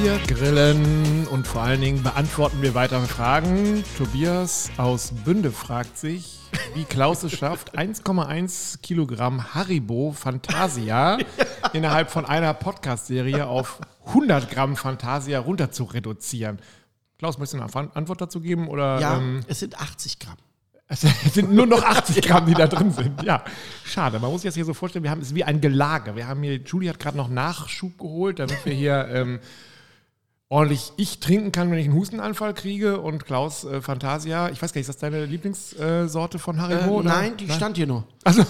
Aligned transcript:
Wir 0.00 0.16
grillen 0.28 1.26
und 1.26 1.44
vor 1.48 1.62
allen 1.62 1.80
Dingen 1.80 2.04
beantworten 2.04 2.62
wir 2.62 2.76
weitere 2.76 3.04
Fragen. 3.06 3.82
Tobias 3.96 4.70
aus 4.76 5.10
Bünde 5.24 5.50
fragt 5.50 5.98
sich, 5.98 6.38
wie 6.74 6.84
Klaus 6.84 7.24
es 7.24 7.32
schafft, 7.32 7.76
1,1 7.76 8.80
Kilogramm 8.80 9.54
Haribo 9.54 10.12
Fantasia 10.12 11.18
innerhalb 11.72 12.12
von 12.12 12.24
einer 12.26 12.54
Podcast-Serie 12.54 13.48
auf 13.48 13.80
100 14.06 14.48
Gramm 14.52 14.76
Fantasia 14.76 15.40
runter 15.40 15.72
zu 15.72 15.82
reduzieren. 15.82 16.60
Klaus, 17.18 17.38
möchtest 17.38 17.60
du 17.60 17.78
eine 17.78 17.96
Antwort 17.96 18.20
dazu 18.20 18.40
geben? 18.40 18.68
Oder, 18.68 19.00
Ja, 19.00 19.18
ähm, 19.18 19.40
es 19.48 19.58
sind 19.58 19.80
80 19.80 20.20
Gramm. 20.20 20.36
es 20.88 21.00
sind 21.34 21.52
nur 21.52 21.66
noch 21.66 21.82
80 21.82 22.22
Gramm, 22.22 22.46
die 22.46 22.54
da 22.54 22.68
drin 22.68 22.92
sind. 22.92 23.24
Ja, 23.24 23.42
schade. 23.84 24.20
Man 24.20 24.30
muss 24.30 24.42
sich 24.42 24.48
das 24.48 24.54
hier 24.54 24.64
so 24.64 24.74
vorstellen, 24.74 25.02
wir 25.02 25.10
haben 25.10 25.20
es 25.20 25.28
ist 25.28 25.34
wie 25.34 25.44
ein 25.44 25.60
Gelage. 25.60 26.14
Wir 26.14 26.28
haben 26.28 26.42
hier, 26.44 26.54
Julie 26.54 26.88
hat 26.88 27.00
gerade 27.00 27.16
noch 27.16 27.28
Nachschub 27.28 27.98
geholt, 27.98 28.38
damit 28.38 28.64
wir 28.64 28.72
hier 28.72 29.08
ähm, 29.12 29.40
ordentlich 30.50 30.92
ich 30.96 31.20
trinken 31.20 31.52
kann, 31.52 31.70
wenn 31.70 31.78
ich 31.78 31.86
einen 31.86 31.94
Hustenanfall 31.94 32.54
kriege. 32.54 33.00
Und 33.00 33.24
Klaus 33.24 33.64
äh, 33.64 33.80
Fantasia, 33.80 34.48
ich 34.48 34.60
weiß 34.62 34.72
gar 34.72 34.78
nicht, 34.80 34.88
ist 34.88 34.94
das 34.94 34.98
deine 34.98 35.24
Lieblingssorte 35.26 36.38
von 36.38 36.56
Äh, 36.56 36.60
Haribo? 36.60 36.96
oder? 37.00 37.10
nein, 37.10 37.36
die 37.36 37.48
stand 37.50 37.76
hier 37.76 37.86
nur. 37.86 38.04
Also, 38.24 38.44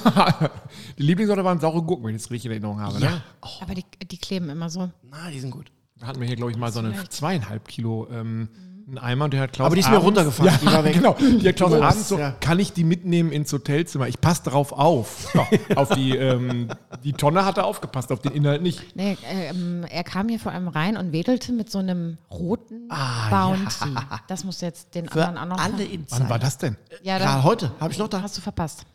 die 0.99 1.03
Lieblingssorte 1.03 1.45
waren 1.45 1.61
saure 1.61 1.83
Gurken, 1.83 2.05
wenn 2.07 2.15
ich 2.15 2.23
das 2.23 2.31
richtig 2.31 2.47
in 2.47 2.53
Erinnerung 2.53 2.81
habe. 2.81 3.01
Ne? 3.01 3.23
Aber 3.61 3.75
die, 3.75 3.85
die 4.11 4.19
kleben 4.19 4.49
immer 4.49 4.71
so. 4.71 4.91
Na, 5.03 5.31
die 5.31 5.41
sind 5.41 5.51
gut. 5.51 5.71
Da 5.99 6.07
hatten 6.07 6.21
wir 6.21 6.29
hier, 6.29 6.37
glaube 6.37 6.53
ich, 6.53 6.57
mal 6.57 6.71
so 6.71 6.79
eine 6.79 6.95
zweieinhalb 7.09 7.67
Kilo 7.67 8.07
ähm, 8.13 8.49
einen 8.89 8.99
Eimer 8.99 9.27
und 9.27 9.35
der 9.35 9.43
hat 9.43 9.53
Klaus 9.53 9.67
Aber 9.67 9.75
die 9.75 9.83
ist 9.83 9.91
mir 9.91 9.99
runtergefallen, 9.99 10.51
Ja, 10.51 10.59
die 10.59 10.67
war 10.67 10.83
weg. 10.85 10.95
genau. 10.95 11.13
Die 11.15 11.47
hat 11.47 11.57
Klaus 11.57 11.73
Groß, 11.73 11.81
abends 11.83 12.09
so, 12.09 12.19
ja. 12.19 12.31
kann 12.41 12.59
ich 12.59 12.73
die 12.73 12.85
mitnehmen 12.85 13.31
ins 13.31 13.53
Hotelzimmer? 13.53 14.09
Ich 14.09 14.19
passe 14.21 14.45
darauf 14.45 14.73
auf. 14.73 15.29
Ja, 15.35 15.47
auf 15.77 15.91
die, 15.91 16.17
ähm, 16.17 16.69
die 17.05 17.13
Tonne 17.13 17.45
hat 17.45 17.59
er 17.59 17.67
aufgepasst, 17.67 18.11
auf 18.13 18.21
den 18.21 18.33
Inhalt 18.33 18.63
nicht. 18.63 18.97
Nee, 18.97 19.19
ähm, 19.31 19.85
er 19.91 20.05
kam 20.05 20.29
hier 20.31 20.41
vor 20.41 20.53
allem 20.53 20.69
rein 20.69 20.97
und 20.97 21.13
wedelte 21.13 21.53
mit 21.53 21.71
so 21.71 21.79
einem 21.79 22.17
roten 22.31 22.87
Ah, 22.89 23.29
Bounty. 23.29 23.95
Das 24.27 24.45
muss 24.45 24.61
jetzt 24.63 24.95
den 24.95 25.07
Für 25.09 25.27
anderen 25.27 25.53
auch 25.53 25.57
noch. 25.59 25.65
alle 25.65 25.79
Wann 25.85 25.91
Insider. 25.91 26.29
war 26.31 26.39
das 26.39 26.57
denn? 26.57 26.77
ja, 27.03 27.19
Gerade 27.19 27.43
heute. 27.45 27.73
Habe 27.81 27.93
ich 27.93 27.99
noch 27.99 28.09
da. 28.09 28.23
hast 28.23 28.39
du 28.39 28.41
verpasst. 28.41 28.87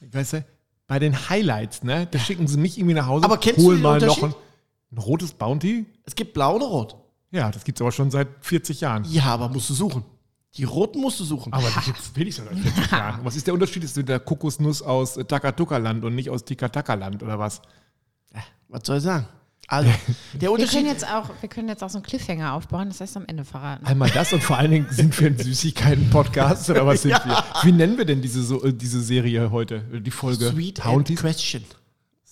Weißt 0.00 0.32
du, 0.34 0.44
bei 0.86 0.98
den 0.98 1.28
Highlights, 1.28 1.82
ne? 1.82 2.06
Da 2.10 2.18
schicken 2.18 2.46
sie 2.46 2.56
mich 2.56 2.78
irgendwie 2.78 2.94
nach 2.94 3.06
Hause. 3.06 3.24
Aber 3.26 3.36
kennst 3.36 3.58
du 3.60 3.64
holen 3.64 3.76
den 3.76 3.82
mal 3.82 4.00
noch 4.00 4.22
ein, 4.22 4.34
ein 4.92 4.98
rotes 4.98 5.32
Bounty. 5.34 5.84
Es 6.06 6.14
gibt 6.14 6.32
blau 6.32 6.56
oder 6.56 6.66
rot. 6.66 6.96
Ja, 7.30 7.50
das 7.50 7.64
gibt 7.64 7.78
es 7.78 7.82
aber 7.82 7.92
schon 7.92 8.10
seit 8.10 8.28
40 8.40 8.80
Jahren. 8.80 9.04
Ja, 9.10 9.24
aber 9.26 9.48
musst 9.48 9.68
du 9.70 9.74
suchen. 9.74 10.04
Die 10.54 10.64
roten 10.64 11.00
musst 11.00 11.20
du 11.20 11.24
suchen. 11.24 11.52
Aber 11.52 11.68
das 11.74 11.84
gibt's 11.84 12.10
will 12.14 12.26
ich 12.26 12.36
schon 12.36 12.46
seit 12.46 12.58
40 12.58 12.90
Jahren. 12.90 13.20
Was 13.24 13.36
ist 13.36 13.46
der 13.46 13.54
Unterschied? 13.54 13.84
Ist 13.84 13.96
der 14.08 14.18
Kokosnuss 14.20 14.80
aus 14.82 15.16
äh, 15.18 15.24
Takatuka-Land 15.24 16.04
und 16.04 16.14
nicht 16.14 16.30
aus 16.30 16.44
Tikataka-Land 16.44 17.22
oder 17.22 17.38
was? 17.38 17.60
Was 18.68 18.80
soll 18.84 18.98
ich 18.98 19.02
sagen? 19.02 19.26
Also, 19.70 19.90
der 20.32 20.40
Wir 20.40 20.48
können, 20.48 20.52
Unterschied. 20.60 20.86
jetzt 20.86 21.06
auch, 21.06 21.28
wir 21.40 21.48
können 21.50 21.68
jetzt 21.68 21.84
auch 21.84 21.90
so 21.90 21.98
einen 21.98 22.04
Cliffhanger 22.06 22.54
aufbauen, 22.54 22.88
das 22.88 23.00
heißt 23.02 23.18
am 23.18 23.26
Ende 23.26 23.44
verraten. 23.44 23.84
Einmal 23.86 24.08
das 24.10 24.32
und 24.32 24.42
vor 24.42 24.56
allen 24.56 24.70
Dingen 24.70 24.86
sind 24.90 25.18
wir 25.20 25.26
ein 25.28 25.38
Süßigkeiten-Podcast 25.92 26.70
oder 26.70 26.86
was 26.86 27.02
sind 27.02 27.12
wir? 27.12 27.44
Wie 27.62 27.72
nennen 27.72 27.98
wir 27.98 28.06
denn 28.06 28.22
diese, 28.22 28.42
so, 28.42 28.64
äh, 28.64 28.72
diese 28.72 29.02
Serie 29.02 29.50
heute? 29.50 29.80
Die 29.80 30.10
Folge? 30.10 30.48
Sweet 30.50 30.82
Bounty? 30.82 31.12
and 31.12 31.20
Question. 31.20 31.62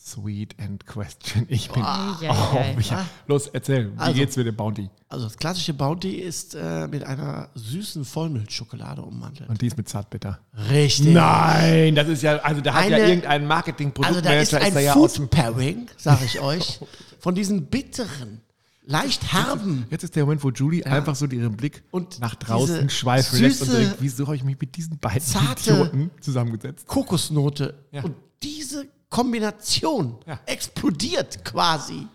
Sweet 0.07 0.55
and 0.61 0.87
Question. 0.87 1.47
Ich 1.49 1.69
bin. 1.69 1.83
Ja, 1.83 2.17
ja, 2.23 2.31
Oh, 2.31 2.79
ja. 2.81 2.91
hab, 2.99 3.07
los, 3.27 3.49
erzähl. 3.49 3.93
Wie 3.93 3.99
Also. 3.99 4.13
geht's 4.15 4.37
mit 4.37 4.47
dem 4.47 4.55
Bounty? 4.55 4.89
Also, 5.09 5.25
das 5.25 5.37
klassische 5.37 5.75
Bounty 5.75 6.11
ist 6.21 6.55
äh, 6.55 6.87
mit 6.87 7.03
einer 7.03 7.49
süßen 7.57 8.05
Vollmilchschokolade 8.05 9.03
ummantelt. 9.03 9.49
Und 9.51 9.61
die 9.61 9.67
ist 9.67 9.77
mit 9.77 9.89
Zartbitter. 9.89 10.39
Richtig. 10.71 11.09
Nein, 11.09 11.97
das 11.97 12.07
ist 12.09 12.23
ja, 12.23 12.37
also 12.37 12.61
da 12.61 12.75
hat 12.75 12.89
ja 12.91 12.99
irgendein 12.99 13.33
Also, 13.43 13.47
Marketing-Produktmanager 13.49 14.31
da 14.31 14.41
ist 14.41 14.55
ein 14.55 14.75
da 14.75 14.81
ja 14.81 14.95
aus 14.95 15.15
dem. 15.15 15.23
Food 15.25 15.31
Pairing, 15.31 15.89
sage 15.97 16.25
ich 16.25 16.39
euch, 16.41 16.79
von 17.19 17.35
diesen 17.35 17.67
bitteren, 17.67 18.43
leicht 18.85 19.33
herben. 19.33 19.87
Jetzt 19.91 20.05
ist 20.05 20.15
der 20.15 20.23
Moment, 20.25 20.45
wo 20.45 20.51
Julie 20.51 20.87
einfach 20.87 21.17
so 21.17 21.27
ihren 21.27 21.57
Blick 21.57 21.83
Und 21.91 22.21
nach 22.21 22.37
draußen 22.37 22.89
schweifen 22.91 23.41
lässt 23.41 23.63
und 23.63 23.73
denkt, 23.73 23.97
wieso 23.99 24.27
habe 24.27 24.37
ich 24.37 24.45
mich 24.45 24.57
mit 24.61 24.77
diesen 24.77 24.99
beiden 24.99 25.21
zarte- 25.21 25.71
Idioten 25.73 26.11
zusammengesetzt? 26.21 26.87
Kokosnote. 26.87 27.75
Ja. 27.91 28.05
Und 28.05 28.15
diese 28.45 28.87
Kombination 29.17 30.19
Ja. 30.27 30.39
explodiert 30.47 31.45
quasi. 31.45 32.07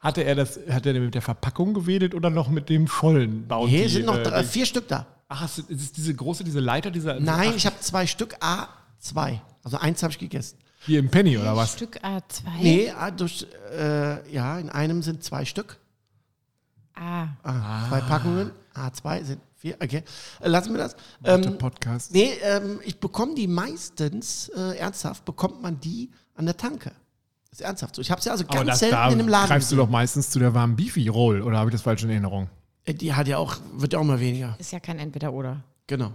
Hatte 0.00 0.22
er 0.24 0.34
das, 0.34 0.58
hat 0.68 0.84
er 0.84 0.94
mit 1.00 1.14
der 1.14 1.22
Verpackung 1.22 1.72
gewedelt 1.74 2.14
oder 2.14 2.28
noch 2.28 2.48
mit 2.48 2.68
dem 2.68 2.86
vollen 2.88 3.46
Bounty? 3.48 3.70
Hier 3.76 3.88
sind 3.88 4.04
noch 4.06 4.18
äh, 4.18 4.22
drei, 4.22 4.44
vier 4.44 4.66
Stück 4.66 4.86
da. 4.88 5.06
Ach, 5.28 5.44
ist 5.44 5.58
ist 5.70 5.80
es 5.80 5.92
diese 5.92 6.14
große, 6.14 6.44
diese 6.44 6.60
Leiter, 6.60 6.90
dieser. 6.90 7.18
Nein, 7.20 7.50
ach, 7.52 7.56
ich 7.56 7.64
habe 7.64 7.76
zwei 7.80 8.06
Stück, 8.06 8.36
A, 8.40 8.68
zwei. 8.98 9.40
Also 9.64 9.78
eins 9.78 10.02
habe 10.02 10.12
ich 10.12 10.18
gegessen. 10.18 10.58
Hier 10.84 10.98
im 10.98 11.08
Penny 11.08 11.38
oder 11.38 11.56
was? 11.56 11.72
Stück 11.74 12.00
A2. 12.04 12.42
Nee, 12.60 12.90
A, 12.90 13.10
durch, 13.12 13.46
äh, 13.74 14.30
ja, 14.34 14.58
in 14.58 14.68
einem 14.68 15.02
sind 15.02 15.22
zwei 15.24 15.44
Stück. 15.44 15.78
Ah, 16.94 17.28
Ah, 17.44 17.88
Zwei 17.88 18.00
Packungen. 18.00 18.50
A2 18.74 19.24
sind 19.24 19.40
vier. 19.62 19.76
Okay, 19.82 20.02
äh, 20.40 20.48
lassen 20.48 20.72
wir 20.72 20.78
das. 20.78 20.94
Ähm, 21.24 21.56
Podcast. 21.58 22.12
nee, 22.12 22.32
ähm, 22.42 22.80
ich 22.84 22.98
bekomme 23.00 23.34
die 23.34 23.46
meistens, 23.46 24.50
äh, 24.50 24.76
ernsthaft, 24.76 25.24
bekommt 25.24 25.62
man 25.62 25.80
die 25.80 26.10
an 26.34 26.44
der 26.46 26.56
Tanke. 26.56 26.90
Das 27.50 27.60
ist 27.60 27.66
ernsthaft 27.66 27.94
so. 27.96 28.02
Ich 28.02 28.10
habe 28.10 28.20
sie 28.20 28.30
also 28.30 28.44
ganz 28.44 28.66
das, 28.66 28.78
selten 28.80 28.94
da 28.96 29.06
in 29.08 29.12
einem 29.20 29.28
Laden. 29.28 29.48
greifst 29.48 29.70
du 29.72 29.76
doch 29.76 29.88
meistens 29.88 30.30
zu 30.30 30.38
der 30.38 30.52
warmen 30.54 30.74
Beefy-Roll 30.76 31.42
oder 31.42 31.58
habe 31.58 31.70
ich 31.70 31.74
das 31.74 31.82
falsch 31.82 32.02
in 32.02 32.10
Erinnerung? 32.10 32.48
Äh, 32.84 32.94
Die 32.94 33.14
hat 33.14 33.28
ja 33.28 33.38
auch, 33.38 33.56
wird 33.74 33.92
ja 33.92 33.98
auch 33.98 34.04
mal 34.04 34.20
weniger. 34.20 34.56
ist 34.58 34.72
ja 34.72 34.80
kein 34.80 34.98
Entweder-Oder. 34.98 35.62
Genau. 35.86 36.12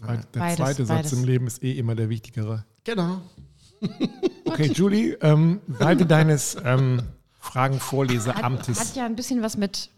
Der 0.00 0.24
Beides, 0.40 0.56
zweite 0.56 0.84
Satz 0.86 0.96
beides. 0.96 1.12
im 1.14 1.24
Leben 1.24 1.46
ist 1.46 1.62
eh 1.62 1.72
immer 1.78 1.94
der 1.94 2.08
wichtigere. 2.08 2.64
Genau. 2.84 3.20
Okay, 4.48 4.70
Julie, 4.72 5.18
ähm, 5.20 5.60
Seite 5.78 6.06
deines 6.06 6.56
ähm, 6.64 6.98
Hat, 6.98 7.04
Fragenvorleseamtes. 7.40 8.78
hat 8.80 8.96
ja 8.96 9.04
ein 9.04 9.16
bisschen 9.16 9.42
was 9.42 9.56
mit, 9.56 9.90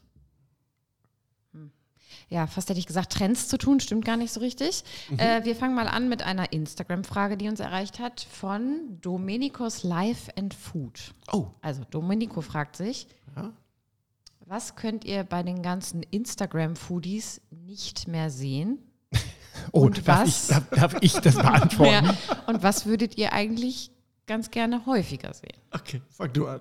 ja, 2.28 2.46
fast 2.46 2.68
hätte 2.68 2.78
ich 2.78 2.86
gesagt, 2.86 3.12
Trends 3.12 3.48
zu 3.48 3.56
tun, 3.58 3.80
stimmt 3.80 4.04
gar 4.04 4.16
nicht 4.16 4.32
so 4.32 4.40
richtig. 4.40 4.84
Mhm. 5.10 5.18
Äh, 5.18 5.44
wir 5.44 5.56
fangen 5.56 5.74
mal 5.74 5.88
an 5.88 6.08
mit 6.08 6.22
einer 6.22 6.52
Instagram-Frage, 6.52 7.36
die 7.36 7.48
uns 7.48 7.60
erreicht 7.60 7.98
hat 7.98 8.20
von 8.30 8.98
Dominikos 9.00 9.82
Life 9.82 10.30
and 10.36 10.52
Food. 10.54 11.14
Oh, 11.32 11.46
Also 11.62 11.82
Domenico 11.90 12.40
fragt 12.42 12.76
sich, 12.76 13.06
Ja. 13.36 13.52
was 14.46 14.76
könnt 14.76 15.04
ihr 15.04 15.24
bei 15.24 15.42
den 15.42 15.62
ganzen 15.62 16.02
Instagram-Foodies 16.02 17.40
nicht 17.50 18.08
mehr 18.08 18.30
sehen? 18.30 18.78
oh, 19.72 19.82
und 19.86 20.06
darf 20.06 20.22
was? 20.26 20.28
ich, 20.28 20.54
darf, 20.54 20.68
darf 20.70 20.96
ich 21.00 21.12
das 21.14 21.34
beantworten? 21.36 22.06
Mehr? 22.06 22.16
Und 22.46 22.62
was 22.62 22.84
würdet 22.86 23.16
ihr 23.16 23.32
eigentlich 23.32 23.90
ganz 24.26 24.50
gerne 24.50 24.84
häufiger 24.84 25.32
sehen? 25.32 25.56
okay, 25.72 26.02
fang 26.10 26.30
du 26.32 26.46
an. 26.46 26.60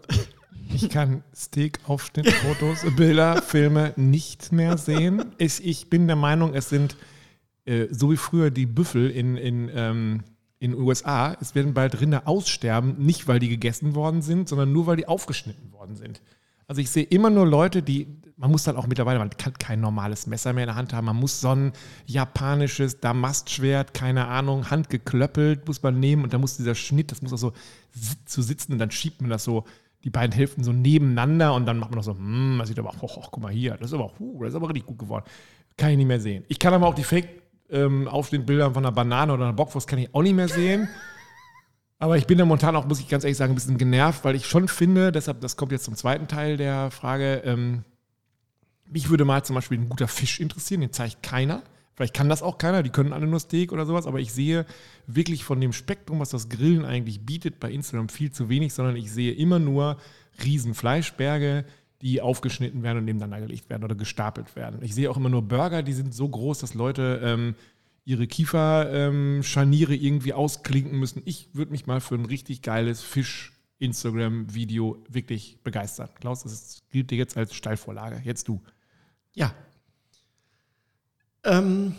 Ich 0.74 0.90
kann 0.90 1.24
Steak-Aufschnittfotos, 1.36 2.86
Bilder, 2.96 3.42
Filme 3.42 3.94
nicht 3.96 4.52
mehr 4.52 4.78
sehen. 4.78 5.26
Ich, 5.38 5.66
ich 5.66 5.90
bin 5.90 6.08
der 6.08 6.16
Meinung, 6.16 6.54
es 6.54 6.70
sind 6.70 6.98
äh, 7.66 7.88
so 7.92 8.12
wie 8.12 8.18
früher 8.18 8.52
die 8.52 8.66
Büffel 8.66 9.10
in, 9.10 9.38
in, 9.38 9.70
ähm, 9.74 10.24
in 10.60 10.74
USA. 10.76 11.36
Es 11.40 11.56
werden 11.56 11.74
bald 11.74 12.00
Rinder 12.00 12.28
aussterben, 12.28 12.96
nicht 12.98 13.28
weil 13.28 13.40
die 13.40 13.50
gegessen 13.50 13.96
worden 13.96 14.22
sind, 14.22 14.50
sondern 14.50 14.72
nur 14.72 14.88
weil 14.88 14.98
die 14.98 15.08
aufgeschnitten 15.08 15.72
worden 15.72 15.96
sind. 15.96 16.22
Also 16.68 16.82
ich 16.82 16.90
sehe 16.90 17.04
immer 17.04 17.30
nur 17.30 17.48
Leute, 17.48 17.82
die, 17.82 18.08
man 18.36 18.52
muss 18.52 18.64
dann 18.64 18.76
auch 18.76 18.88
mittlerweile, 18.88 19.20
man 19.20 19.30
kann 19.30 19.54
kein 19.54 19.80
normales 19.80 20.28
Messer 20.28 20.52
mehr 20.52 20.66
in 20.66 20.68
der 20.68 20.76
Hand 20.76 20.92
haben, 20.92 21.06
man 21.06 21.16
muss 21.16 21.40
so 21.40 21.56
ein 21.56 21.72
japanisches 22.06 23.00
Damastschwert, 23.00 23.94
keine 23.94 24.28
Ahnung, 24.28 24.70
handgeklöppelt, 24.70 25.66
muss 25.66 25.82
man 25.82 26.00
nehmen 26.00 26.24
und 26.24 26.34
da 26.34 26.38
muss 26.38 26.58
dieser 26.58 26.76
Schnitt, 26.76 27.12
das 27.12 27.22
muss 27.22 27.32
auch 27.32 27.38
so 27.38 27.54
zu 28.26 28.42
sitzen 28.42 28.74
und 28.74 28.80
dann 28.80 28.92
schiebt 28.92 29.22
man 29.22 29.30
das 29.30 29.46
so, 29.46 29.64
die 30.04 30.10
beiden 30.10 30.34
Hälften 30.34 30.64
so 30.64 30.72
nebeneinander 30.72 31.54
und 31.54 31.66
dann 31.66 31.80
macht 31.80 31.92
man 31.92 31.98
noch 31.98 32.04
so, 32.04 32.14
hm, 32.14 32.58
das 32.60 32.70
sieht 32.70 32.80
aber, 32.80 32.94
oh, 33.02 33.10
oh, 33.16 33.24
guck 33.32 33.42
mal 33.42 33.52
hier, 33.52 33.76
das 33.78 33.90
ist 33.90 33.94
aber, 33.94 34.12
huh, 34.20 34.44
das 34.44 34.50
ist 34.50 34.56
aber 34.56 34.70
richtig 34.70 34.86
gut 34.86 35.00
geworden. 35.00 35.26
Kann 35.76 35.92
ich 35.92 35.98
nicht 35.98 36.08
mehr 36.08 36.20
sehen. 36.20 36.44
Ich 36.48 36.60
kann 36.60 36.74
aber 36.74 36.88
auch 36.88 36.96
die 36.96 37.04
Fake 37.04 37.42
ähm, 37.70 38.08
Aufstehbildern 38.08 38.74
von 38.74 38.86
einer 38.86 38.94
Banane 38.94 39.34
oder 39.34 39.46
einer 39.46 39.54
Bockwurst 39.54 39.88
kann 39.88 40.00
ich 40.00 40.14
auch 40.14 40.22
nicht 40.22 40.36
mehr 40.36 40.48
sehen. 40.48 40.88
Aber 42.00 42.18
ich 42.18 42.28
bin 42.28 42.38
da 42.38 42.46
momentan 42.46 42.76
auch, 42.76 42.86
muss 42.86 43.00
ich 43.00 43.08
ganz 43.08 43.24
ehrlich 43.24 43.38
sagen, 43.38 43.54
ein 43.54 43.56
bisschen 43.56 43.78
genervt, 43.78 44.24
weil 44.24 44.36
ich 44.36 44.46
schon 44.46 44.68
finde, 44.68 45.12
deshalb, 45.12 45.42
das 45.42 45.58
kommt 45.58 45.72
jetzt 45.72 45.86
zum 45.86 45.96
zweiten 45.96 46.28
Teil 46.28 46.58
der 46.58 46.92
Frage, 46.92 47.42
ähm, 47.44 47.84
mich 48.86 49.10
würde 49.10 49.26
mal 49.26 49.44
zum 49.44 49.56
Beispiel 49.56 49.80
ein 49.80 49.90
guter 49.90 50.08
Fisch 50.08 50.40
interessieren, 50.40 50.82
den 50.82 50.94
zeigt 50.94 51.24
keiner. 51.24 51.64
Vielleicht 51.98 52.14
kann 52.14 52.30
das 52.30 52.44
auch 52.44 52.60
keiner, 52.60 52.84
die 52.84 52.92
können 52.92 53.12
alle 53.12 53.26
nur 53.26 53.40
Steak 53.40 53.72
oder 53.72 53.88
sowas, 53.88 54.06
aber 54.06 54.20
ich 54.20 54.32
sehe 54.32 54.68
wirklich 55.08 55.44
von 55.44 55.60
dem 55.60 55.74
Spektrum, 55.74 56.20
was 56.20 56.30
das 56.30 56.48
Grillen 56.48 56.86
eigentlich 56.86 57.26
bietet, 57.26 57.60
bei 57.60 57.72
Instagram 57.72 58.10
viel 58.10 58.32
zu 58.32 58.50
wenig, 58.50 58.76
sondern 58.76 58.96
ich 58.96 59.12
sehe 59.12 59.34
immer 59.34 59.58
nur 59.58 59.98
riesen 60.46 60.76
Fleischberge, 60.76 61.66
die 62.04 62.22
aufgeschnitten 62.22 62.84
werden 62.84 63.00
und 63.00 63.06
nebeneinander 63.06 63.48
gelegt 63.48 63.72
werden 63.72 63.84
oder 63.84 63.96
gestapelt 63.96 64.56
werden. 64.56 64.84
Ich 64.84 64.94
sehe 64.94 65.10
auch 65.10 65.18
immer 65.18 65.30
nur 65.30 65.42
Burger, 65.42 65.82
die 65.82 65.94
sind 65.94 66.14
so 66.14 66.30
groß, 66.30 66.60
dass 66.60 66.76
Leute 66.76 67.20
ähm, 67.24 67.56
ihre 68.06 68.28
Kieferscharniere 68.28 69.96
irgendwie 69.96 70.34
ausklinken 70.34 71.00
müssen. 71.00 71.24
Ich 71.26 71.50
würde 71.54 71.72
mich 71.72 71.88
mal 71.88 72.00
für 72.00 72.14
ein 72.14 72.26
richtig 72.26 72.62
geiles 72.62 73.02
Fisch-Instagram-Video 73.02 75.04
wirklich 75.10 75.58
begeistern. 75.64 76.10
Klaus, 76.20 76.44
das 76.44 76.84
gilt 76.92 77.10
dir 77.10 77.18
jetzt 77.18 77.38
als 77.38 77.56
Steilvorlage. 77.56 78.22
Jetzt 78.24 78.48
du. 78.48 78.62
Ja. 79.34 79.52
Ähm, 81.48 81.96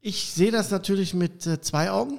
ich 0.00 0.30
sehe 0.32 0.50
das 0.50 0.70
natürlich 0.70 1.14
mit 1.14 1.46
äh, 1.46 1.60
zwei 1.60 1.90
Augen. 1.90 2.18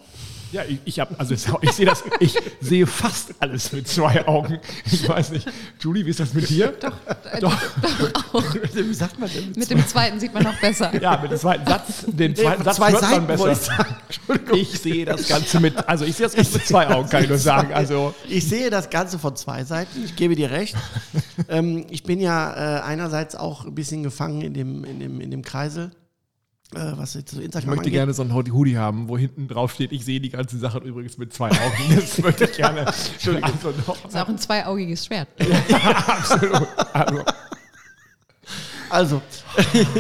Ja, 0.53 0.63
ich, 0.63 0.79
ich 0.85 0.99
habe, 1.01 1.19
also 1.19 1.33
ich 1.61 1.71
sehe 1.71 1.85
das, 1.85 2.03
ich 2.21 2.33
sehe 2.61 2.87
fast 2.87 3.33
alles 3.39 3.71
mit 3.73 3.87
zwei 3.87 4.25
Augen. 4.27 4.59
Ich 4.89 5.07
weiß 5.07 5.31
nicht. 5.31 5.47
Julie, 5.79 6.05
wie 6.05 6.09
ist 6.09 6.19
das 6.21 6.33
mit 6.33 6.49
dir? 6.49 6.73
Doch, 7.41 7.53
doch. 8.31 8.55
Wie 8.73 8.93
sagt 8.93 9.19
man 9.19 9.29
denn? 9.29 9.51
Mit 9.55 9.69
dem 9.69 9.85
zweiten 9.85 10.19
sieht 10.19 10.33
man 10.33 10.43
noch 10.43 10.59
besser. 10.59 10.91
Ja, 11.01 11.17
mit 11.21 11.31
dem 11.31 11.37
zweiten 11.37 11.67
Satz, 11.67 12.05
den 12.07 12.35
zweiten 12.35 12.63
Satz 12.63 12.77
zwei 12.77 12.91
hört 12.91 13.01
man 13.01 13.11
Seiten, 13.11 13.27
besser. 13.27 13.85
wollte 14.27 14.57
ich. 14.57 14.73
Ich 14.73 14.79
sehe 14.79 15.05
das 15.05 15.27
Ganze 15.27 15.59
mit, 15.59 15.75
also 15.87 16.05
ich 16.05 16.15
sehe 16.15 16.25
das 16.25 16.35
Ganze 16.35 16.53
mit 16.53 16.65
zwei 16.65 16.87
Augen, 16.87 17.09
kann 17.09 17.23
ich 17.23 17.29
nur 17.29 17.37
sagen. 17.37 17.73
Also 17.73 18.13
Ich 18.27 18.47
sehe 18.47 18.69
das 18.69 18.89
Ganze 18.89 19.19
von 19.19 19.35
zwei 19.35 19.65
Seiten, 19.65 20.03
ich 20.05 20.15
gebe 20.15 20.35
dir 20.35 20.49
recht. 20.51 20.75
ähm, 21.49 21.85
ich 21.89 22.03
bin 22.03 22.19
ja 22.21 22.77
äh, 22.77 22.81
einerseits 22.81 23.35
auch 23.35 23.65
ein 23.65 23.75
bisschen 23.75 24.01
gefangen 24.03 24.41
in 24.41 24.53
dem, 24.53 24.83
in 24.85 24.99
dem, 24.99 25.19
in 25.21 25.29
dem 25.31 25.41
Kreisel, 25.43 25.85
äh, 25.87 26.06
was 26.71 27.13
jetzt 27.13 27.31
so 27.31 27.39
ich 27.39 27.45
Instagram 27.45 27.69
möchte 27.69 27.81
angeht. 27.81 27.93
gerne 27.93 28.13
so 28.13 28.23
ein 28.23 28.33
Hoodie 28.33 28.77
haben, 28.77 29.07
wo 29.07 29.17
hinten 29.17 29.47
drauf 29.47 29.71
steht, 29.71 29.91
ich 29.93 30.03
sehe 30.03 30.19
die 30.19 30.29
ganze 30.29 30.57
Sache 30.57 30.79
übrigens 30.79 31.17
mit 31.17 31.33
zwei 31.33 31.49
Augen. 31.49 31.75
Das 31.95 32.17
möchte 32.17 32.43
ich 32.45 32.57
gerne. 32.57 32.81
Entschuldigung. 32.81 33.51
Also 33.53 33.69
noch, 33.87 33.97
Das 34.01 34.13
ist 34.13 34.19
auch 34.19 34.27
ein 34.27 34.37
zweiaugiges 34.37 35.05
Schwert. 35.05 35.29
absolut. 36.07 36.67
Also, 36.93 37.23
Also, 38.89 39.21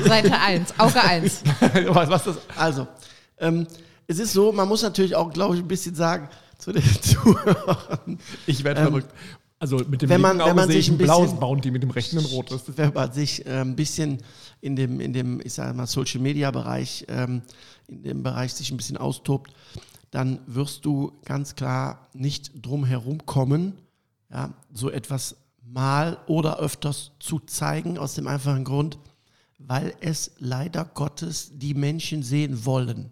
Seite 0.05 0.37
1, 0.39 0.79
Auge 0.79 1.03
1. 1.03 1.43
was, 1.87 2.09
was 2.09 2.23
das? 2.23 2.37
also 2.57 2.87
ähm, 3.39 3.67
es 4.07 4.19
ist 4.19 4.33
so, 4.33 4.51
man 4.51 4.67
muss 4.67 4.81
natürlich 4.81 5.15
auch, 5.15 5.31
glaube 5.31 5.55
ich, 5.55 5.61
ein 5.61 5.67
bisschen 5.67 5.95
sagen 5.95 6.29
zu 6.57 6.71
den 6.71 6.83
Zuhörern, 7.01 8.17
Ich 8.45 8.63
werde 8.63 8.81
Ähm, 8.81 8.87
verrückt. 8.87 9.13
Also 9.59 9.77
mit 9.87 10.01
dem 10.01 10.09
wenn 10.09 10.21
man- 10.21 10.37
wenn 10.39 10.55
man 10.55 10.69
sich 10.69 10.87
ein 10.89 10.97
blaues 10.97 11.33
Bounty, 11.39 11.71
mit 11.71 11.81
dem 11.83 11.89
rechten 11.89 12.19
ein 12.19 12.25
rotes. 12.25 12.61
wenn 12.75 12.93
man 12.93 13.11
sich 13.11 13.45
äh, 13.45 13.61
ein 13.61 13.75
bisschen 13.75 14.19
in 14.61 14.75
dem, 14.75 14.99
in 14.99 15.13
dem, 15.13 15.41
ich 15.43 15.53
sage 15.53 15.73
mal, 15.73 15.87
Social 15.87 16.21
Media 16.21 16.51
Bereich, 16.51 17.05
ähm, 17.07 17.41
in 17.87 18.03
dem 18.03 18.23
Bereich 18.23 18.53
sich 18.53 18.69
ein 18.71 18.77
bisschen 18.77 18.97
austobt, 18.97 19.51
dann 20.11 20.39
wirst 20.45 20.85
du 20.85 21.13
ganz 21.25 21.55
klar 21.55 22.07
nicht 22.13 22.51
drum 22.65 22.85
herum 22.85 23.25
kommen, 23.25 23.73
ja, 24.31 24.53
so 24.73 24.89
etwas 24.91 25.35
mal 25.65 26.17
oder 26.27 26.59
öfters 26.59 27.11
zu 27.19 27.39
zeigen, 27.39 27.97
aus 27.97 28.13
dem 28.13 28.27
einfachen 28.27 28.63
Grund, 28.63 28.97
weil 29.59 29.93
es 30.01 30.31
leider 30.37 30.85
Gottes 30.85 31.51
die 31.55 31.73
Menschen 31.73 32.21
sehen 32.23 32.65
wollen. 32.65 33.11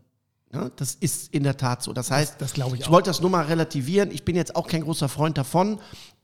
Ja, 0.53 0.69
das 0.77 0.95
ist 0.95 1.33
in 1.33 1.43
der 1.43 1.57
Tat 1.57 1.83
so. 1.83 1.91
Das 1.91 2.11
heißt, 2.11 2.35
das 2.39 2.53
glaube 2.53 2.75
ich 2.77 2.83
ich 2.83 2.89
wollte 2.89 3.09
das 3.09 3.19
nur 3.19 3.29
mal 3.29 3.45
relativieren. 3.45 4.09
Ich 4.11 4.23
bin 4.23 4.37
jetzt 4.37 4.55
auch 4.55 4.67
kein 4.67 4.83
großer 4.83 5.09
Freund 5.09 5.37
davon. 5.37 5.79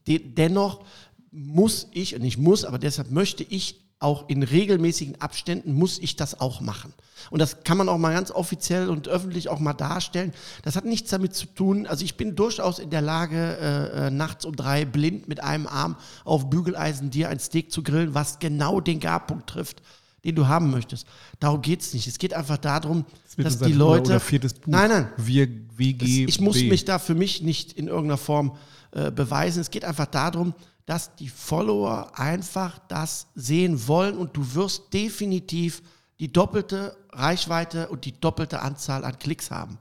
De 0.07 0.19
dennoch 0.19 0.83
muss 1.31 1.87
ich, 1.91 2.15
und 2.15 2.23
ich 2.23 2.37
muss, 2.37 2.65
aber 2.65 2.79
deshalb 2.79 3.11
möchte 3.11 3.43
ich 3.43 3.81
auch 4.01 4.27
in 4.29 4.41
regelmäßigen 4.41 5.21
Abständen, 5.21 5.73
muss 5.73 5.99
ich 5.99 6.15
das 6.15 6.39
auch 6.41 6.59
machen. 6.59 6.91
Und 7.29 7.39
das 7.39 7.63
kann 7.63 7.77
man 7.77 7.87
auch 7.87 7.99
mal 7.99 8.13
ganz 8.13 8.31
offiziell 8.31 8.89
und 8.89 9.07
öffentlich 9.07 9.47
auch 9.47 9.59
mal 9.59 9.73
darstellen. 9.73 10.33
Das 10.63 10.75
hat 10.75 10.85
nichts 10.85 11.11
damit 11.11 11.35
zu 11.35 11.45
tun. 11.45 11.85
Also 11.85 12.03
ich 12.03 12.17
bin 12.17 12.35
durchaus 12.35 12.79
in 12.79 12.89
der 12.89 13.01
Lage, 13.01 13.57
äh, 13.61 14.07
äh, 14.07 14.11
nachts 14.11 14.43
um 14.43 14.55
drei 14.55 14.85
blind 14.85 15.27
mit 15.27 15.43
einem 15.43 15.67
Arm 15.67 15.97
auf 16.25 16.49
Bügeleisen 16.49 17.11
dir 17.11 17.29
ein 17.29 17.39
Steak 17.39 17.71
zu 17.71 17.83
grillen, 17.83 18.15
was 18.15 18.39
genau 18.39 18.81
den 18.81 18.99
Garpunkt 18.99 19.47
trifft, 19.47 19.83
den 20.25 20.33
du 20.33 20.47
haben 20.47 20.71
möchtest. 20.71 21.05
Darum 21.39 21.61
geht 21.61 21.81
es 21.81 21.93
nicht. 21.93 22.07
Es 22.07 22.17
geht 22.17 22.33
einfach 22.33 22.57
darum, 22.57 23.05
Das 23.37 23.59
dass 23.59 23.67
die 23.67 23.73
Leute. 23.73 24.11
Oder 24.11 24.19
viertes 24.19 24.55
Buch. 24.55 24.65
Nein, 24.65 24.89
nein. 24.89 25.09
Wir, 25.17 25.47
WG. 25.77 26.25
Ich 26.25 26.41
muss 26.41 26.59
mich 26.63 26.85
da 26.85 26.97
für 26.97 27.15
mich 27.15 27.43
nicht 27.43 27.73
in 27.73 27.87
irgendeiner 27.87 28.17
Form 28.17 28.57
äh, 28.91 29.11
beweisen. 29.11 29.61
Es 29.61 29.71
geht 29.71 29.85
einfach 29.85 30.07
darum, 30.07 30.53
dass 30.85 31.15
die 31.15 31.29
Follower 31.29 32.11
einfach 32.15 32.79
das 32.87 33.27
sehen 33.35 33.87
wollen 33.87 34.17
und 34.17 34.35
du 34.35 34.55
wirst 34.55 34.93
definitiv 34.93 35.81
die 36.19 36.31
doppelte 36.31 36.97
Reichweite 37.11 37.89
und 37.89 38.05
die 38.05 38.19
doppelte 38.19 38.61
Anzahl 38.61 39.05
an 39.05 39.17
Klicks 39.17 39.51
haben. 39.51 39.77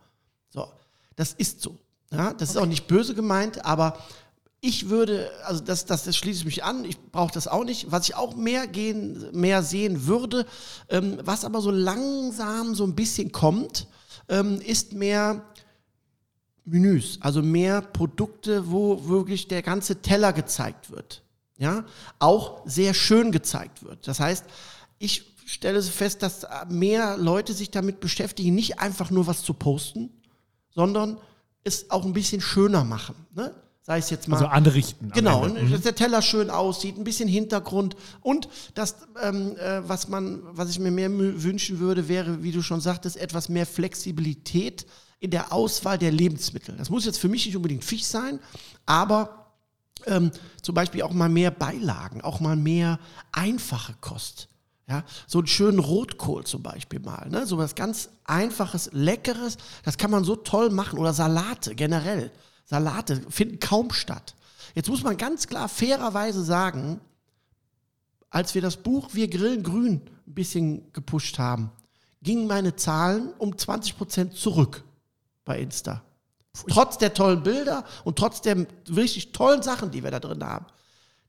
So, 0.50 0.68
das 1.16 1.32
ist 1.32 1.60
so. 1.60 1.78
Ja, 2.12 2.32
das 2.32 2.50
ist 2.50 2.56
auch 2.56 2.66
nicht 2.66 2.88
böse 2.88 3.14
gemeint, 3.14 3.64
aber 3.64 3.98
ich 4.60 4.90
würde, 4.90 5.30
also 5.44 5.62
das, 5.62 5.86
das, 5.86 6.04
das 6.04 6.16
schließe 6.16 6.40
ich 6.40 6.44
mich 6.44 6.64
an, 6.64 6.84
ich 6.84 6.98
brauche 6.98 7.32
das 7.32 7.48
auch 7.48 7.64
nicht. 7.64 7.90
Was 7.90 8.08
ich 8.08 8.14
auch 8.14 8.36
mehr 8.36 8.66
gehen, 8.66 9.26
mehr 9.32 9.62
sehen 9.62 10.06
würde, 10.06 10.44
ähm, 10.88 11.18
was 11.22 11.44
aber 11.44 11.60
so 11.60 11.70
langsam 11.70 12.74
so 12.74 12.84
ein 12.84 12.94
bisschen 12.94 13.32
kommt, 13.32 13.86
ähm, 14.28 14.60
ist 14.60 14.92
mehr 14.92 15.44
Menüs, 16.64 17.18
also 17.20 17.42
mehr 17.42 17.80
Produkte, 17.80 18.70
wo 18.70 19.08
wirklich 19.08 19.48
der 19.48 19.62
ganze 19.62 20.02
Teller 20.02 20.32
gezeigt 20.32 20.90
wird. 20.90 21.22
Ja, 21.58 21.84
auch 22.18 22.62
sehr 22.64 22.94
schön 22.94 23.32
gezeigt 23.32 23.82
wird. 23.82 24.08
Das 24.08 24.18
heißt, 24.18 24.44
ich 24.98 25.34
stelle 25.44 25.82
fest, 25.82 26.22
dass 26.22 26.46
mehr 26.68 27.16
Leute 27.16 27.52
sich 27.52 27.70
damit 27.70 28.00
beschäftigen, 28.00 28.54
nicht 28.54 28.78
einfach 28.78 29.10
nur 29.10 29.26
was 29.26 29.42
zu 29.42 29.52
posten, 29.52 30.10
sondern 30.74 31.18
es 31.64 31.90
auch 31.90 32.04
ein 32.04 32.12
bisschen 32.12 32.40
schöner 32.40 32.84
machen. 32.84 33.14
Ne? 33.34 33.54
Sei 33.82 33.98
es 33.98 34.10
jetzt 34.10 34.28
mal. 34.28 34.36
Also 34.36 34.46
anrichten. 34.46 35.10
Genau, 35.10 35.42
und 35.42 35.72
dass 35.72 35.80
der 35.80 35.94
Teller 35.94 36.22
schön 36.22 36.50
aussieht, 36.50 36.96
ein 36.96 37.04
bisschen 37.04 37.28
Hintergrund 37.28 37.96
und 38.20 38.48
das, 38.74 38.96
ähm, 39.22 39.56
äh, 39.56 39.86
was 39.88 40.08
man, 40.08 40.42
was 40.44 40.70
ich 40.70 40.78
mir 40.78 40.90
mehr 40.90 41.10
wünschen 41.10 41.80
würde, 41.80 42.08
wäre, 42.08 42.42
wie 42.42 42.52
du 42.52 42.62
schon 42.62 42.80
sagtest, 42.80 43.16
etwas 43.16 43.48
mehr 43.48 43.66
Flexibilität 43.66 44.86
in 45.20 45.30
der 45.30 45.52
Auswahl 45.52 45.98
der 45.98 46.10
Lebensmittel. 46.10 46.76
Das 46.76 46.90
muss 46.90 47.04
jetzt 47.04 47.18
für 47.18 47.28
mich 47.28 47.46
nicht 47.46 47.56
unbedingt 47.56 47.84
Fisch 47.84 48.04
sein, 48.04 48.40
aber 48.86 49.52
ähm, 50.06 50.32
zum 50.62 50.74
Beispiel 50.74 51.02
auch 51.02 51.12
mal 51.12 51.28
mehr 51.28 51.50
Beilagen, 51.50 52.22
auch 52.22 52.40
mal 52.40 52.56
mehr 52.56 52.98
einfache 53.30 53.94
Kost. 54.00 54.48
Ja, 54.88 55.04
so 55.28 55.38
einen 55.38 55.46
schönen 55.46 55.78
Rotkohl 55.78 56.44
zum 56.44 56.64
Beispiel 56.64 56.98
mal. 56.98 57.28
Ne? 57.28 57.46
So 57.46 57.58
was 57.58 57.76
ganz 57.76 58.08
Einfaches, 58.24 58.90
Leckeres, 58.92 59.56
das 59.84 59.98
kann 59.98 60.10
man 60.10 60.24
so 60.24 60.34
toll 60.34 60.70
machen. 60.70 60.98
Oder 60.98 61.12
Salate 61.12 61.76
generell. 61.76 62.32
Salate 62.64 63.22
finden 63.30 63.60
kaum 63.60 63.92
statt. 63.92 64.34
Jetzt 64.74 64.88
muss 64.88 65.04
man 65.04 65.16
ganz 65.16 65.46
klar 65.46 65.68
fairerweise 65.68 66.42
sagen, 66.42 67.00
als 68.30 68.54
wir 68.56 68.62
das 68.62 68.78
Buch 68.78 69.10
Wir 69.12 69.28
grillen 69.28 69.62
grün 69.62 70.02
ein 70.26 70.34
bisschen 70.34 70.92
gepusht 70.92 71.38
haben, 71.38 71.70
gingen 72.20 72.48
meine 72.48 72.74
Zahlen 72.74 73.32
um 73.38 73.52
20% 73.52 74.32
zurück 74.32 74.82
bei 75.50 75.58
Insta. 75.58 76.00
Trotz 76.68 76.96
der 76.98 77.12
tollen 77.12 77.42
Bilder 77.42 77.84
und 78.04 78.16
trotz 78.16 78.40
der 78.40 78.66
richtig 78.88 79.32
tollen 79.32 79.64
Sachen, 79.64 79.90
die 79.90 80.04
wir 80.04 80.12
da 80.12 80.20
drin 80.20 80.44
haben. 80.44 80.66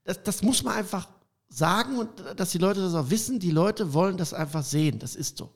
Das, 0.04 0.22
das 0.22 0.42
muss 0.42 0.62
man 0.62 0.74
einfach 0.74 1.08
sagen 1.48 1.98
und 1.98 2.08
dass 2.36 2.52
die 2.52 2.58
Leute 2.58 2.80
das 2.80 2.94
auch 2.94 3.10
wissen. 3.10 3.40
Die 3.40 3.50
Leute 3.50 3.94
wollen 3.94 4.16
das 4.16 4.32
einfach 4.32 4.62
sehen. 4.62 5.00
Das 5.00 5.16
ist 5.16 5.38
so. 5.38 5.50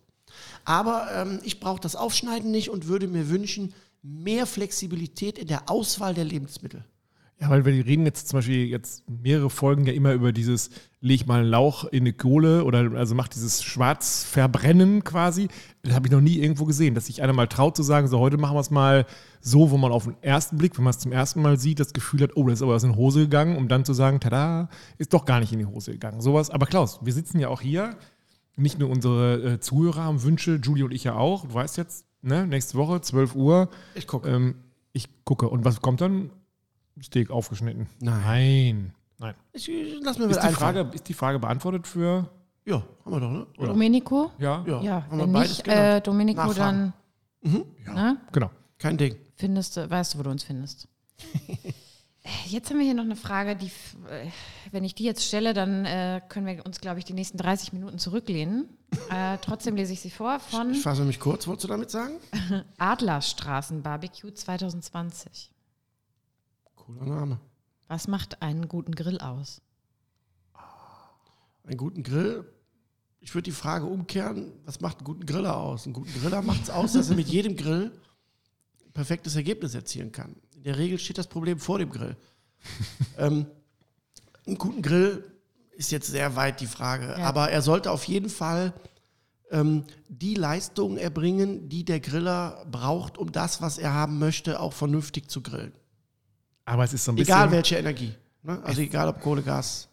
Aber 0.64 1.08
ähm, 1.12 1.38
ich 1.44 1.60
brauche 1.60 1.80
das 1.80 1.94
Aufschneiden 1.94 2.50
nicht 2.50 2.68
und 2.68 2.88
würde 2.88 3.06
mir 3.06 3.28
wünschen, 3.28 3.72
mehr 4.02 4.46
Flexibilität 4.46 5.38
in 5.38 5.46
der 5.46 5.70
Auswahl 5.70 6.12
der 6.12 6.24
Lebensmittel. 6.24 6.84
Ja, 7.38 7.50
weil 7.50 7.66
wir 7.66 7.84
reden 7.84 8.06
jetzt 8.06 8.28
zum 8.28 8.38
Beispiel 8.38 8.66
jetzt 8.66 9.04
mehrere 9.10 9.50
Folgen 9.50 9.84
ja 9.84 9.92
immer 9.92 10.14
über 10.14 10.32
dieses, 10.32 10.70
leg 11.00 11.26
mal 11.26 11.40
einen 11.40 11.50
Lauch 11.50 11.84
in 11.84 12.04
eine 12.04 12.14
Kohle 12.14 12.64
oder 12.64 12.92
also 12.94 13.14
mach 13.14 13.28
dieses 13.28 13.62
Schwarzverbrennen 13.62 15.04
quasi. 15.04 15.48
Das 15.82 15.94
habe 15.94 16.06
ich 16.06 16.12
noch 16.12 16.22
nie 16.22 16.38
irgendwo 16.38 16.64
gesehen, 16.64 16.94
dass 16.94 17.06
sich 17.06 17.22
einer 17.22 17.34
mal 17.34 17.46
traut 17.46 17.76
zu 17.76 17.82
sagen, 17.82 18.08
so 18.08 18.18
heute 18.20 18.38
machen 18.38 18.56
wir 18.56 18.60
es 18.60 18.70
mal 18.70 19.04
so, 19.42 19.70
wo 19.70 19.76
man 19.76 19.92
auf 19.92 20.04
den 20.04 20.16
ersten 20.22 20.56
Blick, 20.56 20.78
wenn 20.78 20.84
man 20.84 20.92
es 20.92 20.98
zum 20.98 21.12
ersten 21.12 21.42
Mal 21.42 21.58
sieht, 21.58 21.78
das 21.78 21.92
Gefühl 21.92 22.22
hat, 22.22 22.36
oh, 22.36 22.48
das 22.48 22.60
ist 22.60 22.62
aber 22.62 22.72
was 22.72 22.84
in 22.84 22.92
die 22.92 22.98
Hose 22.98 23.20
gegangen, 23.20 23.56
um 23.56 23.68
dann 23.68 23.84
zu 23.84 23.92
sagen, 23.92 24.18
tada, 24.18 24.70
ist 24.96 25.12
doch 25.12 25.26
gar 25.26 25.40
nicht 25.40 25.52
in 25.52 25.58
die 25.58 25.66
Hose 25.66 25.92
gegangen. 25.92 26.22
Sowas. 26.22 26.48
Aber 26.48 26.64
Klaus, 26.64 27.00
wir 27.04 27.12
sitzen 27.12 27.38
ja 27.38 27.48
auch 27.48 27.60
hier. 27.60 27.96
Nicht 28.56 28.78
nur 28.78 28.88
unsere 28.88 29.42
äh, 29.42 29.60
Zuhörer 29.60 30.04
haben 30.04 30.22
Wünsche, 30.22 30.58
Julie 30.62 30.86
und 30.86 30.92
ich 30.92 31.04
ja 31.04 31.14
auch. 31.14 31.46
Du 31.46 31.52
weißt 31.52 31.76
jetzt, 31.76 32.06
ne, 32.22 32.46
nächste 32.46 32.78
Woche, 32.78 33.02
12 33.02 33.34
Uhr. 33.34 33.68
Ich 33.94 34.06
gucke. 34.06 34.30
Ähm, 34.30 34.54
ich 34.94 35.10
gucke. 35.24 35.50
Und 35.50 35.66
was 35.66 35.82
kommt 35.82 36.00
dann? 36.00 36.30
Steak 37.02 37.30
aufgeschnitten. 37.30 37.86
Nein. 38.00 38.92
Nein. 39.18 39.34
Ich, 39.52 39.68
ich 39.68 40.00
lass 40.02 40.18
mir 40.18 40.26
Ist 40.26 40.42
die. 40.42 40.48
Frage, 40.48 40.90
ist 40.92 41.08
die 41.08 41.14
Frage 41.14 41.38
beantwortet 41.38 41.86
für. 41.86 42.28
Ja, 42.64 42.82
haben 43.04 43.12
wir 43.12 43.20
doch, 43.20 43.30
ne? 43.30 43.46
Oder? 43.58 43.68
Domenico? 43.68 44.30
Ja? 44.38 44.64
Ja, 44.66 44.80
Ja, 44.82 45.02
haben 45.08 45.18
wir 45.18 45.24
wenn 45.24 45.32
beides 45.32 45.58
nicht 45.58 45.68
äh, 45.68 46.00
Domenico, 46.00 46.42
Nachfragen. 46.46 46.92
dann 47.42 47.94
ne, 47.94 48.16
Genau. 48.32 48.50
Kein 48.78 48.96
Ding. 48.98 49.16
findest 49.36 49.76
du, 49.76 49.88
weißt 49.88 50.14
du, 50.14 50.18
wo 50.18 50.22
du 50.24 50.30
uns 50.30 50.42
findest. 50.44 50.88
Äh, 52.26 52.48
Jetzt 52.48 52.70
haben 52.70 52.78
wir 52.78 52.84
hier 52.84 52.94
noch 52.94 53.04
eine 53.04 53.14
Frage, 53.14 53.54
die, 53.54 53.66
äh, 54.10 54.26
wenn 54.72 54.82
ich 54.82 54.96
die 54.96 55.04
jetzt 55.04 55.22
stelle, 55.24 55.54
dann 55.54 55.84
äh, 55.84 56.20
können 56.28 56.44
wir 56.44 56.66
uns, 56.66 56.80
glaube 56.80 56.98
ich, 56.98 57.04
die 57.04 57.12
nächsten 57.12 57.38
30 57.38 57.72
Minuten 57.72 57.98
zurücklehnen. 57.98 58.68
Äh, 59.10 59.38
trotzdem 59.42 59.76
lese 59.76 59.92
ich 59.92 60.00
sie 60.00 60.10
vor 60.10 60.40
von 60.40 60.72
Ich 60.72 60.82
fasse 60.82 61.04
mich 61.04 61.20
kurz, 61.20 61.46
wolltest 61.46 61.64
du 61.64 61.68
damit 61.68 61.90
sagen? 61.90 62.14
Adlerstraßen 62.78 63.82
Barbecue 63.82 64.32
2020. 64.32 65.52
Cooler 66.86 67.04
Name. 67.04 67.40
Was 67.88 68.06
macht 68.08 68.42
einen 68.42 68.68
guten 68.68 68.94
Grill 68.94 69.18
aus? 69.18 69.60
Einen 71.64 71.76
guten 71.76 72.02
Grill. 72.04 72.44
Ich 73.20 73.34
würde 73.34 73.44
die 73.44 73.52
Frage 73.52 73.86
umkehren, 73.86 74.52
was 74.64 74.80
macht 74.80 74.98
einen 74.98 75.04
guten 75.06 75.26
Griller 75.26 75.56
aus? 75.56 75.84
Einen 75.84 75.94
guten 75.94 76.12
Griller 76.20 76.42
macht 76.42 76.62
es 76.62 76.70
aus, 76.70 76.92
dass 76.92 77.10
er 77.10 77.16
mit 77.16 77.26
jedem 77.28 77.56
Grill 77.56 77.90
ein 78.84 78.92
perfektes 78.92 79.34
Ergebnis 79.34 79.74
erzielen 79.74 80.12
kann. 80.12 80.36
In 80.54 80.62
der 80.62 80.78
Regel 80.78 80.98
steht 80.98 81.18
das 81.18 81.26
Problem 81.26 81.58
vor 81.58 81.78
dem 81.80 81.90
Grill. 81.90 82.16
ähm, 83.18 83.46
einen 84.46 84.58
guten 84.58 84.80
Grill 84.80 85.24
ist 85.72 85.90
jetzt 85.90 86.06
sehr 86.06 86.36
weit 86.36 86.60
die 86.60 86.66
Frage, 86.68 87.08
Ja. 87.18 87.26
aber 87.26 87.50
er 87.50 87.62
sollte 87.62 87.90
auf 87.90 88.04
jeden 88.04 88.30
Fall 88.30 88.72
ähm, 89.50 89.84
die 90.08 90.34
Leistung 90.34 90.96
erbringen, 90.96 91.68
die 91.68 91.84
der 91.84 91.98
Griller 91.98 92.64
braucht, 92.70 93.18
um 93.18 93.32
das, 93.32 93.60
was 93.60 93.76
er 93.78 93.92
haben 93.92 94.18
möchte, 94.20 94.60
auch 94.60 94.72
vernünftig 94.72 95.28
zu 95.30 95.42
grillen. 95.42 95.72
Aber 96.66 96.84
es 96.84 96.92
ist 96.92 97.04
so 97.04 97.12
ein 97.12 97.16
bisschen. 97.16 97.34
Egal 97.34 97.50
welche 97.50 97.76
Energie. 97.76 98.12
Ne? 98.42 98.60
Also 98.62 98.82
egal 98.82 99.08
ob 99.08 99.20
Kohle, 99.20 99.42
Gas. 99.42 99.88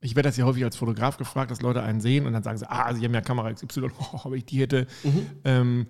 Ich 0.00 0.14
werde 0.14 0.28
das 0.28 0.36
ja 0.36 0.44
häufig 0.44 0.62
als 0.62 0.76
Fotograf 0.76 1.16
gefragt, 1.16 1.50
dass 1.50 1.60
Leute 1.60 1.82
einen 1.82 2.00
sehen 2.00 2.26
und 2.26 2.32
dann 2.32 2.44
sagen 2.44 2.56
sie, 2.56 2.70
ah, 2.70 2.94
sie 2.94 3.04
haben 3.04 3.14
ja 3.14 3.20
Kamera 3.20 3.52
XY, 3.52 3.90
oh, 3.98 4.20
aber 4.22 4.36
ich 4.36 4.44
die 4.44 4.60
hätte. 4.60 4.86
Ähm, 5.44 5.88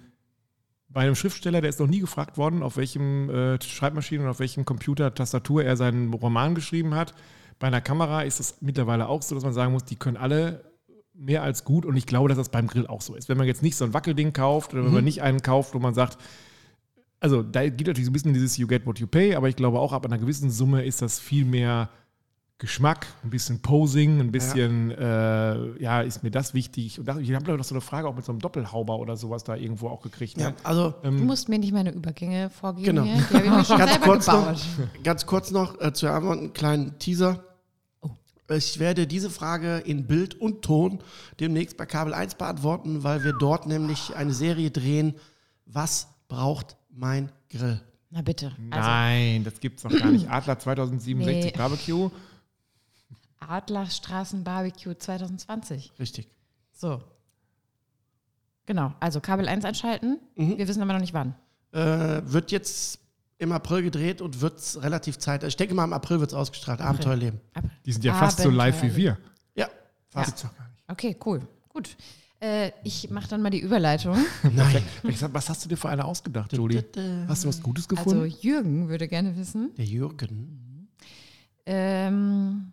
bei 0.88 1.02
einem 1.02 1.14
Schriftsteller, 1.14 1.60
der 1.60 1.68
ist 1.68 1.80
noch 1.80 1.86
nie 1.86 2.00
gefragt 2.00 2.38
worden, 2.38 2.62
auf 2.62 2.78
welchem 2.78 3.28
äh, 3.28 3.62
Schreibmaschine 3.62 4.24
und 4.24 4.30
auf 4.30 4.38
welchem 4.38 4.64
Computer, 4.64 5.14
Tastatur 5.14 5.62
er 5.62 5.76
seinen 5.76 6.14
Roman 6.14 6.54
geschrieben 6.54 6.94
hat. 6.94 7.12
Bei 7.58 7.66
einer 7.66 7.82
Kamera 7.82 8.22
ist 8.22 8.40
es 8.40 8.62
mittlerweile 8.62 9.08
auch 9.08 9.20
so, 9.20 9.34
dass 9.34 9.44
man 9.44 9.52
sagen 9.52 9.72
muss, 9.72 9.84
die 9.84 9.96
können 9.96 10.16
alle 10.16 10.64
mehr 11.12 11.42
als 11.42 11.64
gut 11.64 11.84
und 11.84 11.96
ich 11.96 12.06
glaube, 12.06 12.28
dass 12.28 12.38
das 12.38 12.48
beim 12.48 12.68
Grill 12.68 12.86
auch 12.86 13.02
so 13.02 13.14
ist. 13.14 13.28
Wenn 13.28 13.36
man 13.36 13.46
jetzt 13.46 13.62
nicht 13.62 13.76
so 13.76 13.84
ein 13.84 13.92
Wackelding 13.92 14.32
kauft 14.32 14.72
oder 14.72 14.84
wenn 14.84 14.94
man 14.94 15.04
nicht 15.04 15.20
einen 15.20 15.42
kauft, 15.42 15.74
wo 15.74 15.78
man 15.78 15.92
sagt, 15.92 16.16
also 17.20 17.42
da 17.42 17.68
geht 17.68 17.86
natürlich 17.86 18.06
so 18.06 18.10
ein 18.10 18.12
bisschen 18.12 18.34
dieses 18.34 18.56
You 18.56 18.66
get 18.66 18.86
what 18.86 18.98
you 18.98 19.06
pay, 19.06 19.34
aber 19.34 19.48
ich 19.48 19.56
glaube 19.56 19.80
auch 19.80 19.92
ab 19.92 20.04
einer 20.06 20.18
gewissen 20.18 20.50
Summe 20.50 20.84
ist 20.84 21.02
das 21.02 21.18
viel 21.18 21.44
mehr 21.44 21.88
Geschmack, 22.60 23.06
ein 23.22 23.30
bisschen 23.30 23.60
Posing, 23.62 24.18
ein 24.18 24.32
bisschen, 24.32 24.90
ja, 24.90 25.52
äh, 25.54 25.82
ja 25.82 26.00
ist 26.00 26.24
mir 26.24 26.32
das 26.32 26.54
wichtig. 26.54 26.98
Und 26.98 27.06
das, 27.06 27.18
ich 27.18 27.32
habe 27.32 27.56
doch 27.56 27.62
so 27.64 27.72
eine 27.72 27.80
Frage 27.80 28.08
auch 28.08 28.16
mit 28.16 28.24
so 28.24 28.32
einem 28.32 28.40
Doppelhauber 28.40 28.98
oder 28.98 29.16
sowas 29.16 29.44
da 29.44 29.54
irgendwo 29.54 29.88
auch 29.88 30.02
gekriegt. 30.02 30.36
Ne? 30.36 30.42
Ja, 30.42 30.54
also 30.64 30.92
Du 31.04 31.10
musst 31.12 31.48
mir 31.48 31.60
nicht 31.60 31.72
meine 31.72 31.92
Übergänge 31.92 32.50
vorgeben 32.50 32.86
Genau. 32.86 33.02
hier. 33.04 33.14
Die 33.14 33.34
habe 33.34 33.44
ich 33.44 33.50
mir 33.52 33.64
schon 33.64 33.78
ganz 33.78 34.00
kurz, 34.00 34.26
gebaut. 34.26 34.46
noch, 34.56 35.02
ganz 35.04 35.26
kurz 35.26 35.50
noch 35.52 35.80
äh, 35.80 35.92
zur 35.92 36.10
Antwort 36.10 36.38
einen 36.38 36.52
kleinen 36.52 36.98
Teaser. 36.98 37.44
Oh. 38.00 38.10
Ich 38.52 38.80
werde 38.80 39.06
diese 39.06 39.30
Frage 39.30 39.76
in 39.78 40.08
Bild 40.08 40.34
und 40.40 40.62
Ton 40.62 40.98
demnächst 41.38 41.76
bei 41.76 41.86
Kabel 41.86 42.12
1 42.12 42.34
beantworten, 42.34 43.04
weil 43.04 43.22
wir 43.22 43.34
dort 43.34 43.68
nämlich 43.68 44.16
eine 44.16 44.32
Serie 44.32 44.72
drehen. 44.72 45.14
Was 45.64 46.08
braucht 46.26 46.76
mein 46.98 47.30
Grill? 47.50 47.80
Na 48.10 48.22
bitte. 48.22 48.52
Also 48.70 48.88
Nein, 48.88 49.44
das 49.44 49.60
gibt's 49.60 49.82
doch 49.82 49.90
gar 49.90 50.10
nicht. 50.10 50.28
Adler 50.30 50.58
2067 50.58 51.44
Nee. 51.52 51.52
Barbecue. 51.56 52.10
Adlerstraßen 53.40 54.44
Barbecue 54.44 54.94
2020. 54.96 55.92
Richtig. 55.98 56.28
So. 56.72 57.02
Genau. 58.66 58.92
Also 59.00 59.20
Kabel 59.20 59.48
1 59.48 59.64
einschalten. 59.64 60.18
Mhm. 60.36 60.58
Wir 60.58 60.68
wissen 60.68 60.82
aber 60.82 60.92
noch 60.92 61.00
nicht 61.00 61.14
wann. 61.14 61.34
Äh, 61.72 62.22
wird 62.24 62.50
jetzt 62.50 62.98
im 63.38 63.52
April 63.52 63.82
gedreht 63.82 64.20
und 64.20 64.40
wird 64.40 64.58
es 64.58 64.82
relativ 64.82 65.18
Zeit. 65.18 65.44
Ich 65.44 65.56
denke 65.56 65.74
mal, 65.74 65.84
im 65.84 65.92
April 65.92 66.18
wird 66.20 66.30
es 66.30 66.34
ausgestrahlt. 66.34 66.80
Abenteuerleben. 66.80 67.40
Ab- 67.54 67.64
Die 67.86 67.92
sind 67.92 68.04
ja 68.04 68.14
fast 68.14 68.40
so 68.40 68.50
live 68.50 68.82
wie 68.82 68.96
wir. 68.96 69.18
Ja, 69.54 69.68
fast. 70.08 70.26
Gibt's 70.26 70.42
doch 70.42 70.56
gar 70.56 70.68
nicht. 70.68 70.82
Okay, 70.88 71.16
cool. 71.24 71.46
Gut. 71.68 71.96
Äh, 72.40 72.70
ich 72.84 73.10
mache 73.10 73.28
dann 73.28 73.42
mal 73.42 73.50
die 73.50 73.60
Überleitung. 73.60 74.16
Nein. 74.54 74.82
Was 75.32 75.48
hast 75.48 75.64
du 75.64 75.68
dir 75.68 75.76
für 75.76 75.88
eine 75.88 76.04
ausgedacht, 76.04 76.52
Julie? 76.52 76.84
Hast 77.26 77.44
du 77.44 77.48
was 77.48 77.60
Gutes 77.62 77.88
Also 77.90 77.96
gefunden? 78.04 78.34
Jürgen 78.40 78.88
würde 78.88 79.08
gerne 79.08 79.36
wissen, 79.36 79.74
Der 79.76 79.84
Jürgen. 79.84 80.88
ähm, 81.66 82.72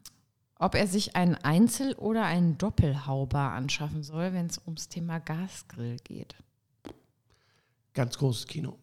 ob 0.59 0.75
er 0.75 0.87
sich 0.87 1.15
einen 1.15 1.35
Einzel- 1.35 1.95
oder 1.95 2.25
einen 2.25 2.57
Doppelhauber 2.57 3.39
anschaffen 3.39 4.03
soll, 4.03 4.33
wenn 4.33 4.45
es 4.45 4.59
ums 4.65 4.87
Thema 4.87 5.19
Gasgrill 5.19 5.97
geht. 6.03 6.35
Ganz 7.93 8.17
großes 8.17 8.45
Kino. 8.47 8.77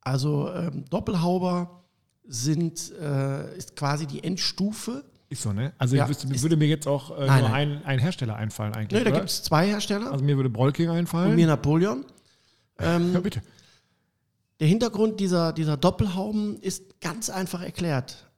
Also 0.00 0.52
ähm, 0.52 0.84
Doppelhauber 0.90 1.84
sind, 2.26 2.92
äh, 3.00 3.56
ist 3.56 3.76
quasi 3.76 4.06
die 4.06 4.22
Endstufe. 4.24 5.04
Ist 5.34 5.42
so, 5.42 5.52
ne? 5.52 5.72
Also 5.78 5.96
Ja, 5.96 6.04
ich 6.04 6.10
wüsste, 6.10 6.42
würde 6.42 6.56
mir 6.56 6.66
jetzt 6.66 6.86
auch 6.86 7.16
äh, 7.16 7.26
Nein, 7.26 7.40
nur 7.40 7.48
nein. 7.50 7.76
ein, 7.78 7.84
ein 7.84 7.98
Hersteller 7.98 8.36
einfallen 8.36 8.74
eigentlich. 8.74 8.98
Ne, 8.98 9.04
da 9.04 9.10
gibt 9.10 9.28
es 9.28 9.42
zwei 9.42 9.66
Hersteller 9.66 10.10
also 10.10 10.24
mir 10.24 10.36
würde 10.36 10.50
Brolking 10.50 10.88
und 10.88 10.96
einfallen. 10.96 11.34
mir 11.34 11.46
Napoleon. 11.46 12.04
Ähm, 12.78 13.12
ja, 13.14 13.20
bitte. 13.20 13.42
Der 14.60 14.68
Hintergrund 14.68 15.20
dieser, 15.20 15.52
dieser 15.52 15.76
Doppelhauben 15.76 16.58
ist 16.60 17.00
ganz 17.00 17.28
einfach 17.28 17.62
erklärt. 17.62 18.30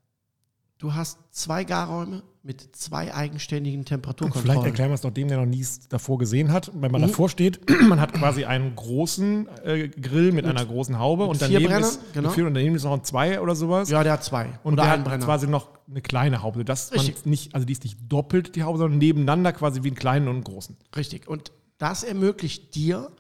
Du 0.78 0.94
hast 0.94 1.18
zwei 1.30 1.64
Garräume 1.64 2.22
mit 2.46 2.76
zwei 2.76 3.12
eigenständigen 3.12 3.80
Vielleicht 3.80 3.88
Temperaturkontrollen. 3.88 4.64
erklären 4.64 4.90
wir 4.90 4.94
es 4.94 5.00
doch 5.00 5.10
dem, 5.10 5.28
der 5.28 5.38
noch 5.38 5.46
nie 5.46 5.60
es 5.60 5.88
davor 5.88 6.16
gesehen 6.18 6.52
hat. 6.52 6.70
Wenn 6.74 6.92
man 6.92 7.02
Mhm. 7.02 7.08
davor 7.08 7.28
steht, 7.28 7.60
man 7.88 8.00
hat 8.00 8.12
quasi 8.12 8.44
einen 8.44 8.74
großen 8.76 9.48
äh, 9.64 9.88
Grill 9.88 10.32
mit, 10.32 10.46
einer 10.46 10.64
großen 10.64 10.98
Haube 10.98 11.24
und 11.24 11.42
daneben 11.42 11.64
Brennern, 11.66 11.82
ist, 11.82 12.00
genau. 12.14 12.28
mit 12.28 12.34
vier, 12.36 12.46
und 12.46 12.54
daneben 12.54 12.76
ist 12.76 12.84
noch 12.84 12.92
ein 12.92 13.04
zwei 13.04 13.40
oder 13.40 13.54
sowas. 13.56 13.90
Ja, 13.90 14.02
der 14.04 14.12
hat 14.14 14.24
zwei. 14.24 14.58
und 14.62 14.74
Oder 14.74 14.84
der 14.84 14.92
hat 14.92 15.04
Brenner. 15.04 15.24
quasi 15.24 15.46
noch 15.48 15.68
eine 15.90 16.00
kleine 16.02 16.42
Haube. 16.42 16.64
Das 16.64 16.90
man 16.92 17.00
Richtig. 17.00 17.26
nicht, 17.26 17.54
also 17.54 17.66
die 17.66 17.72
ist 17.72 17.84
nicht 17.84 17.98
doppelt 18.08 18.54
die 18.56 18.62
Haube, 18.62 18.78
sondern 18.78 18.98
nebeneinander 18.98 19.52
quasi 19.52 19.82
wie 19.82 19.88
einen 19.88 19.96
kleinen 19.96 20.28
und 20.28 20.34
einen 20.36 20.44
großen. 20.44 20.76
Richtig. 20.96 21.28
Und 21.28 21.52
das 21.78 22.04
ermöglicht 22.04 22.74
dir 22.74 23.10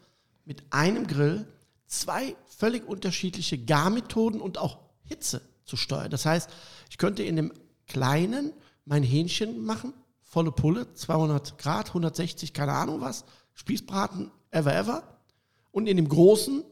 mit 0.44 0.62
einem 0.70 1.06
Grill 1.06 1.46
zwei 1.86 2.36
völlig 2.46 2.86
unterschiedliche 2.88 3.58
Garmethoden 3.58 4.40
und 4.40 4.58
auch 4.58 4.78
Hitze 5.04 5.42
zu 5.64 5.76
steuern. 5.76 6.10
Das 6.10 6.24
heißt, 6.26 6.48
ich 6.90 6.96
könnte 6.98 7.22
in 7.24 7.36
dem 7.36 7.52
kleinen 7.88 8.52
mein 8.86 9.02
Hähnchen 9.02 9.64
machen, 9.64 9.92
volle 10.22 10.52
Pulle, 10.52 10.92
200 10.94 11.58
Grad, 11.58 11.88
160, 11.88 12.52
keine 12.54 12.72
Ahnung 12.72 13.00
was, 13.02 13.24
Spießbraten, 13.54 14.30
ever, 14.50 14.74
ever. 14.74 15.02
Und 15.72 15.86
in 15.88 15.96
dem 15.98 16.08
großen 16.08 16.62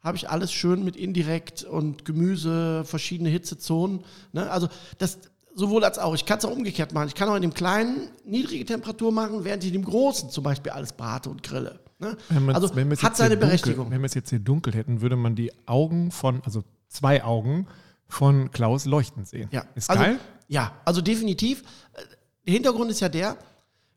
habe 0.00 0.16
ich 0.16 0.28
alles 0.30 0.50
schön 0.52 0.82
mit 0.84 0.96
indirekt 0.96 1.62
und 1.62 2.04
Gemüse, 2.04 2.84
verschiedene 2.84 3.28
Hitzezonen. 3.28 4.02
Ne? 4.32 4.50
Also 4.50 4.68
das 4.98 5.18
sowohl 5.54 5.84
als 5.84 5.98
auch. 5.98 6.14
Ich 6.14 6.24
kann 6.24 6.38
es 6.38 6.44
auch 6.44 6.52
umgekehrt 6.56 6.94
machen. 6.94 7.08
Ich 7.08 7.14
kann 7.14 7.28
auch 7.28 7.34
in 7.36 7.42
dem 7.42 7.52
kleinen 7.54 8.08
niedrige 8.24 8.64
Temperatur 8.64 9.12
machen, 9.12 9.44
während 9.44 9.62
ich 9.62 9.68
in 9.74 9.74
dem 9.82 9.84
großen 9.84 10.30
zum 10.30 10.42
Beispiel 10.44 10.72
alles 10.72 10.92
brate 10.92 11.28
und 11.28 11.42
grille. 11.42 11.80
Ne? 11.98 12.16
Also 12.48 12.68
hat 12.74 13.16
seine 13.16 13.34
dunkel- 13.34 13.36
Berechtigung. 13.36 13.90
Wenn 13.90 14.00
wir 14.00 14.06
es 14.06 14.14
jetzt 14.14 14.30
hier 14.30 14.38
dunkel 14.38 14.72
hätten, 14.74 15.02
würde 15.02 15.16
man 15.16 15.34
die 15.34 15.52
Augen 15.66 16.10
von, 16.12 16.40
also 16.44 16.64
zwei 16.88 17.22
Augen 17.22 17.66
von 18.08 18.50
Klaus 18.52 18.86
leuchten 18.86 19.24
sehen. 19.26 19.48
Ja, 19.52 19.64
Ist 19.74 19.90
also, 19.90 20.02
geil. 20.02 20.18
Ja, 20.50 20.72
also 20.84 21.00
definitiv. 21.00 21.62
Äh, 21.94 22.02
Der 22.46 22.54
Hintergrund 22.54 22.90
ist 22.90 23.00
ja 23.00 23.08
der, 23.08 23.36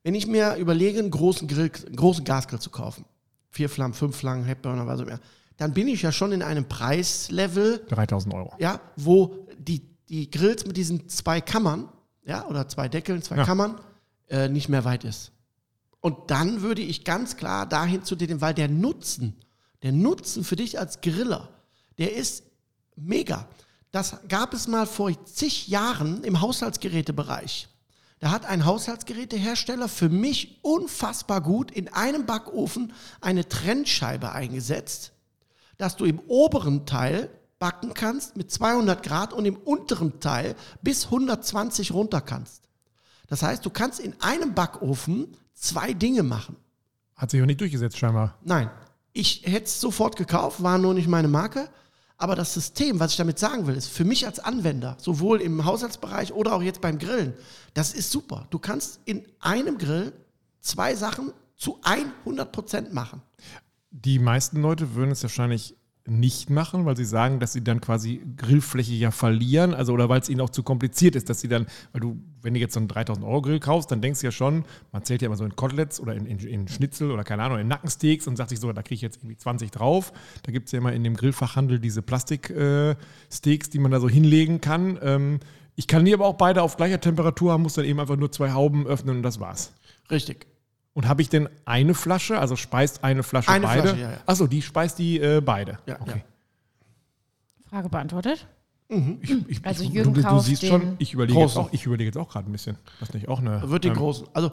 wenn 0.03 0.13
ich 0.15 0.27
mir 0.27 0.55
überlege, 0.57 0.99
einen 0.99 1.09
großen, 1.11 1.47
Grill, 1.47 1.71
einen 1.87 1.95
großen 1.95 2.23
Gasgrill 2.23 2.59
zu 2.59 2.69
kaufen, 2.69 3.05
vier 3.49 3.69
Flammen, 3.69 3.93
fünf 3.93 4.15
Flammen, 4.15 4.43
Headburner, 4.45 4.85
was 4.85 4.99
auch 4.99 5.05
immer, 5.07 5.19
dann 5.57 5.73
bin 5.73 5.87
ich 5.87 6.01
ja 6.03 6.11
schon 6.11 6.31
in 6.31 6.41
einem 6.43 6.67
Preislevel, 6.67 7.85
3000 7.89 8.33
Euro. 8.33 8.53
ja, 8.59 8.79
wo 8.95 9.47
die, 9.57 9.81
die 10.09 10.29
Grills 10.29 10.65
mit 10.65 10.77
diesen 10.77 11.07
zwei 11.09 11.41
Kammern, 11.41 11.89
ja, 12.25 12.45
oder 12.47 12.67
zwei 12.67 12.87
Deckeln, 12.89 13.21
zwei 13.23 13.37
Ja. 13.37 13.45
Kammern, 13.45 13.79
äh, 14.29 14.47
nicht 14.49 14.69
mehr 14.69 14.83
weit 14.85 15.03
ist. 15.03 15.31
Und 16.01 16.29
dann 16.31 16.61
würde 16.61 16.81
ich 16.81 17.03
ganz 17.05 17.37
klar 17.37 17.65
dahin 17.67 18.03
zu 18.03 18.15
dem, 18.15 18.41
weil 18.41 18.53
der 18.53 18.67
Nutzen, 18.67 19.35
der 19.83 19.91
Nutzen 19.93 20.43
für 20.43 20.55
dich 20.57 20.77
als 20.79 21.01
Griller, 21.01 21.49
der 21.97 22.13
ist 22.15 22.43
mega. 22.95 23.47
Das 23.93 24.17
gab 24.27 24.55
es 24.55 24.67
mal 24.67 24.87
vor 24.87 25.11
zig 25.25 25.67
Jahren 25.67 26.23
im 26.23 26.41
Haushaltsgerätebereich. 26.41 27.69
Da 28.19 28.31
hat 28.31 28.43
ein 28.47 28.65
Haushaltsgerätehersteller 28.65 29.87
für 29.87 30.09
mich 30.09 30.57
unfassbar 30.63 31.41
gut 31.41 31.69
in 31.69 31.93
einem 31.93 32.25
Backofen 32.25 32.91
eine 33.21 33.47
Trennscheibe 33.47 34.31
eingesetzt, 34.31 35.11
dass 35.77 35.95
du 35.95 36.05
im 36.05 36.19
oberen 36.27 36.87
Teil 36.87 37.29
backen 37.59 37.93
kannst 37.93 38.35
mit 38.35 38.51
200 38.51 39.03
Grad 39.03 39.31
und 39.31 39.45
im 39.45 39.57
unteren 39.57 40.19
Teil 40.19 40.55
bis 40.81 41.05
120 41.05 41.91
runter 41.91 42.21
kannst. 42.21 42.63
Das 43.27 43.43
heißt, 43.43 43.63
du 43.63 43.69
kannst 43.69 43.99
in 43.99 44.19
einem 44.21 44.55
Backofen 44.55 45.37
zwei 45.53 45.93
Dinge 45.93 46.23
machen. 46.23 46.55
Hat 47.15 47.29
sich 47.29 47.43
auch 47.43 47.45
nicht 47.45 47.61
durchgesetzt, 47.61 47.99
scheinbar. 47.99 48.39
Nein, 48.43 48.71
ich 49.11 49.43
hätte 49.45 49.65
es 49.65 49.79
sofort 49.79 50.15
gekauft, 50.15 50.63
war 50.63 50.79
nur 50.79 50.95
nicht 50.95 51.07
meine 51.07 51.27
Marke. 51.27 51.69
Aber 52.17 52.35
das 52.35 52.53
System, 52.53 52.99
was 52.99 53.11
ich 53.11 53.17
damit 53.17 53.39
sagen 53.39 53.67
will, 53.67 53.75
ist 53.75 53.87
für 53.87 54.05
mich 54.05 54.25
als 54.25 54.39
Anwender, 54.39 54.95
sowohl 54.99 55.41
im 55.41 55.65
Haushaltsbereich 55.65 56.33
oder 56.33 56.53
auch 56.53 56.61
jetzt 56.61 56.81
beim 56.81 56.99
Grillen, 56.99 57.33
das 57.73 57.93
ist 57.93 58.11
super. 58.11 58.47
Du 58.49 58.59
kannst 58.59 58.99
in 59.05 59.25
einem 59.39 59.77
Grill 59.77 60.13
zwei 60.61 60.95
Sachen 60.95 61.33
zu 61.55 61.79
100 61.83 62.51
Prozent 62.51 62.93
machen. 62.93 63.21
Die 63.91 64.19
meisten 64.19 64.61
Leute 64.61 64.95
würden 64.95 65.11
es 65.11 65.21
wahrscheinlich 65.23 65.75
nicht 66.05 66.49
machen, 66.49 66.85
weil 66.85 66.97
sie 66.97 67.05
sagen, 67.05 67.39
dass 67.39 67.53
sie 67.53 67.63
dann 67.63 67.79
quasi 67.79 68.21
Grillfläche 68.35 68.93
ja 68.93 69.11
verlieren, 69.11 69.73
also 69.73 69.93
oder 69.93 70.09
weil 70.09 70.19
es 70.19 70.27
ihnen 70.27 70.41
auch 70.41 70.49
zu 70.49 70.61
kompliziert 70.61 71.15
ist, 71.15 71.29
dass 71.29 71.39
sie 71.39 71.47
dann, 71.47 71.65
weil 71.93 72.01
du, 72.01 72.17
wenn 72.41 72.53
du 72.53 72.59
jetzt 72.59 72.73
so 72.73 72.81
einen 72.81 72.89
3000 72.89 73.25
Euro 73.25 73.41
Grill 73.41 73.59
kaufst, 73.59 73.89
dann 73.89 74.01
denkst 74.01 74.19
du 74.19 74.27
ja 74.27 74.31
schon, 74.31 74.65
man 74.91 75.03
zählt 75.05 75.21
ja 75.21 75.27
immer 75.27 75.37
so 75.37 75.45
in 75.45 75.55
Koteletts 75.55 76.01
oder 76.01 76.13
in, 76.13 76.25
in, 76.25 76.39
in 76.39 76.67
Schnitzel 76.67 77.09
oder 77.09 77.23
keine 77.23 77.43
Ahnung, 77.43 77.59
in 77.59 77.69
Nackensteaks 77.69 78.27
und 78.27 78.35
sagt 78.35 78.49
sich 78.49 78.59
so, 78.59 78.71
da 78.73 78.81
kriege 78.81 78.95
ich 78.95 79.01
jetzt 79.01 79.17
irgendwie 79.17 79.37
20 79.37 79.71
drauf. 79.71 80.11
Da 80.43 80.51
gibt 80.51 80.67
es 80.67 80.73
ja 80.73 80.79
immer 80.79 80.91
in 80.91 81.05
dem 81.05 81.15
Grillfachhandel 81.15 81.79
diese 81.79 82.01
Plastiksteaks, 82.01 83.67
äh, 83.67 83.71
die 83.71 83.79
man 83.79 83.91
da 83.91 84.01
so 84.01 84.09
hinlegen 84.09 84.59
kann. 84.59 84.99
Ähm, 85.01 85.39
ich 85.75 85.87
kann 85.87 86.03
die 86.03 86.13
aber 86.13 86.25
auch 86.25 86.35
beide 86.35 86.63
auf 86.63 86.75
gleicher 86.75 86.99
Temperatur 86.99 87.53
haben, 87.53 87.63
muss 87.63 87.75
dann 87.75 87.85
eben 87.85 87.99
einfach 87.99 88.17
nur 88.17 88.31
zwei 88.31 88.51
Hauben 88.51 88.85
öffnen 88.85 89.17
und 89.17 89.23
das 89.23 89.39
war's. 89.39 89.73
Richtig. 90.11 90.52
Und 90.93 91.07
habe 91.07 91.21
ich 91.21 91.29
denn 91.29 91.49
eine 91.65 91.93
Flasche, 91.95 92.37
also 92.39 92.55
speist 92.55 93.03
eine 93.03 93.23
Flasche 93.23 93.49
Eine 93.49 93.65
beide? 93.65 93.81
Flasche, 93.81 94.01
ja, 94.01 94.11
ja. 94.11 94.17
Achso, 94.25 94.47
die 94.47 94.61
speist 94.61 94.99
die 94.99 95.19
äh, 95.19 95.41
beide. 95.41 95.79
Ja, 95.87 95.99
okay. 95.99 96.23
Frage 97.69 97.89
beantwortet? 97.89 98.47
Ich, 98.89 99.31
ich, 99.47 99.65
Also 99.65 99.83
ich, 99.83 99.89
Jürgen 99.89 100.13
du, 100.13 100.21
du 100.21 100.39
siehst 100.39 100.61
den 100.61 100.69
schon, 100.69 100.95
ich 100.99 101.13
überlege 101.13 101.39
jetzt 101.39 101.53
großen. 101.55 101.61
auch, 101.63 101.73
ich 101.73 101.85
überlege 101.85 102.09
jetzt 102.09 102.17
auch 102.17 102.29
gerade 102.29 102.47
ein 102.47 102.51
bisschen. 102.51 102.77
Das 102.99 103.09
ist 103.09 103.15
nicht 103.15 103.27
auch 103.27 103.39
eine. 103.39 103.67
Wird 103.69 103.85
den 103.85 103.93
ähm, 103.93 103.97
großen. 103.97 104.27
Also 104.33 104.51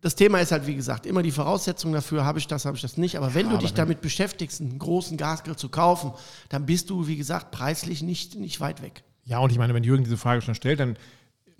das 0.00 0.14
Thema 0.14 0.38
ist 0.38 0.52
halt, 0.52 0.66
wie 0.66 0.74
gesagt, 0.74 1.06
immer 1.06 1.22
die 1.22 1.30
Voraussetzung 1.30 1.92
dafür, 1.92 2.24
habe 2.24 2.38
ich 2.38 2.46
das, 2.46 2.64
habe 2.64 2.76
ich 2.76 2.82
das 2.82 2.96
nicht. 2.96 3.16
Aber 3.16 3.34
wenn 3.34 3.50
du 3.50 3.58
dich 3.58 3.74
damit 3.74 4.00
beschäftigst, 4.00 4.60
einen 4.60 4.78
großen 4.78 5.16
Gasgrill 5.16 5.56
zu 5.56 5.68
kaufen, 5.68 6.12
dann 6.48 6.66
bist 6.66 6.90
du, 6.90 7.06
wie 7.06 7.16
gesagt, 7.16 7.50
preislich 7.50 8.02
nicht, 8.02 8.36
nicht 8.38 8.60
weit 8.60 8.82
weg. 8.82 9.02
Ja, 9.24 9.38
und 9.38 9.50
ich 9.50 9.58
meine, 9.58 9.74
wenn 9.74 9.84
Jürgen 9.84 10.04
diese 10.04 10.16
Frage 10.16 10.42
schon 10.42 10.54
stellt, 10.54 10.80
dann 10.80 10.96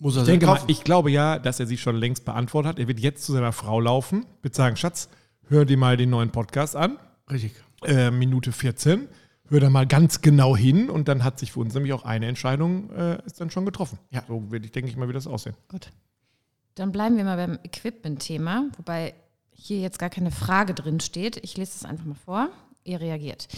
Muss 0.04 0.16
er 0.16 0.22
ich 0.22 0.26
denke 0.26 0.44
mal, 0.44 0.60
ich 0.66 0.84
glaube 0.84 1.10
ja, 1.10 1.38
dass 1.38 1.60
er 1.60 1.66
sie 1.66 1.78
schon 1.78 1.96
längst 1.96 2.26
beantwortet 2.26 2.68
hat. 2.68 2.78
Er 2.78 2.88
wird 2.88 3.00
jetzt 3.00 3.24
zu 3.24 3.32
seiner 3.32 3.52
Frau 3.52 3.80
laufen, 3.80 4.26
wird 4.42 4.54
sagen, 4.54 4.76
Schatz, 4.76 5.08
hör 5.48 5.64
dir 5.64 5.78
mal 5.78 5.96
den 5.96 6.10
neuen 6.10 6.28
Podcast 6.28 6.76
an, 6.76 6.98
Richtig. 7.30 7.54
äh, 7.86 8.10
Minute 8.10 8.52
14, 8.52 9.08
hör 9.48 9.60
da 9.60 9.70
mal 9.70 9.86
ganz 9.86 10.20
genau 10.20 10.54
hin 10.54 10.90
und 10.90 11.08
dann 11.08 11.24
hat 11.24 11.38
sich 11.38 11.52
für 11.52 11.60
uns 11.60 11.72
nämlich 11.72 11.94
auch 11.94 12.04
eine 12.04 12.26
Entscheidung 12.26 12.90
äh, 12.90 13.24
ist 13.24 13.40
dann 13.40 13.48
schon 13.48 13.64
getroffen. 13.64 13.98
Ja. 14.10 14.22
So 14.28 14.52
werde 14.52 14.66
ich, 14.66 14.72
denke 14.72 14.90
ich 14.90 14.96
mal, 14.98 15.08
wie 15.08 15.14
das 15.14 15.26
aussehen. 15.26 15.54
Gut. 15.68 15.90
Dann 16.74 16.92
bleiben 16.92 17.16
wir 17.16 17.24
mal 17.24 17.38
beim 17.38 17.58
Equipment-Thema, 17.62 18.66
wobei 18.76 19.14
hier 19.52 19.80
jetzt 19.80 19.98
gar 19.98 20.10
keine 20.10 20.32
Frage 20.32 20.74
drin 20.74 21.00
steht. 21.00 21.38
Ich 21.42 21.56
lese 21.56 21.72
es 21.76 21.84
einfach 21.86 22.04
mal 22.04 22.14
vor. 22.14 22.50
Ihr 22.84 23.00
reagiert. 23.00 23.48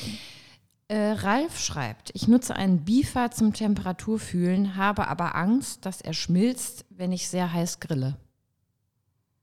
Äh, 0.88 1.12
Ralf 1.12 1.59
schreibt, 1.59 2.11
ich 2.14 2.28
nutze 2.28 2.55
einen 2.55 2.85
Bifer 2.85 3.33
zum 3.33 3.52
Temperaturfühlen, 3.52 4.76
habe 4.76 5.09
aber 5.09 5.35
Angst, 5.35 5.85
dass 5.85 6.00
er 6.00 6.12
schmilzt, 6.14 6.85
wenn 6.90 7.11
ich 7.11 7.28
sehr 7.28 7.52
heiß 7.52 7.81
grille. 7.81 8.16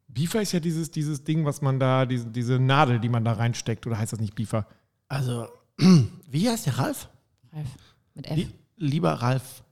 Bifer 0.08 0.42
ist 0.42 0.54
ja 0.54 0.60
dieses, 0.62 0.90
dieses 0.92 1.24
Ding, 1.24 1.44
was 1.44 1.62
man 1.62 1.80
da, 1.80 2.06
diese, 2.06 2.28
diese 2.28 2.60
Nadel, 2.60 3.00
die 3.00 3.10
man 3.10 3.26
da 3.26 3.34
reinsteckt, 3.34 3.86
oder 3.88 3.98
heißt 3.98 4.14
das 4.14 4.20
nicht 4.22 4.36
Bifer? 4.36 4.68
Also, 5.10 5.48
wie 6.30 6.48
heißt 6.50 6.66
der 6.68 6.78
Ralf? 6.78 7.10
Ralf 7.52 7.68
mit 8.16 8.28
F. 8.28 8.38
Lie- 8.38 8.50
Lieber 8.78 9.14
Ralf, 9.14 9.64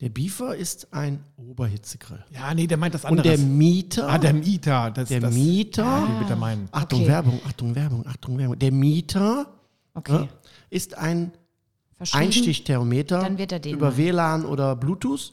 der 0.00 0.08
Beaver 0.08 0.56
ist 0.56 0.92
ein 0.94 1.22
Oberhitzegrill. 1.36 2.24
Ja, 2.30 2.54
nee, 2.54 2.66
der 2.66 2.76
meint 2.78 2.94
das 2.94 3.04
Und 3.04 3.10
andere. 3.20 3.28
der 3.36 3.38
Mieter, 3.38 4.08
ah, 4.08 4.18
der 4.18 4.32
Mieter. 4.32 4.90
Das, 4.90 5.08
der 5.10 5.20
das, 5.20 5.34
Mieter, 5.34 5.84
Ja, 6.28 6.36
meinen. 6.36 6.68
Achtung, 6.72 7.00
Okay. 7.00 7.08
Werbung, 7.08 7.40
Achtung, 7.46 7.74
Werbung, 7.74 8.06
Achtung, 8.06 8.38
Werbung. 8.38 8.58
Der 8.58 8.72
Mieter 8.72 9.59
Okay. 10.00 10.28
ist 10.70 10.96
ein. 10.96 11.32
Einstichthermometer 12.12 13.20
er 13.52 13.72
über 13.72 13.88
machen. 13.88 13.98
WLAN 13.98 14.44
oder 14.46 14.74
Bluetooth. 14.74 15.32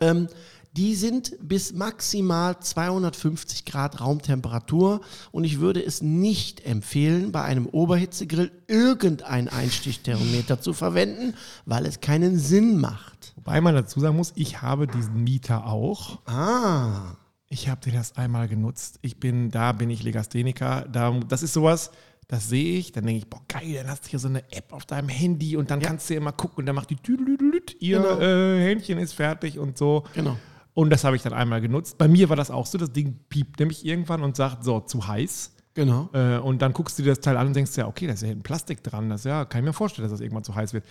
Ähm, 0.00 0.28
die 0.72 0.94
sind 0.94 1.36
bis 1.42 1.72
maximal 1.72 2.58
250 2.60 3.64
Grad 3.64 4.00
Raumtemperatur 4.00 5.00
und 5.32 5.44
ich 5.44 5.58
würde 5.58 5.84
es 5.84 6.00
nicht 6.00 6.64
empfehlen, 6.64 7.32
bei 7.32 7.42
einem 7.42 7.66
Oberhitzegrill 7.66 8.52
irgendein 8.68 9.48
Einstichthermometer 9.48 10.60
zu 10.60 10.72
verwenden, 10.72 11.34
weil 11.66 11.86
es 11.86 12.00
keinen 12.00 12.38
Sinn 12.38 12.78
macht. 12.78 13.32
Wobei 13.36 13.60
man 13.60 13.74
dazu 13.74 13.98
sagen 14.00 14.16
muss, 14.16 14.32
ich 14.36 14.62
habe 14.62 14.86
diesen 14.86 15.24
Mieter 15.24 15.66
auch. 15.66 16.20
Ah, 16.26 17.16
Ich 17.48 17.68
habe 17.68 17.80
den 17.80 17.94
erst 17.94 18.16
einmal 18.16 18.46
genutzt. 18.46 19.00
Ich 19.02 19.18
bin, 19.18 19.50
da 19.50 19.72
bin 19.72 19.90
ich 19.90 20.04
Legastheniker. 20.04 20.86
Da, 20.92 21.18
das 21.28 21.42
ist 21.42 21.52
sowas, 21.52 21.90
das 22.30 22.48
sehe 22.48 22.78
ich, 22.78 22.92
dann 22.92 23.04
denke 23.06 23.18
ich, 23.18 23.28
boah, 23.28 23.40
geil, 23.48 23.74
dann 23.74 23.88
hast 23.88 24.04
du 24.06 24.10
hier 24.10 24.20
so 24.20 24.28
eine 24.28 24.44
App 24.52 24.72
auf 24.72 24.86
deinem 24.86 25.08
Handy 25.08 25.56
und 25.56 25.68
dann 25.72 25.80
Ja. 25.80 25.88
kannst 25.88 26.08
du 26.08 26.14
immer 26.14 26.30
gucken 26.30 26.58
und 26.58 26.66
dann 26.66 26.76
macht 26.76 26.88
die 26.90 26.94
Tüdelüdelüt, 26.96 27.74
ihr 27.80 27.98
Genau. 27.98 28.20
äh, 28.20 28.60
Hähnchen 28.64 28.98
ist 28.98 29.14
fertig 29.14 29.58
und 29.58 29.76
so. 29.76 30.04
genau. 30.14 30.36
Und 30.72 30.90
das 30.90 31.02
habe 31.02 31.16
ich 31.16 31.22
dann 31.22 31.32
einmal 31.32 31.60
genutzt. 31.60 31.98
Bei 31.98 32.06
mir 32.06 32.28
war 32.28 32.36
das 32.36 32.48
auch 32.52 32.66
so, 32.66 32.78
das 32.78 32.92
Ding 32.92 33.18
piept 33.28 33.58
nämlich 33.58 33.84
irgendwann 33.84 34.22
und 34.22 34.36
sagt, 34.36 34.62
so, 34.62 34.78
zu 34.78 35.08
heiß. 35.08 35.56
Genau. 35.74 36.08
Äh, 36.12 36.38
und 36.38 36.62
dann 36.62 36.72
guckst 36.72 36.96
du 36.98 37.02
dir 37.02 37.08
das 37.10 37.20
Teil 37.20 37.36
an 37.36 37.48
und 37.48 37.56
denkst 37.56 37.76
ja, 37.76 37.88
okay, 37.88 38.06
da 38.06 38.12
ist 38.12 38.22
ja 38.22 38.28
hinten 38.28 38.44
Plastik 38.44 38.82
dran. 38.84 39.10
Das 39.10 39.24
ja, 39.24 39.44
kann 39.44 39.62
ich 39.62 39.64
mir 39.66 39.72
vorstellen, 39.72 40.04
dass 40.04 40.12
das 40.12 40.20
irgendwann 40.20 40.44
zu 40.44 40.54
heiß 40.54 40.72
wird. 40.72 40.84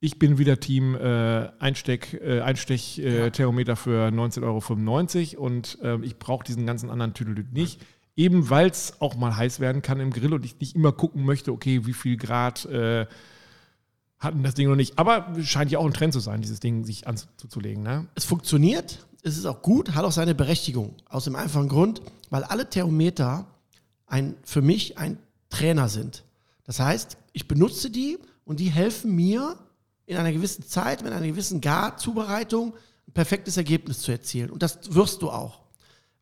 Ich 0.00 0.18
bin 0.18 0.38
wieder 0.38 0.58
Team 0.58 0.96
äh, 0.96 1.48
Einsteck, 1.60 2.14
äh, 2.14 2.40
Einstech 2.40 2.98
äh, 2.98 3.30
Thermometer 3.30 3.76
für 3.76 4.08
19,95 4.08 5.36
Euro 5.36 5.44
und 5.46 5.78
ähm, 5.82 6.02
ich 6.02 6.18
brauche 6.18 6.42
diesen 6.44 6.66
ganzen 6.66 6.90
anderen 6.90 7.14
Tüdelüt 7.14 7.52
nicht. 7.52 7.80
Eben 8.20 8.50
weil 8.50 8.68
es 8.68 9.00
auch 9.00 9.16
mal 9.16 9.34
heiß 9.34 9.60
werden 9.60 9.80
kann 9.80 9.98
im 9.98 10.10
Grill 10.10 10.34
und 10.34 10.44
ich 10.44 10.60
nicht 10.60 10.76
immer 10.76 10.92
gucken 10.92 11.24
möchte, 11.24 11.52
okay, 11.52 11.86
wie 11.86 11.94
viel 11.94 12.18
Grad 12.18 12.66
äh, 12.66 13.06
hatten 14.18 14.42
das 14.42 14.52
Ding 14.52 14.68
noch 14.68 14.76
nicht. 14.76 14.98
Aber 14.98 15.34
scheint 15.42 15.70
ja 15.70 15.78
auch 15.78 15.86
ein 15.86 15.94
Trend 15.94 16.12
zu 16.12 16.20
sein, 16.20 16.42
dieses 16.42 16.60
Ding 16.60 16.84
sich 16.84 17.06
anzulegen. 17.06 17.82
Ne? 17.82 18.08
Es 18.14 18.26
funktioniert, 18.26 19.06
es 19.22 19.38
ist 19.38 19.46
auch 19.46 19.62
gut, 19.62 19.94
hat 19.94 20.04
auch 20.04 20.12
seine 20.12 20.34
Berechtigung. 20.34 20.96
Aus 21.08 21.24
dem 21.24 21.34
einfachen 21.34 21.70
Grund, 21.70 22.02
weil 22.28 22.44
alle 22.44 22.68
Thermometer 22.68 23.46
ein, 24.06 24.34
für 24.42 24.60
mich 24.60 24.98
ein 24.98 25.16
Trainer 25.48 25.88
sind. 25.88 26.22
Das 26.64 26.78
heißt, 26.78 27.16
ich 27.32 27.48
benutze 27.48 27.88
die 27.88 28.18
und 28.44 28.60
die 28.60 28.68
helfen 28.68 29.16
mir 29.16 29.56
in 30.04 30.18
einer 30.18 30.32
gewissen 30.32 30.62
Zeit, 30.62 31.02
mit 31.02 31.14
einer 31.14 31.26
gewissen 31.26 31.62
Garzubereitung 31.62 32.74
ein 33.08 33.12
perfektes 33.14 33.56
Ergebnis 33.56 34.00
zu 34.00 34.12
erzielen. 34.12 34.50
Und 34.50 34.62
das 34.62 34.94
wirst 34.94 35.22
du 35.22 35.30
auch. 35.30 35.62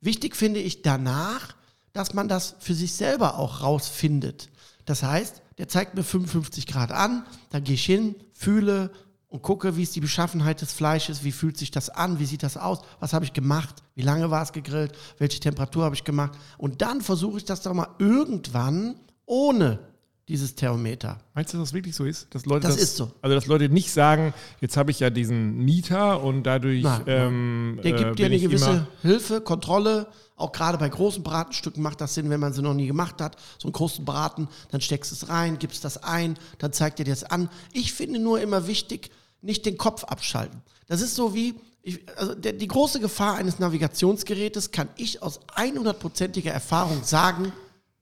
Wichtig 0.00 0.36
finde 0.36 0.60
ich 0.60 0.82
danach, 0.82 1.57
dass 1.92 2.14
man 2.14 2.28
das 2.28 2.54
für 2.60 2.74
sich 2.74 2.94
selber 2.94 3.38
auch 3.38 3.62
rausfindet. 3.62 4.50
Das 4.84 5.02
heißt, 5.02 5.42
der 5.58 5.68
zeigt 5.68 5.94
mir 5.94 6.04
55 6.04 6.66
Grad 6.66 6.92
an, 6.92 7.24
dann 7.50 7.64
gehe 7.64 7.74
ich 7.74 7.84
hin, 7.84 8.14
fühle 8.32 8.90
und 9.28 9.42
gucke, 9.42 9.76
wie 9.76 9.82
ist 9.82 9.94
die 9.96 10.00
Beschaffenheit 10.00 10.62
des 10.62 10.72
Fleisches, 10.72 11.24
wie 11.24 11.32
fühlt 11.32 11.58
sich 11.58 11.70
das 11.70 11.90
an, 11.90 12.18
wie 12.18 12.24
sieht 12.24 12.42
das 12.42 12.56
aus, 12.56 12.80
was 13.00 13.12
habe 13.12 13.24
ich 13.24 13.32
gemacht, 13.32 13.82
wie 13.94 14.02
lange 14.02 14.30
war 14.30 14.42
es 14.42 14.52
gegrillt, 14.52 14.92
welche 15.18 15.40
Temperatur 15.40 15.84
habe 15.84 15.94
ich 15.94 16.04
gemacht. 16.04 16.32
Und 16.56 16.80
dann 16.80 17.02
versuche 17.02 17.38
ich 17.38 17.44
das 17.44 17.62
doch 17.62 17.74
mal 17.74 17.94
irgendwann 17.98 18.94
ohne 19.26 19.80
dieses 20.28 20.54
Thermometer. 20.54 21.18
Meinst 21.34 21.52
du, 21.52 21.58
dass 21.58 21.70
das 21.70 21.74
wirklich 21.74 21.96
so 21.96 22.04
ist? 22.04 22.26
Dass 22.34 22.44
Leute 22.44 22.66
Das 22.66 22.76
ist 22.76 22.96
so. 22.96 23.10
Also, 23.22 23.34
dass 23.34 23.46
Leute 23.46 23.68
nicht 23.70 23.90
sagen, 23.90 24.34
jetzt 24.60 24.76
habe 24.76 24.90
ich 24.90 25.00
ja 25.00 25.08
diesen 25.10 25.56
Mieter 25.64 26.22
und 26.22 26.42
dadurch. 26.42 26.82
Nein, 26.82 27.02
ähm, 27.06 27.80
Der 27.82 27.94
äh, 27.94 27.96
gibt 27.96 28.18
dir 28.18 28.24
bin 28.24 28.32
eine 28.32 28.38
gewisse 28.38 28.86
Hilfe, 29.02 29.40
Kontrolle. 29.40 30.06
Auch 30.36 30.52
gerade 30.52 30.78
bei 30.78 30.88
großen 30.88 31.24
Bratenstücken 31.24 31.82
macht 31.82 32.00
das 32.00 32.14
Sinn, 32.14 32.30
wenn 32.30 32.38
man 32.38 32.52
sie 32.52 32.62
noch 32.62 32.74
nie 32.74 32.86
gemacht 32.86 33.20
hat. 33.20 33.36
So 33.58 33.66
einen 33.66 33.72
großen 33.72 34.04
Braten, 34.04 34.48
dann 34.70 34.80
steckst 34.80 35.10
du 35.10 35.16
es 35.16 35.28
rein, 35.28 35.58
gibst 35.58 35.84
das 35.84 36.02
ein, 36.04 36.38
dann 36.58 36.72
zeigt 36.72 37.00
dir 37.00 37.04
das 37.04 37.24
an. 37.24 37.48
Ich 37.72 37.92
finde 37.92 38.20
nur 38.20 38.40
immer 38.40 38.68
wichtig, 38.68 39.10
nicht 39.40 39.66
den 39.66 39.78
Kopf 39.78 40.04
abschalten. 40.04 40.62
Das 40.86 41.00
ist 41.00 41.16
so 41.16 41.34
wie, 41.34 41.56
ich, 41.82 42.00
also 42.16 42.34
der, 42.34 42.52
die 42.52 42.68
große 42.68 43.00
Gefahr 43.00 43.36
eines 43.36 43.58
Navigationsgerätes 43.58 44.70
kann 44.70 44.88
ich 44.96 45.22
aus 45.22 45.40
100%iger 45.56 46.52
Erfahrung 46.52 47.02
sagen, 47.02 47.52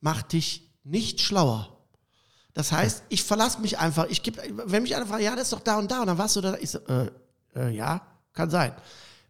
macht 0.00 0.32
dich 0.32 0.68
nicht 0.84 1.20
schlauer. 1.20 1.75
Das 2.56 2.72
heißt, 2.72 3.02
ich 3.10 3.22
verlasse 3.22 3.60
mich 3.60 3.78
einfach. 3.78 4.06
Ich 4.08 4.22
gebe, 4.22 4.40
wenn 4.64 4.82
mich 4.82 4.96
einer 4.96 5.04
fragt, 5.04 5.22
ja, 5.22 5.32
das 5.36 5.44
ist 5.44 5.52
doch 5.52 5.60
da 5.60 5.78
und 5.78 5.90
da, 5.90 6.00
und 6.00 6.06
dann 6.06 6.16
warst 6.16 6.36
du 6.36 6.40
da, 6.40 6.56
ich 6.58 6.70
so, 6.70 6.78
äh, 6.88 7.10
äh, 7.54 7.68
ja, 7.68 8.00
kann 8.32 8.48
sein. 8.48 8.72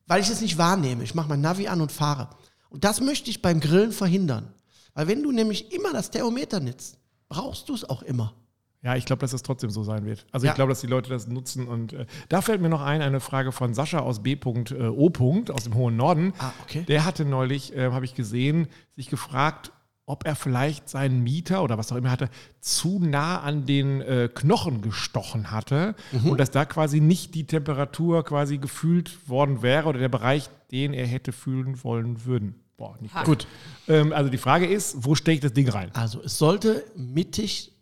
Weil 0.07 0.21
ich 0.23 0.31
es 0.31 0.41
nicht 0.41 0.59
wahrnehme. 0.59 1.03
Ich 1.03 1.17
mache 1.17 1.29
mein 1.29 1.41
Navi 1.41 1.67
an 1.67 1.81
und 1.81 1.91
fahre. 1.91 2.29
Und 2.71 2.85
das 2.85 3.01
möchte 3.01 3.29
ich 3.29 3.43
beim 3.43 3.59
Grillen 3.59 3.91
verhindern. 3.91 4.55
Weil 4.95 5.09
wenn 5.09 5.25
du 5.25 5.33
nämlich 5.33 5.73
immer 5.73 5.93
das 5.93 6.11
Thermometer 6.11 6.61
nutzt, 6.61 6.99
brauchst 7.29 7.69
du 7.69 7.75
es 7.75 7.85
auch 7.91 8.03
immer. 8.03 8.33
Ja, 8.83 8.95
ich 8.95 9.05
glaube, 9.07 9.19
dass 9.19 9.33
das 9.33 9.43
trotzdem 9.43 9.71
so 9.71 9.83
sein 9.83 10.05
wird. 10.07 10.25
Also 10.31 10.47
Ja. 10.47 10.53
ich 10.53 10.55
glaube, 10.55 10.71
dass 10.71 10.81
die 10.81 10.87
Leute 10.87 11.11
das 11.11 11.27
nutzen. 11.27 11.67
Und 11.67 11.95
äh, 11.95 12.07
da 12.29 12.43
fällt 12.43 12.61
mir 12.61 12.69
noch 12.69 12.83
ein, 12.83 13.03
eine 13.03 13.19
Frage 13.19 13.51
von 13.51 13.75
Sascha 13.75 13.99
aus 13.99 14.23
B.O. 14.23 14.55
aus 15.53 15.65
dem 15.65 15.75
hohen 15.75 15.97
Norden. 15.97 16.33
Ah, 16.39 16.53
okay. 16.63 16.85
Der 16.87 17.05
hatte 17.05 17.25
neulich, 17.25 17.75
äh, 17.75 17.91
habe 17.91 18.05
ich 18.05 18.15
gesehen, 18.15 18.69
sich 18.95 19.09
gefragt, 19.11 19.73
ob 20.07 20.25
er 20.25 20.37
vielleicht 20.37 20.89
seinen 20.89 21.23
Mieter 21.25 21.63
oder 21.65 21.79
was 21.79 21.91
auch 21.91 21.97
immer 21.97 22.11
hatte, 22.13 22.31
zu 22.61 23.01
nah 23.01 23.41
an 23.41 23.67
den 23.67 24.01
äh, 24.01 24.29
Knochen 24.33 24.81
gestochen 24.81 25.51
hatte 25.51 25.95
Mhm. 26.13 26.31
und 26.31 26.39
dass 26.39 26.53
da 26.53 26.65
quasi 26.65 27.01
nicht 27.01 27.35
die 27.35 27.45
Temperatur 27.47 28.25
quasi 28.25 28.59
gefühlt 28.59 29.29
worden 29.29 29.63
wäre 29.63 29.89
oder 29.89 29.99
der 29.99 30.09
Bereich, 30.09 30.49
den 30.71 30.95
er 30.95 31.07
hätte 31.07 31.33
fühlen 31.33 31.83
wollen 31.83 32.25
würden. 32.25 32.55
Boah, 32.77 32.97
nicht 33.01 33.15
gut. 33.25 33.47
Ähm, 33.89 34.13
also 34.13 34.31
die 34.31 34.39
Frage 34.39 34.67
ist, 34.67 34.97
wo 35.05 35.15
stecke 35.15 35.35
ich 35.37 35.41
das 35.41 35.53
Ding 35.55 35.69
rein? 35.69 35.91
Also 35.95 36.23
es 36.23 36.39
sollte 36.39 36.85
mittig 36.95 37.73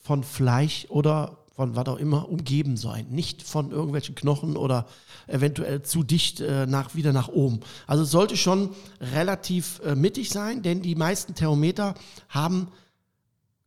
von 0.00 0.22
Fleisch 0.22 0.86
oder 0.90 1.38
von 1.58 1.74
was 1.74 1.88
auch 1.88 1.96
immer 1.96 2.28
umgeben 2.28 2.76
sein. 2.76 3.08
Nicht 3.10 3.42
von 3.42 3.72
irgendwelchen 3.72 4.14
Knochen 4.14 4.56
oder 4.56 4.86
eventuell 5.26 5.82
zu 5.82 6.04
dicht 6.04 6.38
äh, 6.38 6.66
nach, 6.66 6.94
wieder 6.94 7.12
nach 7.12 7.26
oben. 7.26 7.58
Also 7.88 8.04
es 8.04 8.12
sollte 8.12 8.36
schon 8.36 8.70
relativ 9.00 9.80
äh, 9.84 9.96
mittig 9.96 10.30
sein, 10.30 10.62
denn 10.62 10.82
die 10.82 10.94
meisten 10.94 11.34
Thermometer 11.34 11.94
haben 12.28 12.68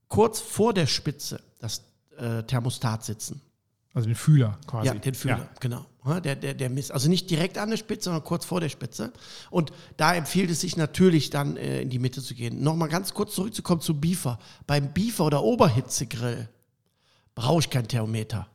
kurz 0.07 0.39
vor 0.39 0.73
der 0.73 0.87
Spitze 0.87 1.41
das 1.59 1.81
äh, 2.17 2.43
Thermostat 2.43 3.03
sitzen. 3.03 3.41
Also 3.93 4.07
den 4.07 4.15
Fühler 4.15 4.57
quasi. 4.67 4.87
Ja, 4.87 4.93
den 4.93 5.13
Fühler, 5.13 5.39
Ja. 5.39 5.49
genau. 5.59 5.85
Der, 6.23 6.37
der, 6.37 6.53
der 6.53 6.69
misst. 6.69 6.93
Also 6.93 7.09
nicht 7.09 7.29
direkt 7.29 7.57
an 7.57 7.71
der 7.71 7.77
Spitze, 7.77 8.05
sondern 8.05 8.23
kurz 8.23 8.45
vor 8.45 8.61
der 8.61 8.69
Spitze. 8.69 9.11
Und 9.49 9.73
da 9.97 10.15
empfiehlt 10.15 10.49
es 10.49 10.61
sich 10.61 10.77
natürlich 10.77 11.29
dann 11.29 11.57
äh, 11.57 11.81
in 11.81 11.89
die 11.89 11.99
Mitte 11.99 12.21
zu 12.23 12.35
gehen. 12.35 12.63
Nochmal 12.63 12.87
ganz 12.87 13.13
kurz 13.13 13.35
zurückzukommen 13.35 13.81
zu 13.81 13.99
Beefer. 13.99 14.39
Beim 14.65 14.93
Beefer 14.93 15.25
oder 15.25 15.43
Oberhitzegrill 15.43 16.47
brauche 17.35 17.59
ich 17.59 17.69
kein 17.69 17.87
Thermometer. 17.87 18.47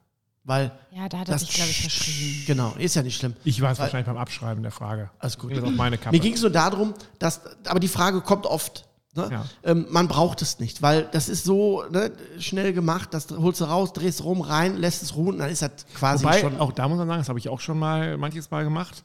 Weil 0.44 0.70
Ja, 0.92 1.08
da 1.08 1.18
hat 1.18 1.28
er 1.28 1.32
das 1.32 1.40
sich, 1.42 1.54
glaube 1.54 1.70
ich, 1.70 1.80
verschrieben. 1.80 2.44
Genau, 2.46 2.72
ist 2.78 2.94
ja 2.94 3.02
nicht 3.02 3.16
schlimm. 3.16 3.34
Ich 3.42 3.60
war 3.60 3.72
es 3.72 3.80
wahrscheinlich 3.80 4.06
beim 4.06 4.16
Abschreiben 4.16 4.62
der 4.62 4.70
Frage. 4.70 5.10
Alles 5.18 5.38
gut. 5.38 5.50
Das 5.50 5.58
ist 5.58 5.64
auf 5.64 5.70
meine 5.72 5.98
Kappe. 5.98 6.14
Mir 6.14 6.20
ging 6.20 6.34
es 6.34 6.40
nur 6.40 6.50
darum, 6.50 6.94
dass, 7.18 7.40
aber 7.66 7.80
die 7.80 7.88
Frage 7.88 8.20
kommt 8.20 8.46
oft. 8.46 8.84
Ne? 9.16 9.28
Ja. 9.32 9.44
Ähm, 9.64 9.86
man 9.90 10.06
braucht 10.08 10.42
es 10.42 10.60
nicht, 10.60 10.82
weil 10.82 11.08
das 11.10 11.28
ist 11.28 11.44
so 11.44 11.82
ne, 11.90 12.12
schnell 12.38 12.72
gemacht, 12.74 13.08
das 13.12 13.28
holst 13.30 13.60
du 13.60 13.64
raus, 13.64 13.92
drehst 13.92 14.22
rum, 14.22 14.42
rein, 14.42 14.76
lässt 14.76 15.02
es 15.02 15.16
ruhen, 15.16 15.38
dann 15.38 15.50
ist 15.50 15.62
das 15.62 15.70
quasi 15.94 16.24
Wobei, 16.24 16.40
schon. 16.40 16.60
auch 16.60 16.70
da 16.70 16.86
muss 16.86 16.98
man 16.98 17.08
sagen, 17.08 17.20
das 17.20 17.28
habe 17.30 17.38
ich 17.38 17.48
auch 17.48 17.60
schon 17.60 17.78
mal 17.78 18.18
manches 18.18 18.50
Mal 18.50 18.62
gemacht. 18.64 19.02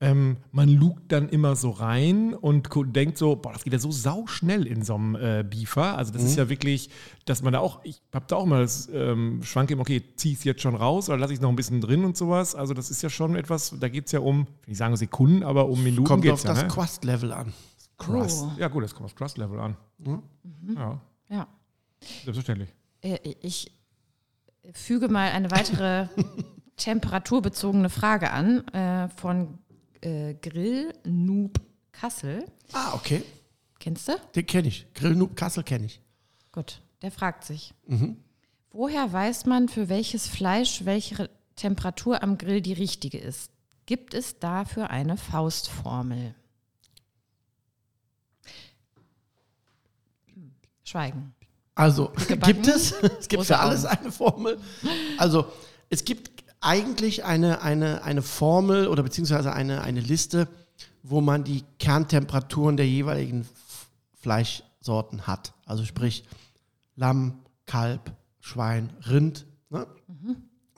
Ähm, 0.00 0.36
man 0.50 0.68
lugt 0.68 1.12
dann 1.12 1.28
immer 1.28 1.56
so 1.56 1.70
rein 1.70 2.34
und 2.34 2.68
denkt 2.94 3.16
so, 3.16 3.36
boah, 3.36 3.52
das 3.52 3.64
geht 3.64 3.72
ja 3.72 3.78
so 3.78 3.90
sauschnell 3.90 4.66
in 4.66 4.82
so 4.82 4.96
einem 4.96 5.14
äh, 5.14 5.44
Beefer. 5.48 5.96
Also 5.96 6.12
das 6.12 6.22
ist 6.22 6.36
ja 6.36 6.48
wirklich, 6.48 6.90
dass 7.24 7.42
man 7.42 7.52
da 7.52 7.60
auch, 7.60 7.80
ich 7.84 8.02
habe 8.12 8.24
da 8.28 8.36
auch 8.36 8.44
mal 8.44 8.62
das 8.62 8.88
ähm, 8.92 9.42
Schwank 9.44 9.70
im, 9.70 9.80
okay, 9.80 10.02
zieh 10.16 10.32
ich 10.32 10.38
es 10.38 10.44
jetzt 10.44 10.62
schon 10.62 10.74
raus 10.74 11.08
oder 11.08 11.16
lasse 11.18 11.32
ich 11.32 11.38
es 11.38 11.42
noch 11.42 11.48
ein 11.48 11.56
bisschen 11.56 11.80
drin 11.80 12.04
und 12.04 12.16
sowas. 12.16 12.54
Also 12.54 12.74
das 12.74 12.90
ist 12.90 13.02
ja 13.02 13.08
schon 13.08 13.34
etwas, 13.36 13.74
da 13.78 13.88
geht 13.88 14.06
es 14.06 14.12
ja 14.12 14.20
um, 14.20 14.42
ich 14.42 14.66
will 14.66 14.70
nicht 14.72 14.78
sagen 14.78 14.96
Sekunden, 14.96 15.42
aber 15.42 15.68
um 15.68 15.82
Minuten 15.82 16.08
Kommt 16.08 16.22
geht 16.22 16.32
auf 16.32 16.40
es 16.40 16.44
ja. 16.44 16.54
das 16.54 16.62
Ne? 16.64 16.68
Crust-Level 16.68 17.32
an. 17.32 17.52
Crust. 17.96 18.44
Oh. 18.44 18.50
Ja 18.58 18.68
gut, 18.68 18.82
das 18.84 18.92
kommt 18.94 19.06
aufs 19.06 19.14
Crust-Level 19.16 19.58
an. 19.60 19.76
Ja, 20.76 21.00
Ja. 21.30 21.46
selbstverständlich. 22.24 22.68
Äh, 23.00 23.18
Ich 23.40 23.72
füge 24.72 25.08
mal 25.08 25.30
eine 25.30 25.50
weitere 25.50 26.08
temperaturbezogene 26.76 27.88
Frage 27.90 28.30
an 28.32 28.66
äh, 28.68 29.08
von 29.10 29.58
äh, 30.04 30.34
Grill 30.34 30.92
Noob 31.04 31.60
Kassel. 31.92 32.44
Ah, 32.72 32.94
okay. 32.94 33.22
Kennst 33.78 34.08
du? 34.08 34.12
Den 34.34 34.46
kenne 34.46 34.68
ich. 34.68 34.86
Grill 34.94 35.14
Noob 35.14 35.36
Kassel 35.36 35.62
kenne 35.62 35.86
ich. 35.86 36.00
Gut, 36.52 36.80
der 37.02 37.10
fragt 37.10 37.44
sich. 37.44 37.74
Woher 38.70 39.12
weiß 39.12 39.46
man, 39.46 39.68
für 39.68 39.88
welches 39.88 40.26
Fleisch 40.28 40.84
welche 40.84 41.30
Temperatur 41.56 42.22
am 42.22 42.38
Grill 42.38 42.60
die 42.60 42.72
richtige 42.72 43.18
ist? 43.18 43.50
Gibt 43.86 44.14
es 44.14 44.38
dafür 44.38 44.90
eine 44.90 45.16
Faustformel? 45.16 46.34
Schweigen. 50.82 51.34
Also, 51.74 52.12
Gebacken. 52.28 52.62
gibt 52.62 52.66
es? 52.68 52.92
Es 53.18 53.28
gibt 53.28 53.44
für 53.44 53.58
alles 53.58 53.84
eine 53.84 54.12
Formel. 54.12 54.58
Also, 55.18 55.46
es 55.90 56.04
gibt 56.04 56.43
eigentlich 56.64 57.24
eine, 57.24 57.62
eine, 57.62 58.02
eine 58.02 58.22
Formel 58.22 58.88
oder 58.88 59.02
beziehungsweise 59.02 59.52
eine, 59.52 59.82
eine 59.82 60.00
Liste, 60.00 60.48
wo 61.02 61.20
man 61.20 61.44
die 61.44 61.62
Kerntemperaturen 61.78 62.76
der 62.76 62.88
jeweiligen 62.88 63.46
Fleischsorten 64.20 65.26
hat. 65.26 65.52
Also 65.66 65.84
sprich 65.84 66.24
Lamm, 66.96 67.40
Kalb, 67.66 68.12
Schwein, 68.40 68.90
Rind, 69.08 69.46
ne? 69.70 69.86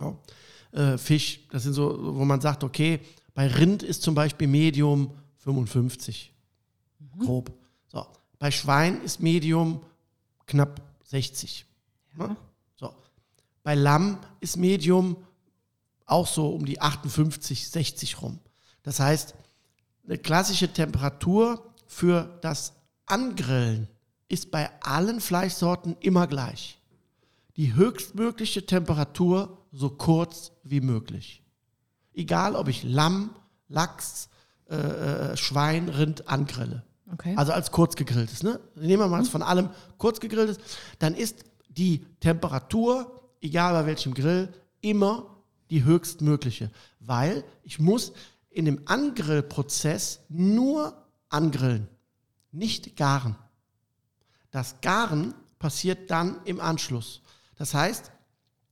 Ja. 0.01 0.16
Äh, 0.72 0.99
Fisch. 0.99 1.40
Das 1.51 1.62
sind 1.62 1.72
so, 1.72 2.16
wo 2.16 2.25
man 2.25 2.40
sagt, 2.40 2.64
okay, 2.64 3.01
bei 3.35 3.46
Rind 3.46 3.83
ist 3.83 4.03
zum 4.03 4.14
Beispiel 4.14 4.49
Medium 4.49 5.12
55. 5.38 6.33
Grob. 7.18 7.53
So. 7.87 8.05
Bei 8.38 8.51
Schwein 8.51 9.01
ist 9.03 9.20
Medium 9.20 9.81
knapp 10.46 10.83
60. 11.05 11.64
Ne? 12.16 12.37
So. 12.77 12.92
Bei 13.62 13.75
Lamm 13.75 14.18
ist 14.40 14.57
Medium 14.57 15.16
auch 16.07 16.27
so 16.27 16.51
um 16.51 16.64
die 16.64 16.81
58, 16.81 17.69
60 17.69 18.23
rum. 18.23 18.38
Das 18.83 19.01
heißt, 19.01 19.35
eine 20.05 20.19
klassische 20.19 20.73
Temperatur 20.73 21.75
für 21.87 22.38
das 22.42 22.73
Angrillen 23.07 23.88
ist 24.29 24.51
bei 24.51 24.71
allen 24.83 25.21
Fleischsorten 25.21 25.97
immer 26.01 26.27
gleich. 26.27 26.81
Die 27.57 27.75
höchstmögliche 27.75 28.66
Temperatur 28.66 29.66
so 29.73 29.90
kurz 29.90 30.53
wie 30.62 30.81
möglich. 30.81 31.42
Egal, 32.14 32.55
ob 32.55 32.69
ich 32.69 32.83
Lamm, 32.83 33.31
Lachs, 33.69 34.29
äh, 34.69 34.77
äh, 34.77 35.37
Schwein, 35.37 35.88
Rind 35.88 36.29
angrille. 36.29 36.83
Okay. 37.12 37.35
Also 37.37 37.53
als 37.53 37.71
kurz 37.71 37.95
gegrilltes. 37.95 38.42
Ne? 38.42 38.59
Nehmen 38.75 39.03
wir 39.03 39.09
mal 39.09 39.25
von 39.25 39.42
allem 39.42 39.71
kurz 39.99 40.19
gegrilltes. 40.19 40.59
Dann 40.99 41.14
ist 41.14 41.45
die 41.69 42.05
Temperatur, 42.21 43.23
egal 43.40 43.75
bei 43.75 43.87
welchem 43.87 44.14
Grill, 44.14 44.53
immer 44.81 45.36
die 45.70 45.85
höchstmögliche. 45.85 46.70
Weil 47.00 47.44
ich 47.62 47.79
muss 47.79 48.12
in 48.50 48.64
dem 48.64 48.83
Angrillprozess 48.87 50.20
nur 50.29 50.96
angrillen, 51.29 51.88
nicht 52.52 52.96
garen. 52.96 53.37
Das 54.50 54.81
Garen 54.81 55.35
passiert 55.59 56.11
dann 56.11 56.37
im 56.44 56.61
Anschluss. 56.61 57.20
Das 57.57 57.74
heißt, 57.74 58.11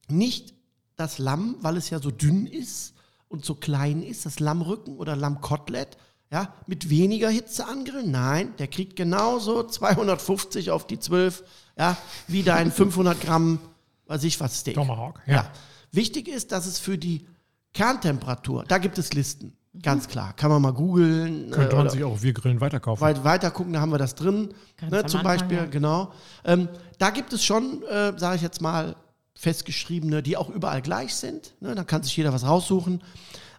nicht 0.09 0.55
das 0.97 1.19
Lamm, 1.19 1.57
weil 1.61 1.77
es 1.77 1.91
ja 1.91 1.99
so 1.99 2.11
dünn 2.11 2.47
ist 2.47 2.95
und 3.29 3.45
so 3.45 3.55
klein 3.55 4.03
ist, 4.03 4.27
das 4.27 4.41
Lammrücken 4.41 4.97
oder 4.97 5.17
Lammkotelett, 5.17 5.97
ja, 6.31 6.55
mit 6.67 6.89
weniger 6.91 7.29
Hitze 7.29 7.67
angrillen. 7.67 8.11
Nein, 8.11 8.55
der 8.59 8.69
kriegt 8.69 8.97
genauso 8.97 9.63
250 9.63 10.71
auf 10.71 10.87
die 10.87 10.99
12, 10.99 11.45
ja, 11.77 11.97
wie 12.29 12.43
dein 12.43 12.73
500 12.73 13.21
Gramm, 13.21 13.59
weiß 14.07 14.25
ich 14.25 14.41
was, 14.41 14.61
Steak. 14.61 14.75
Tomahawk, 14.75 15.21
Ja. 15.27 15.35
ja. 15.35 15.53
Wichtig 15.95 16.29
ist, 16.29 16.53
dass 16.53 16.67
es 16.67 16.79
für 16.79 16.99
die 16.99 17.27
Kerntemperatur, 17.73 18.65
da 18.67 18.79
gibt 18.79 18.99
es 18.99 19.13
Listen, 19.13 19.57
ganz 19.83 20.09
klar. 20.09 20.33
Kann 20.35 20.51
man 20.51 20.63
mal 20.63 20.73
googeln. 20.73 21.51
Könnte 21.51 21.75
äh, 21.75 21.79
man 21.79 21.89
sich 21.91 22.05
auch 22.05 22.23
Wir 22.23 22.33
Grillen 22.33 22.61
weiterkaufen. 22.61 23.03
weit 23.03 23.25
weiter 23.25 23.51
gucken, 23.51 23.73
da 23.73 23.81
haben 23.81 23.93
wir 23.93 23.99
das 23.99 24.15
drin. 24.15 24.55
Ne, 24.81 25.05
zum 25.07 25.21
Anfang, 25.21 25.23
Beispiel, 25.23 25.57
ja. 25.59 25.65
genau. 25.67 26.13
Ähm, 26.45 26.69
da 26.99 27.11
gibt 27.11 27.33
es 27.33 27.45
schon, 27.45 27.83
äh, 27.85 28.17
sage 28.17 28.37
ich 28.37 28.43
jetzt 28.43 28.61
mal, 28.61 28.97
festgeschriebene, 29.35 30.23
die 30.23 30.37
auch 30.37 30.49
überall 30.49 30.83
gleich 30.83 31.15
sind. 31.15 31.55
Ne, 31.61 31.75
da 31.75 31.85
kann 31.85 32.03
sich 32.03 32.17
jeder 32.17 32.33
was 32.33 32.47
raussuchen. 32.47 33.03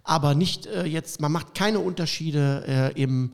Aber 0.03 0.35
nicht 0.35 0.65
äh, 0.67 0.85
jetzt, 0.85 1.19
man 1.19 1.31
macht 1.31 1.55
keine 1.55 1.79
Unterschiede 1.79 2.63
äh, 2.95 3.01
im 3.01 3.33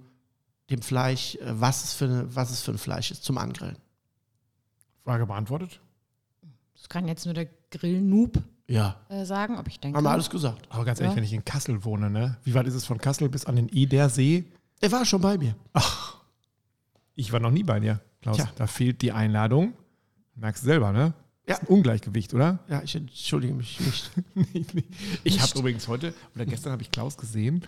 dem 0.72 0.82
Fleisch, 0.82 1.36
äh, 1.36 1.40
was, 1.60 1.84
es 1.84 1.94
für 1.94 2.34
was 2.34 2.50
es 2.50 2.62
für 2.62 2.72
ein 2.72 2.78
Fleisch 2.78 3.12
ist 3.12 3.24
zum 3.24 3.38
Angrillen. 3.38 3.78
Frage 5.04 5.26
beantwortet. 5.26 5.80
Das 6.76 6.90
kann 6.90 7.08
jetzt 7.08 7.26
nur 7.26 7.34
der 7.34 7.48
Grill-Noob 7.72 8.42
Ja. 8.72 8.96
äh, 9.10 9.26
sagen, 9.26 9.58
ob 9.58 9.68
ich 9.68 9.80
denke. 9.80 9.98
Haben 9.98 10.06
wir 10.06 10.12
alles 10.12 10.30
gesagt. 10.30 10.66
Aber 10.70 10.86
ganz 10.86 11.00
ehrlich, 11.00 11.12
Ja. 11.14 11.18
wenn 11.18 11.24
ich 11.24 11.34
in 11.34 11.46
Kassel 11.46 11.84
wohne, 11.84 12.10
ne? 12.10 12.38
Wie 12.44 12.54
weit 12.54 12.68
ist 12.68 12.74
es 12.76 12.86
von 12.86 12.98
Kassel 12.98 13.30
bis 13.30 13.46
an 13.46 13.56
den 13.56 13.70
Edersee? 13.70 14.46
Er 14.80 14.92
war 14.92 15.06
schon 15.06 15.22
bei 15.22 15.38
mir. 15.38 15.56
Ich 17.16 17.32
war 17.32 17.40
noch 17.40 17.52
nie 17.52 17.64
bei 17.64 17.80
dir, 17.80 18.00
Klaus. 18.22 18.38
Tja. 18.38 18.50
Da 18.56 18.68
fehlt 18.68 19.02
die 19.02 19.12
Einladung. 19.12 19.74
Merkst 20.36 20.64
du 20.64 20.68
selber, 20.68 20.92
ne? 20.92 21.14
Ja. 21.48 21.56
Ist 21.56 21.64
ein 21.64 21.68
Ungleichgewicht, 21.68 22.34
oder? 22.34 22.60
Ja, 22.70 22.82
ich 22.82 22.96
entschuldige 22.96 23.54
mich 23.54 23.80
nicht. 23.80 24.12
Nee, 24.36 24.66
nee. 24.74 24.84
ich 25.24 25.40
habe 25.42 25.60
übrigens 25.60 25.88
heute 25.88 26.14
oder 26.36 26.46
gestern 26.46 26.72
habe 26.72 26.82
ich 26.82 26.92
Klaus 26.92 27.18
gesehen, 27.18 27.66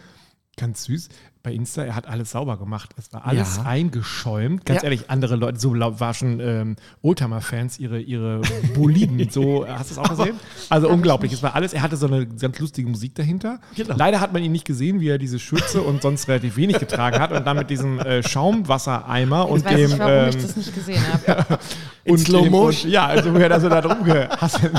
ganz 0.58 0.86
süß, 0.86 1.10
bei 1.44 1.52
Insta, 1.52 1.84
er 1.84 1.94
hat 1.96 2.08
alles 2.08 2.32
sauber 2.32 2.56
gemacht. 2.58 2.92
Es 2.98 3.12
war 3.12 3.26
alles 3.28 3.58
Ja. 3.58 3.64
eingeschäumt. 3.64 4.66
Ganz 4.66 4.78
Ja. 4.80 4.84
ehrlich, 4.86 5.10
andere 5.10 5.36
Leute, 5.36 5.60
so 5.60 5.76
schon 6.14 6.40
ähm, 6.40 6.76
Oldtimer-Fans 7.02 7.80
ihre, 7.80 8.00
ihre 8.00 8.40
Boliden. 8.74 9.20
so, 9.30 9.68
hast 9.68 9.90
du 9.90 9.94
es 9.96 9.98
auch 10.00 10.08
gesehen? 10.10 10.36
Also 10.70 10.88
unglaublich. 10.88 11.34
Es 11.34 11.44
war 11.44 11.54
alles, 11.54 11.74
er 11.74 11.82
hatte 11.82 11.98
so 11.98 12.08
eine 12.08 12.26
ganz 12.26 12.58
lustige 12.60 12.88
Musik 12.90 13.14
dahinter. 13.16 13.60
Genau. 13.76 13.94
Leider 13.98 14.22
hat 14.22 14.32
man 14.32 14.42
ihn 14.42 14.54
nicht 14.54 14.64
gesehen, 14.64 15.02
wie 15.02 15.10
er 15.10 15.18
diese 15.18 15.38
Schürze 15.38 15.82
und 15.82 16.02
sonst 16.02 16.30
relativ 16.30 16.56
wenig 16.56 16.80
getragen 16.80 17.20
hat 17.20 17.34
und 17.34 17.46
dann 17.46 17.58
mit 17.58 17.70
diesem 17.70 18.00
äh, 18.00 18.24
Schaumwassereimer 18.24 19.50
und 19.50 19.70
dem. 19.70 19.92
ich, 19.92 20.00
warum 20.00 20.30
ich 20.30 20.36
ähm, 20.36 20.42
das 20.42 20.56
nicht 20.56 20.74
gesehen 20.74 21.04
habe. 21.28 21.60
In 22.06 22.18
Slow 22.18 22.50
Motion. 22.50 22.86
Und, 22.88 22.92
ja, 22.94 23.06
also 23.06 23.34
wer 23.34 23.48
da 23.48 23.60
so 23.62 23.70
da 23.70 23.80
drum 23.82 24.04
ge- 24.04 24.28
hast. 24.30 24.60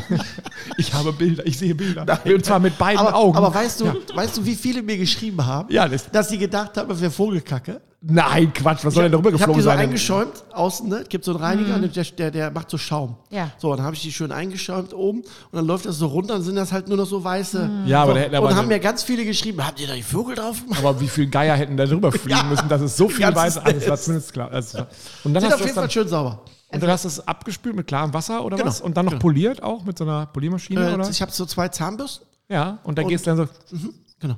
Ich 0.77 0.92
habe 0.92 1.12
Bilder, 1.12 1.46
ich 1.46 1.57
sehe 1.59 1.74
Bilder. 1.74 2.05
und 2.24 2.44
zwar 2.44 2.59
mit 2.59 2.77
beiden 2.79 2.98
Aber, 2.98 3.14
Augen. 3.14 3.37
aber 3.37 3.55
weißt 3.55 3.81
du, 3.81 3.85
Ja. 3.87 3.94
weißt 4.14 4.38
du, 4.38 4.44
wie 4.46 4.55
viele 4.55 4.83
mir 4.83 4.96
geschrieben 4.96 5.44
haben, 5.44 5.72
Ja, 5.72 5.87
das- 5.88 6.11
dass 6.11 6.29
sie 6.31 6.38
gedacht 6.38 6.54
haben, 6.55 6.90
es 6.90 7.01
wäre 7.01 7.11
Vogelkacke? 7.11 7.81
Nein, 8.07 8.53
Quatsch, 8.53 8.85
was 8.85 8.93
soll 8.93 9.05
denn 9.05 9.12
darüber 9.12 9.31
Ich 9.31 9.40
habe 9.40 9.53
geflogen 9.55 9.61
die 9.61 9.62
so 9.62 9.71
sein? 9.71 9.79
eingeschäumt, 9.79 10.45
außen, 10.53 10.88
ne? 10.90 10.97
Es 10.97 11.09
gibt 11.09 11.25
so 11.25 11.31
einen 11.33 11.40
Reiniger, 11.43 11.75
und 11.77 11.97
der, 11.97 12.05
der, 12.05 12.31
der 12.31 12.51
macht 12.51 12.69
so 12.69 12.77
Schaum. 12.77 13.17
Ja. 13.31 13.51
So, 13.57 13.75
dann 13.75 13.83
habe 13.87 13.97
ich 13.97 14.03
die 14.03 14.12
schön 14.12 14.31
eingeschäumt 14.31 14.93
oben 14.93 15.21
und 15.21 15.27
dann 15.53 15.64
läuft 15.67 15.87
das 15.87 15.97
so 15.97 16.09
runter, 16.09 16.35
dann 16.35 16.43
sind 16.43 16.57
das 16.57 16.71
halt 16.71 16.87
nur 16.87 16.99
noch 16.99 17.07
so 17.07 17.25
weiße. 17.25 17.71
Ja, 17.87 18.03
aber 18.03 18.11
so, 18.11 18.14
der 18.17 18.25
hätte 18.25 18.37
aber 18.37 18.49
Und 18.49 18.57
haben 18.57 18.69
mir 18.69 18.79
ganz 18.79 19.03
viele 19.05 19.25
geschrieben, 19.25 19.67
habt 19.67 19.81
ihr 19.81 19.87
da 19.87 19.95
die 19.95 20.03
Vögel 20.03 20.35
drauf 20.35 20.62
gemacht? 20.62 20.79
Aber 20.85 21.01
wie 21.01 21.09
viele 21.09 21.29
Geier 21.29 21.57
hätten 21.57 21.79
da 21.79 21.87
drüber 21.87 22.12
fliegen 22.12 22.29
Ja. 22.38 22.43
müssen, 22.45 22.69
dass 22.69 22.83
es 22.83 22.95
so 22.95 23.09
viel 23.09 23.25
weiß, 23.35 23.57
alles 23.57 23.88
war 23.88 23.97
zumindest 23.97 24.35
klar. 24.35 24.51
Also, 24.51 24.81
und 25.25 25.33
dann 25.33 25.40
Sind 25.40 25.45
hast 25.45 25.55
auf 25.55 25.61
du 25.61 25.64
jeden 25.64 25.69
das 25.69 25.73
Fall 25.75 25.83
dann, 25.85 25.90
schön 25.90 26.09
sauber. 26.09 26.43
und 26.69 26.83
dann 26.83 26.90
hast 26.90 27.05
du 27.05 27.09
es 27.09 27.27
abgespült 27.27 27.75
mit 27.75 27.87
klarem 27.87 28.12
Wasser 28.12 28.45
oder 28.45 28.59
Genau, 28.59 28.69
was? 28.69 28.83
Und 28.83 28.99
dann 28.99 29.07
noch 29.07 29.12
genau. 29.12 29.23
poliert 29.23 29.62
auch 29.62 29.83
mit 29.83 29.97
so 29.97 30.05
einer 30.05 30.27
Poliermaschine, 30.27 30.90
Äh, 30.90 30.95
oder? 30.95 31.09
ich 31.09 31.23
habe 31.23 31.33
so 31.33 31.47
zwei 31.47 31.69
Zahnbürsten. 31.69 32.27
Ja, 32.51 32.81
und 32.85 32.99
da 32.99 33.03
und- 33.03 33.09
gehst 33.09 33.27
du 33.27 33.35
dann 33.35 33.47
so. 33.47 33.79
Genau. 34.21 34.35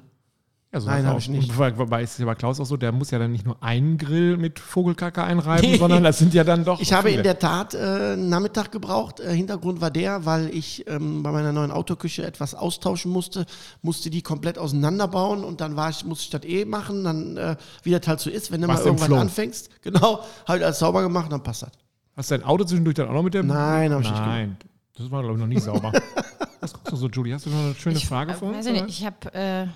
Ja, 0.77 0.81
so 0.81 0.87
Nein, 0.89 0.97
sieht's 0.99 1.09
hab 1.09 1.17
aus. 1.17 1.23
ich 1.23 1.29
nicht. 1.31 1.59
Wobei, 1.79 2.03
ist 2.03 2.13
es 2.13 2.19
ja 2.19 2.27
bei 2.27 2.35
Klaus 2.35 2.61
auch 2.61 2.67
so, 2.67 2.77
der 2.77 2.93
muss 2.93 3.11
ja 3.11 3.19
dann 3.19 3.33
nicht 3.33 3.47
nur 3.47 3.63
einen 3.63 3.97
Grill 3.97 4.37
mit 4.37 4.59
Vogelkacke 4.59 5.23
einreiben, 5.25 5.71
Nee. 5.71 5.79
sondern 5.79 6.05
das 6.05 6.19
sind 6.19 6.35
ja 6.35 6.45
dann 6.45 6.65
doch. 6.65 6.81
Ich 6.81 6.93
habe 6.93 7.09
viele. 7.09 7.19
in 7.21 7.25
der 7.25 7.39
Tat 7.39 7.75
äh, 7.75 7.79
einen 7.79 8.29
Nachmittag 8.29 8.73
gebraucht. 8.73 9.21
Äh, 9.21 9.35
Hintergrund 9.35 9.81
war 9.81 9.91
der, 9.91 10.27
weil 10.27 10.51
ich 10.55 10.87
ähm, 10.87 11.23
bei 11.23 11.33
meiner 11.33 11.53
neuen 11.53 11.71
Autoküche 11.71 12.25
etwas 12.27 12.55
austauschen 12.55 13.11
musste, 13.11 13.47
musste 13.81 14.11
die 14.11 14.21
komplett 14.23 14.59
auseinanderbauen 14.59 15.45
und 15.45 15.61
dann 15.63 15.77
war 15.77 15.89
ich, 15.91 16.05
musste 16.05 16.25
ich 16.25 16.31
das 16.31 16.45
eh 16.45 16.65
machen, 16.67 17.05
dann 17.05 17.37
äh, 17.39 17.57
wie 17.83 17.91
das 17.93 18.07
halt 18.07 18.21
so 18.21 18.29
ist, 18.29 18.53
wenn 18.53 18.61
du 18.61 18.69
Warst 18.69 18.85
mal 18.85 18.99
Flow. 18.99 19.17
anfängst. 19.17 19.71
Genau, 19.87 20.19
halt 20.49 20.63
alles 20.65 20.81
sauber 20.81 21.01
gemacht, 21.03 21.31
dann 21.31 21.43
passt 21.43 21.63
das. 21.63 21.71
Hast 22.17 22.31
du 22.31 22.39
dein 22.39 22.47
Auto 22.47 22.65
zwischendurch 22.65 22.97
dann 22.97 23.09
auch 23.09 23.13
noch 23.13 23.23
mit 23.23 23.35
dem? 23.35 23.47
Nein, 23.47 23.93
hab 23.93 24.01
ich 24.03 24.11
nicht 24.11 24.19
Nein, 24.21 24.57
das 24.97 25.11
war, 25.11 25.23
glaube 25.23 25.37
ich, 25.37 25.41
noch 25.41 25.47
nie 25.47 25.61
sauber. 25.61 25.93
Was 26.61 26.73
guckst 26.73 26.91
du 26.93 26.97
so, 26.97 27.09
Julie? 27.09 27.35
Hast 27.35 27.47
du 27.47 27.51
noch 27.51 27.59
eine 27.61 27.75
schöne 27.77 28.01
Frage 28.01 28.33
äh, 28.33 28.35
vor 28.35 28.49
uns? 28.49 28.59
Weiß 28.59 28.67
ich 28.67 28.83
nicht, 28.83 29.03
oder? 29.03 29.69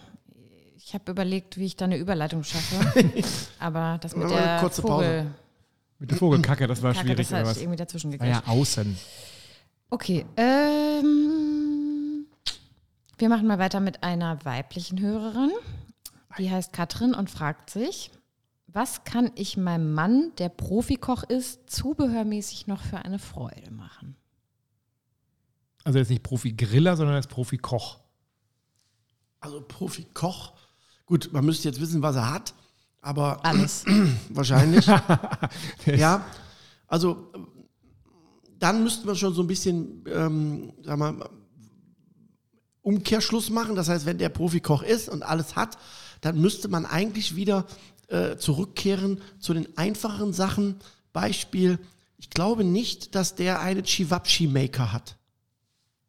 Ich 0.90 0.94
habe 0.94 1.09
überlegt, 1.12 1.57
wie 1.57 1.66
ich 1.66 1.76
da 1.76 1.85
eine 1.85 1.96
Überleitung 1.98 2.42
schaffe. 2.42 3.12
Aber 3.61 3.98
das 4.00 4.16
mit 4.16 4.29
der 4.29 4.59
kurze 4.59 4.83
Pause. 4.83 5.05
Vogel 5.05 5.26
Mit 6.00 6.11
der 6.11 6.18
Vogelkacke, 6.18 6.66
das 6.66 6.83
war 6.83 6.92
Kacke, 6.92 7.07
schwierig. 7.07 7.29
das 7.29 7.31
Oder 7.31 7.38
hat 7.42 7.46
was? 7.46 7.59
irgendwie 7.59 7.76
dazwischen 7.76 8.11
War 8.11 8.18
gegriffen. 8.18 8.42
ja 8.44 8.53
außen. 8.53 8.98
Okay, 9.90 10.26
ähm, 10.37 12.26
wir 13.18 13.29
machen 13.29 13.46
mal 13.46 13.61
weiter 13.61 13.79
mit 13.79 14.03
einer 14.03 14.44
weiblichen 14.44 15.00
Hörerin. 15.00 15.53
Die 16.38 16.50
heißt 16.50 16.72
Katrin 16.72 17.14
und 17.14 17.31
fragt 17.31 17.70
sich, 17.70 18.11
was 18.66 19.05
kann 19.05 19.31
ich 19.37 19.57
meinem 19.57 19.94
Mann, 19.94 20.33
der 20.38 20.48
Profikoch 20.48 21.22
ist, 21.22 21.70
zubehörmäßig 21.70 22.66
noch 22.66 22.83
für 22.83 22.98
eine 22.98 23.20
Freude 23.20 23.70
machen? 23.70 24.16
Also 25.85 26.00
er 26.00 26.03
ist 26.03 26.11
nicht 26.11 26.24
Profi-Griller, 26.24 26.96
sondern 26.96 27.14
er 27.14 27.20
ist 27.20 27.29
Profi-Koch. 27.31 28.00
Also 29.38 29.61
Profi-Koch. 29.61 30.55
Gut, 31.11 31.31
man 31.33 31.44
müsste 31.44 31.66
jetzt 31.66 31.81
wissen, 31.81 32.03
was 32.03 32.14
er 32.14 32.33
hat, 32.33 32.55
aber 33.01 33.44
Alles. 33.44 33.85
wahrscheinlich. 34.29 34.87
ja, 35.87 36.25
also 36.87 37.33
dann 38.61 38.85
müssten 38.85 39.09
wir 39.09 39.16
schon 39.16 39.35
so 39.35 39.42
ein 39.42 39.49
bisschen, 39.49 40.05
ähm, 40.07 40.73
sag 40.85 40.99
mal, 41.01 41.29
Umkehrschluss 42.83 43.51
machen. 43.51 43.75
Das 43.75 43.88
heißt, 43.88 44.07
wenn 44.07 44.18
der 44.18 44.29
Profikoch 44.29 44.85
ist 44.85 45.09
und 45.09 45.25
alles 45.25 45.57
hat, 45.57 45.79
dann 46.20 46.40
müsste 46.40 46.68
man 46.68 46.87
eigentlich 46.87 47.35
wieder 47.35 47.66
äh, 48.07 48.37
zurückkehren 48.37 49.20
zu 49.40 49.53
den 49.53 49.77
einfacheren 49.77 50.33
Sachen. 50.33 50.77
Beispiel, 51.12 51.81
ich 52.18 52.31
glaube 52.31 52.62
nicht, 52.62 53.16
dass 53.16 53.35
der 53.35 53.59
einen 53.59 53.83
Chivapchi-Maker 53.83 54.92
hat. 54.92 55.16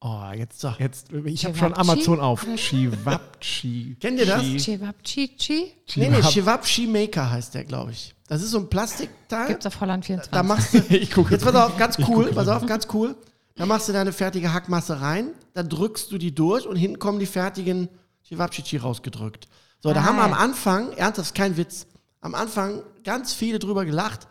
Oh, 0.03 0.23
jetzt, 0.35 0.59
So. 0.59 0.73
jetzt 0.79 1.11
ich 1.11 1.45
habe 1.45 1.53
Chivapchi? 1.53 1.59
schon 1.59 1.73
Amazon 1.75 2.19
auf. 2.19 2.45
Chivapchi. 2.55 3.97
Kennt 3.99 4.19
ihr 4.19 4.25
das? 4.25 4.41
Chi- 4.41 4.57
Chewabchichi 4.57 5.73
Nee, 5.95 6.09
nee, 6.09 6.17
Chivap- 6.21 6.31
Chivapchi-Maker 6.31 7.29
heißt 7.31 7.53
der, 7.53 7.65
glaube 7.65 7.91
ich. 7.91 8.13
Das 8.27 8.41
ist 8.41 8.51
so 8.51 8.59
ein 8.59 8.69
Plastikteil. 8.69 9.47
gibt 9.47 9.59
es 9.61 9.67
auf 9.67 9.79
Holland 9.79 10.05
24. 10.05 10.31
Da 10.31 10.43
machst 10.43 10.73
du, 10.73 10.77
Ich 10.89 11.11
gucke. 11.11 11.31
jetzt 11.33 11.43
pass 11.43 11.53
auf, 11.55 11.77
ganz 11.77 11.97
cool, 12.07 12.31
pass 12.33 12.47
auf, 12.47 12.65
ganz 12.65 12.87
cool. 12.93 13.15
Da 13.55 13.65
machst 13.65 13.89
du 13.89 13.93
deine 13.93 14.11
fertige 14.13 14.53
Hackmasse 14.53 15.01
rein, 15.01 15.31
dann 15.53 15.69
drückst 15.69 16.11
du 16.11 16.17
die 16.17 16.33
durch 16.33 16.65
und 16.65 16.77
hinten 16.77 16.97
kommen 16.97 17.19
die 17.19 17.25
fertigen 17.25 17.89
Chivapchichi 18.23 18.77
rausgedrückt. 18.77 19.47
So, 19.81 19.93
da 19.93 20.03
haben 20.03 20.15
wir 20.15 20.23
am 20.23 20.31
Geil. 20.31 20.39
Anfang, 20.39 20.91
ernsthaft, 20.93 21.35
kein 21.35 21.57
Witz, 21.57 21.85
am 22.21 22.33
Anfang 22.33 22.81
ganz 23.03 23.33
viele 23.33 23.59
drüber 23.59 23.83
gelacht. 23.85 24.27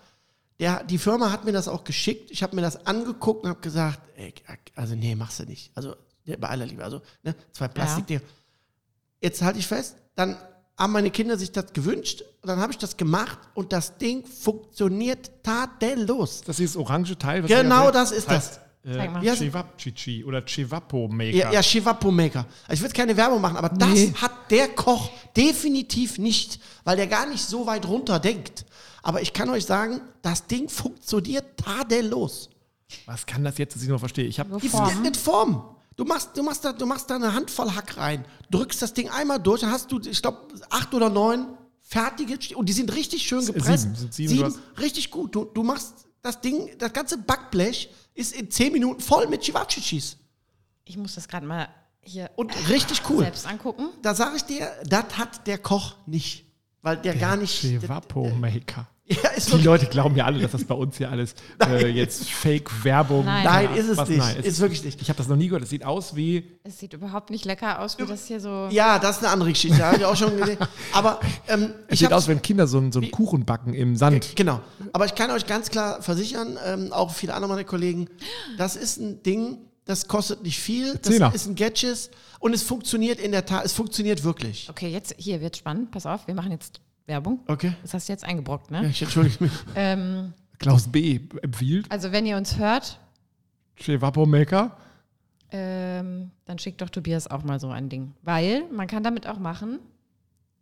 Der, 0.61 0.85
die 0.85 0.99
Firma 0.99 1.33
hat 1.33 1.45
mir 1.45 1.53
das 1.53 1.67
auch 1.69 1.85
geschickt. 1.85 2.31
Ich 2.31 2.43
habe 2.43 2.55
mir 2.55 2.63
das 2.63 2.87
angeguckt 2.87 3.45
und 3.45 3.51
habe 3.51 3.61
gesagt, 3.61 3.99
ey, 4.17 4.33
also 4.77 4.95
nee, 4.95 5.15
machst 5.15 5.41
du 5.41 5.45
nicht. 5.45 5.73
Also 5.75 5.97
ja, 6.25 6.37
bei 6.39 6.49
aller 6.49 6.67
Liebe, 6.67 6.85
also 6.85 7.01
ne, 7.23 7.35
zwei 7.53 7.67
Plastikdinger. 7.69 8.21
Jetzt 9.23 9.43
halte 9.43 9.59
ich 9.59 9.67
fest, 9.67 9.97
dann 10.15 10.37
haben 10.79 10.93
meine 10.93 11.11
Kinder 11.11 11.37
sich 11.39 11.51
das 11.53 11.73
gewünscht 11.73 12.23
und 12.43 12.49
dann 12.49 12.59
habe 12.59 12.73
ich 12.73 12.79
das 12.79 12.97
gemacht 12.97 13.39
und 13.55 13.73
das 13.73 13.97
Ding 13.99 14.25
funktioniert 14.27 15.31
tadellos. 15.43 16.43
Das 16.47 16.61
ist 16.61 16.75
das 16.75 16.81
orange 16.81 17.17
Teil. 17.19 17.43
was 17.43 17.51
Genau 17.51 17.87
ihr 17.87 17.93
das 17.93 18.13
ist 18.13 18.29
heißt, 18.29 18.61
mal. 18.61 18.67
Äh, 18.83 19.25
Ja, 19.25 19.35
Chivapchichi 19.35 20.25
oder 20.25 20.43
Chivapo-Maker. 20.45 21.37
Ja, 21.37 21.53
ja 21.53 21.63
Chivapo 21.63 22.11
Maker. 22.11 22.47
Also 22.67 22.75
ich 22.75 22.81
will 22.81 22.87
jetzt 22.89 22.97
keine 22.97 23.15
Werbung 23.17 23.41
machen, 23.41 23.57
aber 23.59 23.69
das 23.71 23.91
Nee. 23.91 24.15
hat 24.21 24.33
der 24.51 24.69
Koch 24.69 25.11
definitiv 25.37 26.17
nicht, 26.19 26.61
weil 26.85 26.97
der 26.97 27.07
gar 27.07 27.27
nicht 27.27 27.45
so 27.45 27.67
weit 27.67 27.87
runter 27.87 28.19
denkt. 28.19 28.65
Aber 29.03 29.23
ich 29.23 29.33
kann 29.33 29.49
euch 29.51 29.65
sagen, 29.67 30.01
das 30.23 30.47
Ding 30.47 30.69
funktioniert 30.69 31.57
tadellos. 31.59 32.51
Was 33.07 33.25
kann 33.25 33.45
das 33.45 33.57
jetzt, 33.59 33.75
dass 33.77 33.83
ich 33.83 33.89
noch 33.89 33.99
verstehe? 34.01 34.25
Ich 34.27 34.39
habe 34.41 34.59
Die 34.61 34.69
Form. 34.69 34.91
Form. 34.91 35.15
Form. 35.15 35.77
Du 35.97 36.05
machst, 36.05 36.31
du, 36.37 36.43
machst 36.43 36.65
da, 36.65 36.73
du 36.73 36.87
machst 36.87 37.11
da 37.11 37.17
eine 37.17 37.35
Handvoll 37.35 37.75
Hack 37.75 37.97
rein, 37.99 38.25
drückst 38.51 38.81
das 38.81 38.95
Ding 38.95 39.09
einmal 39.11 39.39
durch, 39.39 39.61
dann 39.61 39.71
hast 39.71 39.93
du, 39.93 40.01
ich 40.01 40.23
glaube, 40.23 40.39
acht 40.71 40.95
oder 40.95 41.11
neun 41.11 41.47
fertige, 41.83 42.39
und 42.57 42.69
die 42.69 42.73
sind 42.73 42.95
richtig 42.95 43.23
schön 43.27 43.45
gepresst. 43.45 43.83
sieben, 43.83 43.95
sind 43.97 44.15
sieben, 44.15 44.45
hast- 44.45 44.59
richtig 44.79 45.11
gut. 45.11 45.35
Du, 45.35 45.45
du 45.45 45.63
machst 45.63 45.93
das 46.23 46.41
Ding, 46.41 46.71
das 46.79 46.93
ganze 46.93 47.19
Backblech 47.19 47.91
ist 48.15 48.35
in 48.35 48.51
zehn 48.51 48.73
Minuten 48.73 49.01
voll 49.01 49.27
mit 49.27 49.43
Chivapchichis. 49.43 50.17
Ich 50.85 50.97
muss 50.97 51.15
das 51.17 51.29
gerade 51.29 51.45
mal 51.47 51.69
hier 52.01 52.31
Und 52.37 52.51
richtig 52.71 53.03
cool. 53.11 53.25
selbst 53.25 53.47
angucken. 53.47 53.89
Da 54.03 54.15
sage 54.15 54.37
ich 54.37 54.43
dir, 54.45 54.71
das 54.87 55.19
hat 55.19 55.47
der 55.47 55.59
Koch 55.59 55.97
nicht. 56.07 56.47
Weil 56.83 56.97
der, 56.99 57.15
gar 57.17 57.37
nicht. 57.37 57.61
Chivapo-Maker. 57.61 58.87
Ja, 59.11 59.31
ist 59.31 59.49
Die 59.49 59.53
wirklich, 59.55 59.65
Leute 59.65 59.87
glauben 59.87 60.15
ja 60.15 60.25
alle, 60.25 60.39
dass 60.39 60.53
das 60.53 60.63
bei 60.63 60.75
uns 60.77 60.97
hier 60.99 61.11
alles 61.11 61.35
äh, 61.67 61.89
jetzt 61.89 62.31
Fake-Werbung 62.31 63.25
Nein. 63.25 63.45
nein, 63.45 63.75
ist 63.75 63.89
es 63.89 63.97
was, 63.97 64.09
nicht. 64.09 64.19
Nein, 64.19 64.37
es 64.39 64.47
ist 64.47 64.61
wirklich 64.61 64.85
nicht. 64.85 65.03
Ich 65.03 65.09
habe 65.09 65.17
das 65.17 65.27
noch 65.27 65.35
nie 65.35 65.47
gehört. 65.49 65.65
Es 65.65 65.71
sieht 65.71 65.85
aus 65.85 66.15
wie. 66.15 66.45
Es 66.63 66.79
sieht 66.79 66.93
überhaupt 66.93 67.31
nicht 67.31 67.45
lecker 67.45 67.81
aus, 67.81 67.99
wie 67.99 68.07
das 68.07 68.27
hier 68.29 68.39
so. 68.39 68.69
Ja, 68.71 69.01
das 69.01 69.17
ist 69.17 69.25
eine 69.25 69.33
andere 69.33 69.51
Geschichte. 69.51 69.85
Habe 69.85 69.97
ich 69.97 70.05
auch 70.05 70.15
schon 70.15 70.37
gesehen. 70.37 70.59
Aber 70.93 71.19
ähm, 71.49 71.73
Es 71.89 71.95
ich 71.95 71.99
sieht 71.99 72.13
aus, 72.13 72.29
wenn 72.29 72.41
Kinder 72.41 72.69
so, 72.69 72.79
einen- 72.79 72.93
so 72.93 73.01
einen 73.01 73.11
Kuchen 73.11 73.45
backen 73.45 73.75
im 73.75 73.97
Sand. 73.97 74.37
Genau. 74.37 74.61
Aber 74.93 75.07
ich 75.07 75.17
kann 75.17 75.33
euch 75.33 75.45
ganz 75.45 75.71
klar 75.71 76.01
versichern, 76.03 76.57
ähm, 76.65 76.93
auch 76.93 77.11
viele 77.13 77.35
andere 77.35 77.51
meiner 77.51 77.65
Kollegen, 77.65 78.07
das 78.59 78.77
ist 78.77 78.99
ein 78.99 79.25
Ding, 79.25 79.59
das 79.91 80.09
kostet 80.09 80.43
nicht 80.43 80.59
viel. 80.59 80.95
Das 81.03 81.13
Zehner. 81.13 81.35
ist 81.35 81.47
ein 81.47 81.55
Gadget 81.55 82.11
und 82.39 82.55
es 82.55 82.63
funktioniert 82.63 83.19
in 83.21 83.33
der 83.33 83.45
Tat, 83.45 83.65
es 83.65 83.73
funktioniert 83.73 84.25
wirklich. 84.25 84.69
Okay, 84.71 84.89
jetzt 84.89 85.15
hier 85.19 85.41
wird 85.41 85.57
spannend. 85.57 85.91
Pass 85.91 86.07
auf, 86.07 86.27
wir 86.27 86.35
machen 86.35 86.53
jetzt 86.53 86.81
Werbung. 87.07 87.41
Okay. 87.49 87.75
Das 87.83 87.93
hast 87.95 88.09
du 88.09 88.13
jetzt 88.13 88.25
eingebrockt, 88.25 88.71
Ja, 88.71 88.83
ne? 88.83 88.89
ich 88.89 89.03
entschuldige 89.03 89.45
mich. 89.45 89.53
Ähm, 89.75 90.33
Klaus 90.59 90.89
B. 90.89 91.21
empfiehlt. 91.43 91.87
also 91.91 92.13
wenn 92.13 92.25
ihr 92.27 92.37
uns 92.37 92.57
hört, 92.59 92.99
Chivapo-Maker. 93.77 94.77
ähm, 95.53 96.31
dann 96.45 96.59
schickt 96.59 96.81
doch 96.83 96.91
Tobias 96.91 97.27
auch 97.27 97.43
mal 97.43 97.59
so 97.59 97.71
ein 97.71 97.89
Ding. 97.89 98.13
Weil 98.23 98.65
man 98.71 98.87
kann 98.87 99.03
damit 99.03 99.27
auch 99.27 99.39
machen 99.39 99.79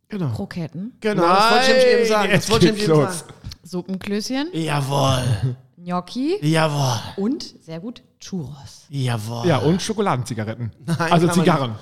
Genau. 0.09 0.31
Kroketten, 0.31 0.95
Genau, 1.01 1.23
das 1.23 1.51
wollte 1.53 1.73
ich 1.79 1.87
eben 1.99 2.07
sagen. 2.09 2.25
Das 2.31 2.33
jetzt 2.35 2.51
wollte 2.51 2.69
ich 2.71 2.83
eben 2.83 2.95
sagen. 2.97 3.15
Suppenklößchen, 3.63 4.49
Jawohl. 4.55 5.57
Gnocchi 5.77 6.39
Jawohl. 6.47 6.99
und 7.17 7.55
sehr 7.63 7.81
gut 7.81 8.03
Churros. 8.21 8.87
Jawohl. 8.89 9.47
Ja, 9.47 9.59
und 9.59 9.81
Schokoladenzigaretten. 9.81 10.73
Nein, 10.87 11.13
also 11.13 11.29
Zigarren. 11.29 11.75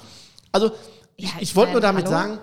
Also, 0.53 0.70
ich, 1.16 1.25
Ja, 1.25 1.31
ich 1.37 1.42
ich 1.42 1.57
wollte 1.57 1.72
nur 1.72 1.81
meine, 1.81 2.03
damit 2.03 2.07
hallo? 2.07 2.16
sagen, 2.16 2.38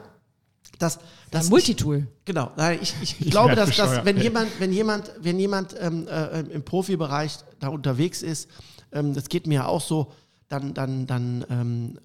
dass, 0.79 0.99
dass 1.31 1.41
Ein 1.41 1.45
ich, 1.45 1.49
Multitool. 1.51 2.07
Genau, 2.25 2.51
nein, 2.57 2.79
ich, 2.81 2.95
ich, 3.01 3.21
Ich 3.25 3.31
glaube, 3.31 3.55
dass, 3.55 3.75
dass 3.75 4.03
wenn 4.05 4.17
jemand, 4.19 4.59
wenn 4.59 4.71
jemand, 4.73 5.11
wenn 5.19 5.39
jemand 5.39 5.75
ähm, 5.79 6.07
äh, 6.07 6.39
im 6.41 6.63
Profibereich 6.63 7.37
da 7.59 7.69
unterwegs 7.69 8.21
ist, 8.21 8.49
ähm, 8.91 9.13
das 9.13 9.29
geht 9.29 9.47
mir 9.47 9.55
ja 9.55 9.65
auch 9.67 9.81
so, 9.81 10.11
dann, 10.49 10.73
dann, 10.73 11.07
dann 11.07 11.45
ähm, 11.49 11.99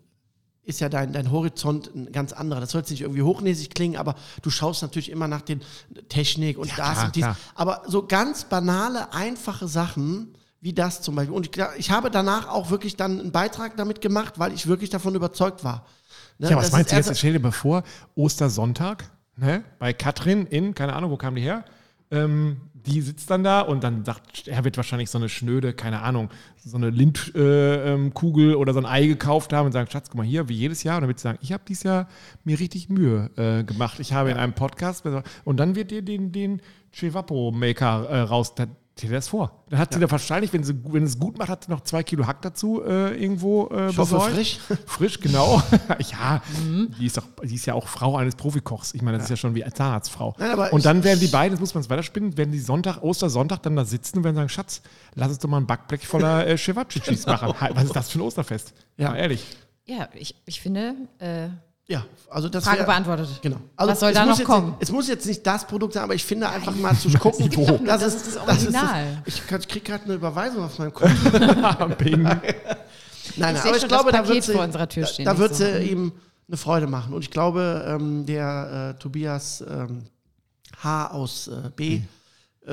ist 0.62 0.80
ja 0.80 0.90
dein, 0.90 1.12
dein 1.14 1.30
Horizont 1.30 1.94
ein 1.94 2.12
ganz 2.12 2.32
anderer. 2.34 2.60
Das 2.60 2.72
soll 2.72 2.82
jetzt 2.82 2.90
nicht 2.90 3.00
irgendwie 3.00 3.22
hochnäsig 3.22 3.70
klingen, 3.70 3.96
aber 3.96 4.14
du 4.42 4.50
schaust 4.50 4.82
natürlich 4.82 5.10
immer 5.10 5.26
nach 5.26 5.40
den 5.40 5.62
Technik 6.10 6.58
und 6.58 6.68
das 6.68 6.74
klar, 6.74 7.04
und 7.06 7.16
dies. 7.16 7.22
klar. 7.22 7.36
Aber 7.54 7.82
so 7.86 8.06
ganz 8.06 8.44
banale, 8.44 9.12
einfache 9.14 9.66
Sachen 9.66 10.34
wie 10.60 10.72
das 10.72 11.02
zum 11.02 11.14
Beispiel. 11.14 11.34
Und 11.34 11.56
ich, 11.56 11.64
ich 11.76 11.90
habe 11.90 12.10
danach 12.10 12.48
auch 12.48 12.70
wirklich 12.70 12.96
dann 12.96 13.20
einen 13.20 13.32
Beitrag 13.32 13.76
damit 13.76 14.00
gemacht, 14.00 14.38
weil 14.38 14.52
ich 14.52 14.66
wirklich 14.66 14.90
davon 14.90 15.14
überzeugt 15.14 15.64
war. 15.64 15.86
Ne, 16.38 16.50
Ja, 16.50 16.56
was 16.56 16.66
das 16.66 16.72
meinst 16.72 16.92
du 16.92 16.96
jetzt? 16.96 17.18
Stell 17.18 17.32
dir 17.32 17.40
mal 17.40 17.52
vor, 17.52 17.82
Ostersonntag, 18.14 19.04
ne? 19.36 19.64
bei 19.78 19.92
Katrin 19.92 20.46
in, 20.46 20.74
keine 20.74 20.94
Ahnung, 20.94 21.10
wo 21.10 21.16
kam 21.16 21.34
die 21.34 21.42
her? 21.42 21.64
Ähm, 22.10 22.58
die 22.86 23.02
sitzt 23.02 23.30
dann 23.30 23.44
da 23.44 23.60
und 23.60 23.84
dann 23.84 24.04
sagt, 24.04 24.48
er 24.48 24.64
wird 24.64 24.76
wahrscheinlich 24.76 25.10
so 25.10 25.18
eine 25.18 25.28
schnöde, 25.28 25.74
keine 25.74 26.00
Ahnung, 26.00 26.30
so 26.64 26.76
eine 26.76 26.90
Lindkugel 26.90 28.50
äh, 28.50 28.52
ähm, 28.52 28.58
oder 28.58 28.72
so 28.72 28.78
ein 28.78 28.86
Ei 28.86 29.06
gekauft 29.06 29.52
haben 29.52 29.66
und 29.66 29.72
sagen, 29.72 29.90
Schatz, 29.90 30.08
guck 30.08 30.16
mal 30.16 30.26
hier, 30.26 30.48
wie 30.48 30.54
jedes 30.54 30.82
Jahr. 30.84 30.96
Und 30.96 31.02
dann 31.02 31.08
wird 31.08 31.18
sie 31.18 31.24
sagen, 31.24 31.38
ich 31.42 31.52
habe 31.52 31.62
dieses 31.68 31.82
Jahr 31.82 32.08
mir 32.44 32.58
richtig 32.58 32.88
Mühe 32.88 33.30
äh, 33.36 33.64
gemacht. 33.64 34.00
Ich 34.00 34.12
habe 34.12 34.30
in 34.30 34.36
einem 34.36 34.54
Podcast, 34.54 35.04
und 35.44 35.56
dann 35.58 35.74
wird 35.74 35.90
dir 35.90 36.02
den, 36.02 36.32
den 36.32 36.62
Chevapo-Maker 36.92 38.08
äh, 38.08 38.20
raus. 38.20 38.54
Stell 38.98 39.10
dir 39.10 39.16
das 39.16 39.28
vor. 39.28 39.52
Dann 39.70 39.78
hat 39.78 39.94
sie 39.94 40.00
da 40.00 40.10
wahrscheinlich, 40.10 40.52
wenn 40.52 40.64
sie 40.64 40.74
wenn 40.86 41.04
es 41.04 41.20
gut 41.20 41.38
macht, 41.38 41.48
hat 41.50 41.64
sie 41.64 41.70
noch 41.70 41.82
zwei 41.82 42.02
Kilo 42.02 42.26
Hack 42.26 42.42
dazu 42.42 42.82
äh, 42.84 43.14
irgendwo 43.14 43.68
äh, 43.68 43.90
Ich 43.90 43.96
hoffe, 43.96 44.18
frisch. 44.18 44.58
Frisch, 44.86 45.20
genau. 45.20 45.62
ja, 46.10 46.42
die, 46.98 47.06
ist 47.06 47.16
doch, 47.16 47.22
die 47.44 47.54
ist 47.54 47.64
ja 47.66 47.74
auch 47.74 47.86
Frau 47.86 48.16
eines 48.16 48.34
Profikochs. 48.34 48.94
Ich 48.94 49.02
meine, 49.02 49.18
das 49.18 49.26
ist 49.26 49.30
ja 49.30 49.36
schon 49.36 49.54
wie 49.54 49.62
eine 49.62 49.72
Zahnarztfrau. 49.72 50.34
Nein, 50.38 50.50
aber 50.50 50.72
und 50.72 50.80
ich- 50.80 50.84
dann 50.84 51.04
werden 51.04 51.20
die 51.20 51.28
beiden, 51.28 51.52
das 51.52 51.60
muss 51.60 51.74
man 51.74 51.82
es 51.84 51.88
weiterspinnen, 51.90 52.36
werden 52.36 52.50
die 52.50 52.58
Sonntag, 52.58 53.00
Ostersonntag 53.00 53.62
dann 53.62 53.76
da 53.76 53.84
sitzen 53.84 54.18
und 54.18 54.24
werden 54.24 54.34
sagen, 54.34 54.48
Schatz, 54.48 54.82
lass 55.14 55.28
uns 55.28 55.38
doch 55.38 55.48
mal 55.48 55.58
ein 55.58 55.66
Backblech 55.68 56.04
voller 56.04 56.44
äh, 56.48 56.58
Chewabchichis 56.58 57.24
machen. 57.26 57.54
Halt, 57.60 57.76
Was 57.76 57.84
ist 57.84 57.94
das 57.94 58.10
für 58.10 58.18
ein 58.18 58.22
Osterfest? 58.22 58.74
Ja. 58.96 59.10
Mal 59.10 59.16
ehrlich. 59.18 59.46
Ja, 59.86 60.08
ich, 60.12 60.34
ich 60.44 60.60
finde, 60.60 60.96
äh, 61.20 61.50
Ja, 61.90 62.04
also 62.28 62.48
das 62.50 62.64
Frage 62.64 62.80
wär- 62.80 62.86
beantwortet. 62.86 63.28
Genau. 63.40 63.56
Also 63.76 63.92
Was 63.92 64.00
soll 64.00 64.12
da 64.12 64.26
noch 64.26 64.38
jetzt, 64.38 64.46
kommen? 64.46 64.74
Es 64.78 64.92
muss 64.92 65.08
jetzt 65.08 65.26
nicht 65.26 65.46
das 65.46 65.66
Produkt 65.66 65.94
sein, 65.94 66.02
aber 66.02 66.14
ich 66.14 66.22
finde 66.24 66.48
einfach 66.48 66.74
mal 66.74 66.94
zu 66.94 67.08
gucken. 67.18 67.46
Es 67.46 67.50
gibt 67.50 67.56
doch 67.68 67.78
nur- 67.78 67.86
das 67.88 68.02
ist 68.02 68.26
das 68.26 68.36
Original. 68.36 69.22
ich 69.24 69.46
kann- 69.46 69.60
ich 69.60 69.68
kriege 69.68 69.84
gerade 69.86 70.04
eine 70.04 70.14
Überweisung 70.14 70.62
auf 70.64 70.78
meinem 70.78 70.92
Konto. 70.92 71.14
Bing. 71.98 72.22
Nein, 72.22 72.40
Ich 73.30 73.36
nein, 73.36 73.56
aber 73.56 73.76
ich 73.76 73.88
glaube, 73.88 74.10
das 74.12 74.22
da 74.22 74.28
wird 74.28 74.42
sie, 74.44 74.52
vor 74.52 74.64
unserer 74.64 74.88
Tür 74.88 75.02
da, 75.04 75.08
stehen, 75.08 75.24
da 75.26 75.38
wird 75.38 75.54
so. 75.54 75.64
sie 75.64 75.78
ihm 75.90 76.12
eine 76.48 76.56
Freude 76.56 76.86
machen. 76.86 77.12
Und 77.14 77.22
ich 77.22 77.30
glaube, 77.30 77.84
ähm, 77.86 78.24
der 78.26 78.94
äh, 78.96 78.98
Tobias 79.00 79.62
ähm, 79.68 80.04
H 80.82 81.08
aus 81.10 81.48
äh, 81.48 81.70
B 81.76 81.96
äh, 81.96 82.02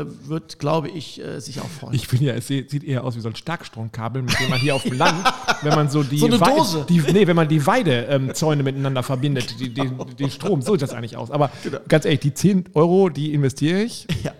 wird, 0.04 0.60
glaube 0.60 0.90
ich, 0.90 1.22
äh, 1.24 1.40
sich 1.40 1.62
auch 1.62 1.68
freuen. 1.70 1.94
Ich 1.94 2.08
finde 2.08 2.26
ja, 2.26 2.34
es 2.34 2.48
sieht 2.48 2.84
eher 2.84 3.04
aus 3.04 3.16
wie 3.16 3.22
so 3.22 3.30
ein 3.30 3.36
Starkstromkabel, 3.36 4.22
mit 4.24 4.40
dem 4.40 4.50
man 4.50 4.60
hier 4.60 4.76
auf 4.76 4.84
dem 4.84 4.98
Land, 4.98 5.24
wenn 5.62 5.74
man 5.76 5.90
so 5.90 6.04
die, 6.04 6.18
So 6.18 6.26
eine 6.26 6.40
Wei- 6.42 6.56
Dose. 6.58 6.86
Die, 6.90 7.00
nee, 7.00 7.26
wenn 7.28 7.36
man 7.36 7.48
die 7.48 7.66
Weidezäune 7.66 8.64
miteinander 8.64 9.04
verbindet, 9.04 9.60
die, 9.60 9.74
den, 9.74 9.98
den 10.18 10.30
Strom, 10.30 10.62
so 10.62 10.74
sieht 10.74 10.82
das 10.82 10.94
eigentlich 10.94 11.16
aus. 11.18 11.32
Aber 11.32 11.52
ganz 11.88 12.06
ehrlich, 12.06 12.20
die 12.22 12.34
10 12.34 12.66
Euro, 12.74 13.10
die 13.10 13.34
investiere 13.34 13.82
ich. 13.84 14.08
ja. 14.24 14.32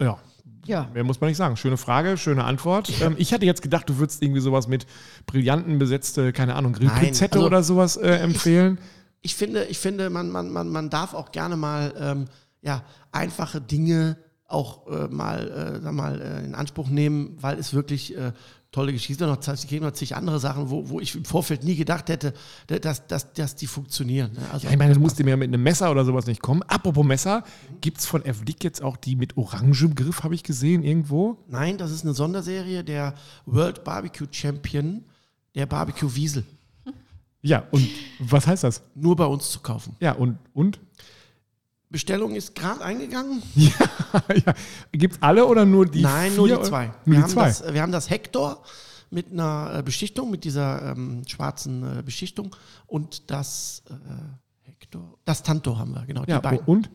Ja, 0.00 0.18
Ja. 0.66 0.88
Mehr 0.92 1.04
muss 1.04 1.20
man 1.20 1.28
nicht 1.28 1.38
sagen. 1.38 1.56
Schöne 1.56 1.76
Frage, 1.78 2.16
schöne 2.18 2.44
Antwort. 2.44 2.90
Ähm, 3.00 3.14
ich 3.18 3.32
hatte 3.32 3.46
jetzt 3.46 3.62
gedacht, 3.62 3.88
du 3.88 3.96
würdest 3.98 4.22
irgendwie 4.22 4.40
sowas 4.40 4.68
mit 4.68 4.86
Brillanten 5.26 5.78
besetzte, 5.78 6.32
keine 6.32 6.54
Ahnung, 6.54 6.72
Grillpizette 6.74 7.36
also 7.38 7.46
oder 7.46 7.62
sowas 7.62 7.96
äh, 7.96 8.10
empfehlen. 8.18 8.78
ich 9.22 9.34
finde, 9.34 9.64
ich 9.64 9.78
finde 9.78 10.10
man, 10.10 10.30
man, 10.30 10.50
man, 10.52 10.68
man 10.68 10.90
darf 10.90 11.14
auch 11.14 11.32
gerne 11.32 11.56
mal 11.56 11.94
ähm, 11.98 12.24
ja, 12.62 12.82
einfache 13.12 13.60
Dinge 13.60 14.16
auch 14.48 14.86
äh, 14.86 15.08
mal, 15.08 15.48
äh, 15.50 15.80
sag 15.80 15.92
mal 15.92 16.20
äh, 16.20 16.44
in 16.44 16.54
Anspruch 16.54 16.88
nehmen, 16.88 17.36
weil 17.40 17.58
es 17.58 17.74
wirklich 17.74 18.16
äh, 18.16 18.32
tolle 18.70 18.92
Geschichten 18.92 19.26
noch 19.26 19.38
es 19.46 19.66
gibt 19.66 19.82
noch 19.82 19.92
zig 19.92 20.14
andere 20.14 20.38
Sachen, 20.38 20.70
wo, 20.70 20.88
wo 20.88 21.00
ich 21.00 21.14
im 21.14 21.24
Vorfeld 21.24 21.64
nie 21.64 21.76
gedacht 21.76 22.08
hätte, 22.08 22.34
dass, 22.66 23.06
dass, 23.06 23.32
dass 23.32 23.56
die 23.56 23.66
funktionieren. 23.66 24.32
Ne? 24.34 24.40
Also, 24.52 24.66
ja, 24.66 24.72
ich 24.72 24.78
meine, 24.78 24.92
du 24.92 25.00
musst 25.00 25.18
dir 25.18 25.26
ja 25.26 25.36
mit 25.36 25.48
einem 25.48 25.62
Messer 25.62 25.90
oder 25.90 26.04
sowas 26.04 26.26
nicht 26.26 26.42
kommen. 26.42 26.62
Apropos 26.64 27.04
Messer, 27.04 27.42
gibt 27.80 27.98
es 27.98 28.06
von 28.06 28.24
F-Dick 28.24 28.62
jetzt 28.62 28.82
auch 28.82 28.96
die 28.96 29.16
mit 29.16 29.36
orangem 29.36 29.94
Griff, 29.94 30.22
habe 30.22 30.34
ich 30.34 30.42
gesehen, 30.42 30.82
irgendwo? 30.82 31.38
Nein, 31.48 31.78
das 31.78 31.90
ist 31.90 32.04
eine 32.04 32.14
Sonderserie 32.14 32.84
der 32.84 33.14
World 33.46 33.82
Barbecue 33.82 34.26
Champion, 34.30 35.04
der 35.54 35.66
Barbecue 35.66 36.14
Wiesel. 36.14 36.44
Ja, 37.42 37.64
und 37.70 37.88
was 38.18 38.46
heißt 38.46 38.64
das? 38.64 38.82
Nur 38.94 39.16
bei 39.16 39.26
uns 39.26 39.50
zu 39.50 39.60
kaufen. 39.60 39.96
Ja, 40.00 40.12
und? 40.12 40.38
und? 40.52 40.80
Bestellung 41.96 42.34
ist 42.34 42.54
gerade 42.54 42.82
eingegangen. 42.84 43.42
Ja, 43.54 43.70
ja. 44.34 44.54
Gibt 44.92 45.14
es 45.16 45.22
alle 45.22 45.46
oder 45.46 45.64
nur 45.64 45.86
die 45.86 46.02
Nein, 46.02 46.30
vier? 46.32 46.36
nur 46.38 46.48
die 46.48 46.62
zwei. 46.62 46.86
Nur 46.86 46.94
wir, 47.04 47.14
die 47.16 47.22
haben 47.22 47.30
zwei. 47.30 47.46
Das, 47.48 47.72
wir 47.74 47.82
haben 47.82 47.92
das 47.92 48.10
Hector 48.10 48.62
mit 49.10 49.32
einer 49.32 49.76
äh, 49.78 49.82
Beschichtung, 49.82 50.30
mit 50.30 50.44
dieser 50.44 50.92
ähm, 50.92 51.22
schwarzen 51.26 51.98
äh, 51.98 52.02
Beschichtung 52.02 52.54
und 52.86 53.30
das 53.30 53.82
äh, 53.88 54.68
Hector, 54.68 55.16
das 55.24 55.42
Tanto 55.42 55.78
haben 55.78 55.92
wir, 55.94 56.04
genau, 56.06 56.24
ja, 56.26 56.36
die 56.38 56.42
beiden. 56.42 56.66
und? 56.66 56.90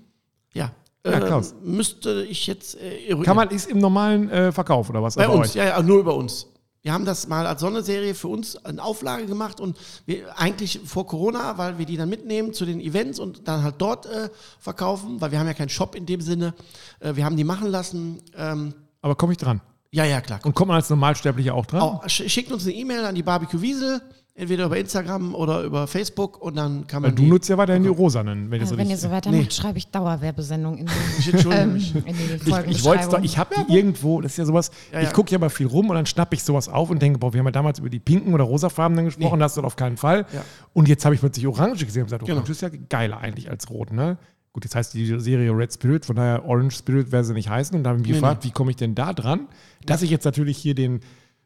Ja. 0.53 0.71
Ja, 1.05 1.19
Klaus. 1.19 1.53
Ähm, 1.63 1.77
müsste 1.77 2.23
ich 2.29 2.45
jetzt 2.45 2.75
äh. 2.79 3.15
Kann 3.23 3.35
man, 3.35 3.49
ist 3.49 3.69
im 3.69 3.79
normalen 3.79 4.29
äh, 4.29 4.51
Verkauf 4.51 4.87
oder 4.89 5.01
was? 5.01 5.15
Bei 5.15 5.25
Also 5.25 5.37
uns, 5.39 5.49
euch? 5.49 5.55
ja, 5.55 5.65
ja, 5.65 5.81
nur 5.81 5.99
über 5.99 6.15
uns. 6.15 6.45
Wir 6.83 6.93
haben 6.93 7.05
das 7.05 7.27
mal 7.27 7.45
als 7.45 7.61
Sonderserie 7.61 8.15
für 8.15 8.27
uns 8.27 8.55
in 8.67 8.79
Auflage 8.79 9.27
gemacht 9.27 9.59
und 9.59 9.77
wir 10.07 10.37
eigentlich 10.39 10.79
vor 10.83 11.05
Corona, 11.05 11.57
weil 11.59 11.77
wir 11.77 11.85
die 11.85 11.95
dann 11.95 12.09
mitnehmen 12.09 12.53
zu 12.53 12.65
den 12.65 12.79
Events 12.79 13.19
und 13.19 13.47
dann 13.47 13.61
halt 13.63 13.75
dort 13.77 14.07
äh, 14.07 14.29
verkaufen, 14.59 15.21
weil 15.21 15.31
wir 15.31 15.39
haben 15.39 15.45
ja 15.45 15.53
keinen 15.53 15.69
Shop 15.69 15.93
in 15.93 16.07
dem 16.07 16.21
Sinne. 16.21 16.55
Äh, 16.99 17.15
wir 17.15 17.23
haben 17.23 17.37
die 17.37 17.43
machen 17.43 17.67
lassen. 17.69 18.19
Ähm, 18.35 18.73
Aber 19.01 19.13
komme 19.15 19.33
ich 19.33 19.37
dran? 19.37 19.61
ja, 19.91 20.05
ja, 20.05 20.21
klar. 20.21 20.39
Und 20.43 20.55
kommt 20.55 20.69
man 20.69 20.77
als 20.77 20.89
Normalsterblicher 20.89 21.53
auch 21.53 21.67
dran? 21.67 21.81
Auch, 21.81 22.03
sch- 22.05 22.27
schickt 22.29 22.51
uns 22.51 22.63
eine 22.63 22.73
E-Mail 22.73 23.05
an 23.05 23.13
die 23.13 23.23
Barbecue 23.23 23.61
Wiesel, 23.61 24.01
entweder 24.33 24.65
über 24.65 24.77
Instagram 24.77 25.35
oder 25.35 25.61
über 25.63 25.87
Facebook 25.87 26.41
und 26.41 26.55
dann 26.55 26.87
kann 26.87 27.01
man 27.01 27.11
Weil 27.11 27.15
du 27.15 27.23
nutzt 27.25 27.49
ja 27.49 27.57
weiterhin 27.57 27.83
die 27.83 27.89
rosanen, 27.89 28.49
wenn 28.49 28.57
ich 28.57 28.61
Also 28.61 28.75
so 28.75 28.77
wenn 28.79 28.89
ihr 28.89 28.97
so 28.97 29.11
weitermacht, 29.11 29.53
schreibe 29.53 29.77
ich 29.77 29.87
Dauerwerbesendungen 29.87 30.79
in 30.79 30.85
die, 30.85 30.91
Ich 31.19 31.33
entschuldige 31.33 31.61
ähm, 31.63 31.73
mich. 31.73 31.93
in 31.95 32.03
die 32.05 32.49
Ich, 32.49 32.77
ich 32.77 32.83
wollte 32.83 33.19
ich 33.23 33.37
habe 33.37 33.53
die 33.67 33.73
irgendwo, 33.73 34.21
das 34.21 34.31
ist 34.31 34.37
ja 34.37 34.45
sowas, 34.45 34.71
Ja, 34.91 34.99
ich 35.01 35.07
ja. 35.07 35.11
gucke 35.13 35.31
ja 35.31 35.37
mal 35.37 35.49
viel 35.49 35.67
rum 35.67 35.89
und 35.89 35.95
dann 35.95 36.05
schnappe 36.05 36.35
ich 36.35 36.43
sowas 36.43 36.69
auf 36.69 36.89
und 36.89 37.01
denke, 37.01 37.19
boah, 37.19 37.33
wir 37.33 37.39
haben 37.39 37.47
ja 37.47 37.51
damals 37.51 37.79
über 37.79 37.89
die 37.89 37.99
pinken 37.99 38.33
oder 38.33 38.45
rosafarbenen 38.45 39.05
gesprochen, 39.05 39.39
das 39.39 39.57
ist 39.57 39.63
auf 39.63 39.75
keinen 39.75 39.97
Fall. 39.97 40.25
Ja. 40.33 40.43
Und 40.73 40.87
jetzt 40.87 41.03
habe 41.05 41.13
ich 41.13 41.21
plötzlich 41.21 41.45
orange 41.45 41.85
gesehen 41.85 42.03
und 42.03 42.07
gesagt, 42.07 42.23
Genau. 42.25 42.37
orange 42.37 42.51
ist 42.51 42.61
ja 42.61 42.69
geiler 42.89 43.17
eigentlich 43.19 43.49
als 43.49 43.69
rot, 43.69 43.91
ne? 43.91 44.17
Gut, 44.53 44.65
jetzt 44.65 44.75
heißt 44.75 44.93
die 44.93 45.17
Serie 45.19 45.51
Red 45.55 45.73
Spirit, 45.73 46.05
von 46.05 46.17
daher 46.17 46.43
Orange 46.45 46.75
Spirit 46.75 47.11
wäre 47.13 47.23
sie 47.23 47.33
nicht 47.33 47.47
heißen. 47.49 47.73
Und 47.77 47.83
da 47.85 47.91
habe 47.91 47.99
ich 47.99 48.03
mich 48.05 48.11
Nee, 48.15 48.19
gefragt, 48.19 48.43
wie 48.43 48.51
komme 48.51 48.69
ich 48.71 48.75
denn 48.75 48.95
da 48.95 49.13
dran? 49.13 49.47
Dass 49.85 50.01
ich 50.01 50.09
jetzt 50.09 50.25
natürlich 50.25 50.57
hier 50.57 50.75
den 50.75 50.99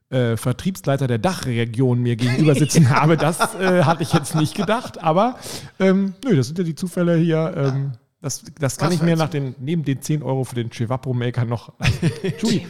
äh, 0.09 0.37
Vertriebsleiter 0.37 1.07
der 1.07 1.17
Dachregion 1.17 1.99
mir 1.99 2.15
gegenüber 2.15 2.55
sitzen 2.55 2.89
habe, 2.95 3.17
das 3.17 3.55
äh, 3.55 3.83
hatte 3.83 4.03
ich 4.03 4.13
jetzt 4.13 4.35
nicht 4.35 4.55
gedacht. 4.55 5.03
Aber 5.03 5.37
ähm, 5.79 6.13
nö, 6.23 6.35
das 6.35 6.47
sind 6.47 6.57
ja 6.57 6.63
die 6.63 6.75
Zufälle 6.75 7.17
hier. 7.17 7.53
Ähm, 7.55 7.91
das, 8.21 8.43
das 8.59 8.77
kann 8.77 8.87
Was 8.87 8.95
ich 8.95 9.01
mir 9.03 9.15
nach 9.15 9.29
den, 9.29 9.53
neben 9.59 9.83
den 9.83 10.01
10 10.01 10.23
Euro 10.23 10.45
für 10.45 10.55
den 10.55 10.71
Chevapro-Maker 10.71 11.45
noch. 11.45 11.73
Julie, 12.39 12.65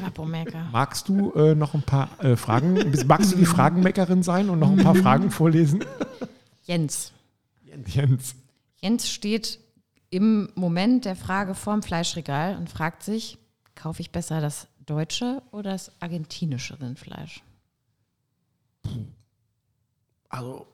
magst 0.71 1.07
du 1.07 1.31
äh, 1.31 1.55
noch 1.55 1.73
ein 1.73 1.81
paar 1.81 2.09
äh, 2.21 2.35
Fragen? 2.35 2.77
Magst 3.07 3.31
du 3.31 3.37
die 3.37 3.45
Fragenmeckerin 3.45 4.21
sein 4.21 4.49
und 4.49 4.59
noch 4.59 4.69
ein 4.69 4.83
paar 4.83 4.95
Fragen 4.95 5.31
vorlesen? 5.31 5.85
Jens. 6.63 7.13
Jens. 7.85 8.35
Jens 8.81 9.09
steht 9.09 9.59
im 10.09 10.49
Moment 10.55 11.05
der 11.05 11.15
Frage 11.15 11.55
vorm 11.55 11.83
Fleischregal 11.83 12.57
und 12.57 12.69
fragt 12.69 13.03
sich, 13.03 13.37
kaufe 13.75 14.01
ich 14.01 14.11
besser 14.11 14.41
das 14.41 14.67
deutsche 14.85 15.41
oder 15.51 15.71
das 15.71 15.91
argentinische 16.01 16.79
Rindfleisch? 16.79 17.43
Also 20.29 20.67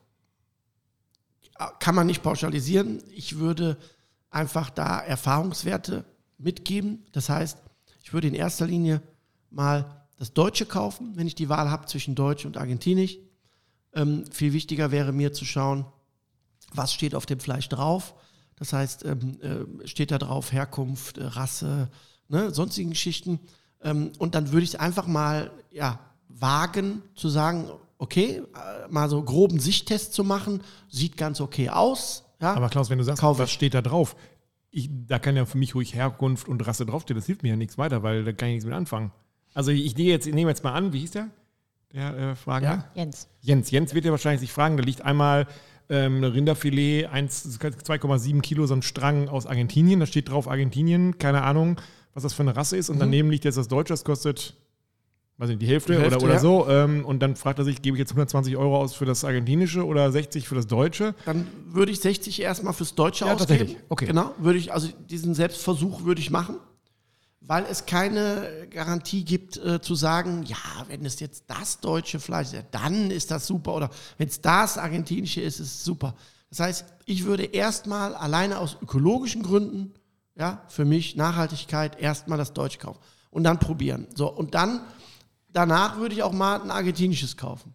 kann 1.80 1.95
man 1.95 2.08
nicht 2.08 2.24
pauschalisieren. 2.24 3.04
Ich 3.13 3.38
würde 3.38 3.78
einfach 4.30 4.69
da 4.69 5.00
Erfahrungswerte 5.00 6.06
mitgeben. 6.38 7.06
Das 7.12 7.30
heißt, 7.30 7.58
ich 8.04 8.13
würde 8.13 8.28
in 8.28 8.34
erster 8.34 8.65
Linie 8.65 9.02
mal 9.50 10.08
das 10.17 10.34
Deutsche 10.34 10.65
kaufen, 10.65 11.15
wenn 11.15 11.28
ich 11.28 11.36
die 11.36 11.50
Wahl 11.50 11.69
habe 11.69 11.86
zwischen 11.86 12.15
Deutsch 12.15 12.45
und 12.45 12.58
Argentinisch. 12.58 13.17
Ähm, 13.93 14.26
viel 14.32 14.54
wichtiger 14.54 14.91
wäre 14.91 15.12
mir 15.12 15.34
zu 15.34 15.45
schauen, 15.45 15.86
was 16.74 16.93
steht 16.93 17.15
auf 17.15 17.26
dem 17.26 17.39
Fleisch 17.39 17.69
drauf. 17.69 18.15
Das 18.56 18.74
heißt, 18.74 19.06
ähm, 19.06 19.39
äh, 19.41 19.88
steht 19.88 20.12
da 20.12 20.17
drauf 20.17 20.52
Herkunft, 20.52 21.17
Rasse, 21.19 21.89
ne, 22.28 22.52
sonstigen 22.52 22.91
Geschichten. 22.91 23.39
Ähm, 23.84 24.12
und 24.20 24.36
dann 24.36 24.52
würde 24.52 24.63
ich 24.63 24.80
einfach 24.80 25.08
mal 25.08 25.52
ja, 25.72 26.00
wagen 26.28 27.02
zu 27.15 27.30
sagen, 27.30 27.70
okay, 27.98 28.41
äh, 28.56 28.88
mal 28.89 29.10
so 29.10 29.22
groben 29.22 29.60
Sichttest 29.60 30.13
zu 30.13 30.24
machen, 30.24 30.62
sieht 30.89 31.17
ganz 31.17 31.39
okay 31.41 31.70
aus. 31.70 32.26
Ja? 32.41 32.54
Aber 32.54 32.70
Klaus, 32.70 32.89
wenn 32.89 32.98
du 32.98 33.04
sagst, 33.04 33.22
Kauf 33.22 33.38
was 33.38 33.50
ich. 33.50 33.54
steht 33.54 33.74
da 33.74 33.82
drauf? 33.82 34.15
Ich, 34.72 34.89
da 35.08 35.20
kann 35.20 35.36
ja 35.36 35.46
für 35.46 35.58
mich 35.58 35.76
ruhig 35.76 35.94
Herkunft 35.94 36.48
und 36.48 36.65
Rasse 36.65 36.86
draufstehen. 36.86 37.17
Das 37.17 37.26
hilft 37.26 37.44
mir 37.44 37.50
ja 37.50 37.56
nichts 37.56 37.78
weiter, 37.78 38.04
weil 38.04 38.24
da 38.24 38.32
kann 38.32 38.50
ich 38.50 38.54
nichts 38.56 38.65
mit 38.65 38.74
anfangen. 38.74 39.12
Also 39.54 39.72
ich, 39.72 39.86
ich 39.86 39.98
nehme 39.98 40.10
jetzt, 40.10 40.28
ich 40.28 40.34
nehme 40.34 40.50
jetzt 40.50 40.63
mal 40.63 40.74
an, 40.74 40.94
wie 40.94 41.00
hieß 41.00 41.12
der? 41.12 41.28
Der 41.94 42.17
äh, 42.17 42.36
Fragender? 42.36 42.86
Ja. 42.96 43.02
Jens. 43.04 43.28
Jens. 43.41 43.70
Jens 43.70 43.94
wird 43.94 44.06
ja 44.06 44.12
wahrscheinlich 44.12 44.41
sich 44.41 44.54
fragen, 44.54 44.78
da 44.78 44.84
liegt 44.84 45.02
einmal 45.02 45.46
ähm, 45.89 46.20
ein 46.20 46.24
Rinderfilet, 46.24 47.08
1 47.08 47.60
2,7 47.60 48.41
Kilo, 48.41 48.65
so 48.65 48.74
ein 48.74 48.82
Strang 48.82 49.28
aus 49.28 49.46
Argentinien. 49.46 50.00
Da 50.00 50.06
steht 50.06 50.30
drauf 50.30 50.48
Argentinien, 50.48 51.17
keine 51.17 51.44
Ahnung, 51.44 51.80
was 52.13 52.24
das 52.24 52.34
für 52.34 52.43
eine 52.43 52.56
Rasse 52.56 52.78
ist. 52.78 52.89
Und 52.89 53.00
daneben 53.00 53.30
liegt 53.30 53.45
jetzt 53.45 53.58
das 53.58 53.67
Deutsche, 53.67 53.93
das 53.93 54.04
kostet, 54.04 54.56
weiß 55.38 55.50
nicht, 55.50 55.62
die 55.62 55.67
Hälfte, 55.67 55.93
Die 55.93 56.00
Hälfte, 56.00 56.17
oder, 56.17 56.26
oder 56.26 56.34
ja. 56.36 56.39
so. 56.39 56.67
Ähm, 56.67 57.06
und 57.06 57.19
dann 57.19 57.36
fragt 57.36 57.60
er 57.60 57.65
sich, 57.65 57.82
gebe 57.82 57.97
ich 57.97 58.00
jetzt 58.00 58.12
120 58.12 58.58
Euro 58.58 58.78
aus 58.78 58.93
für 58.93 59.06
das 59.06 59.24
Argentinische 59.24 59.86
oder 59.86 60.12
60 60.12 60.47
für 60.47 60.56
das 60.56 60.67
Deutsche? 60.67 61.15
Dann 61.26 61.47
würde 61.67 61.91
ich 61.91 62.00
60 62.00 62.41
erstmal 62.41 62.74
fürs 62.74 62.95
Deutsche 62.95 63.26
Ja, 63.26 63.34
ausgeben. 63.34 63.50
tatsächlich. 63.60 63.78
Okay. 63.89 64.06
Genau, 64.08 64.34
würde 64.38 64.60
ich, 64.60 64.74
also 64.74 64.89
diesen 65.10 65.34
Selbstversuch 65.34 66.04
würde 66.04 66.21
ich 66.21 66.30
machen, 66.32 66.58
weil 67.43 67.65
es 67.69 67.86
keine 67.86 68.67
Garantie 68.69 69.24
gibt, 69.26 69.58
äh, 69.58 69.82
zu 69.82 69.95
sagen, 69.95 70.43
ja, 70.43 70.58
wenn 70.89 71.04
es 71.06 71.19
jetzt 71.19 71.45
das 71.47 71.80
deutsche 71.80 72.19
Fleisch 72.19 72.47
ist, 72.47 72.54
ja, 72.54 72.62
dann 72.71 73.10
ist 73.10 73.32
das 73.32 73.47
super. 73.47 73.74
Oder 73.76 73.89
wenn 74.17 74.28
es 74.28 74.41
das 74.41 74.78
argentinische 74.78 75.41
ist, 75.41 75.60
ist 75.60 75.67
es 75.67 75.84
super. 75.84 76.15
Das 76.50 76.60
heißt, 76.60 76.86
ich 77.06 77.26
würde 77.26 77.45
erstmal 77.45 78.13
alleine 78.13 78.60
aus 78.60 78.78
ökologischen 78.82 79.41
Gründen, 79.41 79.93
ja, 80.36 80.62
für 80.67 80.86
mich 80.86 81.15
Nachhaltigkeit, 81.15 82.00
erstmal 82.00 82.38
das 82.38 82.54
Deutsche 82.54 82.80
kaufen 82.80 83.00
und 83.30 83.44
dann 83.44 83.60
probieren. 83.60 84.08
So, 84.15 84.32
und 84.32 84.54
dann, 84.56 84.82
danach 85.50 85.98
würde 85.98 86.15
ich 86.15 86.24
auch 86.24 86.32
mal 86.34 86.62
ein 86.62 86.72
argentinisches 86.72 87.38
kaufen 87.38 87.74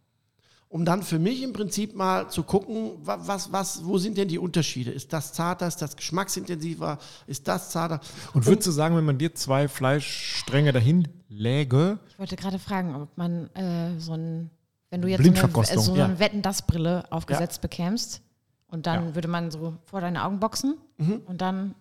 um 0.68 0.84
dann 0.84 1.04
für 1.04 1.20
mich 1.20 1.42
im 1.44 1.52
Prinzip 1.52 1.94
mal 1.94 2.28
zu 2.28 2.42
gucken, 2.42 2.94
wa- 3.00 3.20
was, 3.22 3.52
was, 3.52 3.84
wo 3.86 3.98
sind 3.98 4.18
denn 4.18 4.26
die 4.26 4.36
Unterschiede? 4.38 4.90
Ist 4.90 5.12
das 5.12 5.32
zarter, 5.32 5.68
ist 5.68 5.80
das 5.80 5.94
geschmacksintensiver, 5.96 6.98
ist 7.28 7.46
das 7.46 7.70
zarter? 7.70 8.00
Und 8.34 8.44
würdest 8.46 8.66
du 8.66 8.72
sagen, 8.72 8.96
wenn 8.96 9.04
man 9.04 9.16
dir 9.16 9.32
zwei 9.34 9.68
Fleischstränge 9.68 10.72
dahin 10.72 11.06
läge, 11.28 12.00
Ich 12.08 12.18
wollte 12.18 12.34
gerade 12.34 12.58
fragen, 12.58 12.96
ob 12.96 13.16
man 13.16 13.48
äh, 13.54 13.98
so 14.00 14.14
ein, 14.14 14.50
wenn 14.90 15.02
du 15.02 15.08
jetzt 15.08 15.22
so 15.24 15.30
eine, 15.30 15.38
äh, 15.70 15.78
so 15.78 15.96
ja. 15.96 16.04
eine 16.06 16.18
Wetten-Das-Brille 16.18 17.04
aufgesetzt 17.10 17.60
bekämst 17.60 18.20
und 18.66 18.86
dann 18.86 19.10
Ja. 19.10 19.14
würde 19.14 19.28
man 19.28 19.52
so 19.52 19.76
vor 19.84 20.00
deine 20.00 20.24
Augen 20.24 20.40
boxen 20.40 20.76
Mhm. 20.98 21.22
und 21.26 21.40
dann 21.40 21.76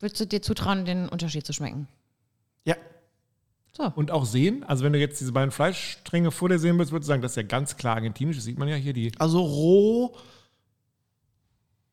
würdest 0.00 0.20
du 0.20 0.26
dir 0.26 0.42
zutrauen, 0.42 0.84
den 0.84 1.08
Unterschied 1.08 1.46
zu 1.46 1.52
schmecken. 1.52 1.88
Ja, 2.64 2.76
So. 3.76 3.92
und 3.94 4.10
auch 4.10 4.24
sehen, 4.26 4.64
also 4.64 4.84
wenn 4.84 4.92
du 4.92 4.98
jetzt 4.98 5.20
diese 5.20 5.32
beiden 5.32 5.50
Fleischstränge 5.50 6.30
vor 6.30 6.48
dir 6.48 6.58
sehen 6.58 6.76
würdest, 6.76 6.92
würdest 6.92 7.08
du 7.08 7.12
sagen, 7.12 7.22
das 7.22 7.32
ist 7.32 7.36
ja 7.36 7.42
ganz 7.42 7.76
klar 7.76 7.96
argentinisch, 7.96 8.36
das 8.36 8.44
sieht 8.44 8.58
man 8.58 8.68
ja 8.68 8.76
hier, 8.76 8.92
die 8.92 9.12
also 9.18 9.40
roh. 9.40 10.16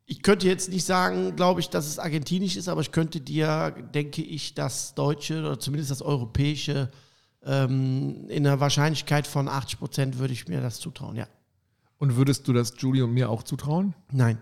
Ich 0.05 0.21
könnte 0.21 0.47
jetzt 0.47 0.69
nicht 0.69 0.83
sagen, 0.83 1.35
glaube 1.35 1.61
ich, 1.61 1.69
dass 1.69 1.87
es 1.87 1.97
argentinisch 1.97 2.57
ist, 2.57 2.67
aber 2.67 2.81
ich 2.81 2.91
könnte 2.91 3.21
dir, 3.21 3.71
denke 3.93 4.21
ich, 4.21 4.53
das 4.53 4.95
deutsche 4.95 5.39
oder 5.39 5.59
zumindest 5.59 5.91
das 5.91 6.01
europäische 6.01 6.91
ähm, 7.45 8.27
in 8.27 8.45
einer 8.45 8.59
Wahrscheinlichkeit 8.59 9.27
von 9.27 9.47
80 9.47 9.79
Prozent 9.79 10.19
würde 10.19 10.33
ich 10.33 10.47
mir 10.47 10.61
das 10.61 10.79
zutrauen, 10.79 11.15
ja. 11.15 11.27
Und 11.97 12.17
würdest 12.17 12.47
du 12.47 12.53
das 12.53 12.73
Julie 12.77 13.03
und 13.05 13.13
mir 13.13 13.29
auch 13.29 13.43
zutrauen? 13.43 13.95
Nein. 14.11 14.41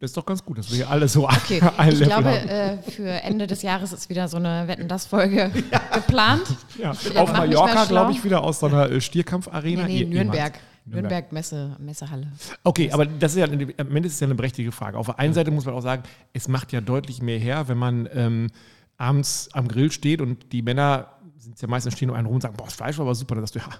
Das 0.00 0.10
ist 0.10 0.16
doch 0.16 0.26
ganz 0.26 0.44
gut, 0.44 0.58
dass 0.58 0.70
wir 0.70 0.76
hier 0.76 0.90
alle 0.90 1.08
so 1.08 1.28
Okay, 1.28 1.60
ein 1.76 1.92
ich 1.92 2.02
glaube, 2.02 2.28
äh, 2.28 2.78
für 2.90 3.08
Ende 3.08 3.48
des 3.48 3.62
Jahres 3.62 3.92
ist 3.92 4.08
wieder 4.08 4.28
so 4.28 4.36
eine 4.36 4.68
Wetten-Das-Folge 4.68 5.50
geplant. 5.92 6.44
Ja. 6.78 6.92
wir 7.02 7.20
Auf 7.20 7.32
machen 7.32 7.48
nicht 7.48 7.58
Mallorca, 7.58 7.84
glaube 7.86 8.12
ich, 8.12 8.22
wieder 8.22 8.44
aus 8.44 8.60
so 8.60 8.66
einer 8.66 8.90
äh, 8.90 9.00
Stierkampfarena. 9.00 9.86
Nee, 9.86 10.04
nee, 10.04 10.14
Nürnberg. 10.14 10.54
Nürnberg, 10.84 11.32
Messe, 11.32 11.76
Messehalle. 11.80 12.32
Okay, 12.64 12.90
aber 12.92 13.06
das 13.06 13.34
ist 13.34 13.38
ja, 13.38 13.44
am 13.44 13.50
Ende 13.96 14.06
ist 14.06 14.14
es 14.14 14.20
ja 14.20 14.26
eine 14.26 14.36
berechtigte 14.36 14.72
Frage. 14.72 14.96
Auf 14.96 15.06
der 15.06 15.18
einen 15.18 15.34
Seite 15.34 15.50
muss 15.50 15.66
man 15.66 15.74
auch 15.74 15.82
sagen, 15.82 16.04
es 16.32 16.48
macht 16.48 16.72
ja 16.72 16.80
deutlich 16.80 17.20
mehr 17.20 17.38
her, 17.38 17.68
wenn 17.68 17.76
man 17.76 18.08
ähm, 18.14 18.46
abends 18.96 19.50
am 19.52 19.68
Grill 19.68 19.90
steht 19.92 20.20
und 20.20 20.52
die 20.52 20.62
Männer 20.62 21.08
sind 21.38 21.60
ja 21.60 21.68
meistens 21.68 21.94
stehen 21.94 22.08
um 22.08 22.16
einen 22.16 22.26
rum 22.26 22.36
und 22.36 22.42
sagen, 22.42 22.56
boah, 22.56 22.64
das 22.64 22.74
Fleisch 22.74 22.96
war 22.98 23.04
aber 23.04 23.14
super. 23.14 23.34
Dann 23.34 23.46
sagst 23.46 23.56
du, 23.56 23.58
ja, 23.58 23.76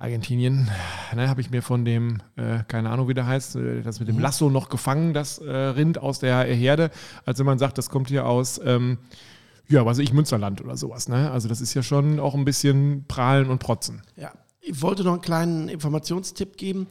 Argentinien, 0.00 0.70
ne, 1.14 1.28
habe 1.28 1.40
ich 1.40 1.50
mir 1.50 1.60
von 1.60 1.84
dem, 1.84 2.22
äh, 2.36 2.62
keine 2.68 2.90
Ahnung, 2.90 3.08
wie 3.08 3.14
der 3.14 3.26
heißt, 3.26 3.56
äh, 3.56 3.82
das 3.82 3.98
mit 3.98 4.08
dem 4.08 4.20
Lasso 4.20 4.48
noch 4.48 4.68
gefangen, 4.68 5.12
das 5.12 5.38
äh, 5.38 5.50
Rind 5.50 5.98
aus 5.98 6.20
der 6.20 6.44
Herde. 6.44 6.90
Also 7.26 7.40
wenn 7.40 7.46
man 7.46 7.58
sagt, 7.58 7.78
das 7.78 7.90
kommt 7.90 8.08
hier 8.08 8.24
aus, 8.24 8.60
ähm, 8.64 8.98
ja, 9.68 9.84
was 9.84 9.98
weiß 9.98 10.04
ich, 10.04 10.12
Münsterland 10.12 10.60
oder 10.60 10.76
sowas. 10.76 11.08
Ne? 11.08 11.30
Also 11.32 11.48
das 11.48 11.60
ist 11.60 11.74
ja 11.74 11.82
schon 11.82 12.20
auch 12.20 12.34
ein 12.34 12.44
bisschen 12.44 13.06
prahlen 13.08 13.50
und 13.50 13.58
protzen. 13.58 14.02
Ja, 14.16 14.32
ich 14.60 14.80
wollte 14.80 15.02
noch 15.02 15.14
einen 15.14 15.20
kleinen 15.20 15.68
Informationstipp 15.68 16.56
geben. 16.56 16.86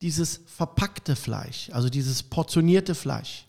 Dieses 0.00 0.40
verpackte 0.46 1.16
Fleisch, 1.16 1.68
also 1.72 1.90
dieses 1.90 2.22
portionierte 2.22 2.94
Fleisch, 2.94 3.48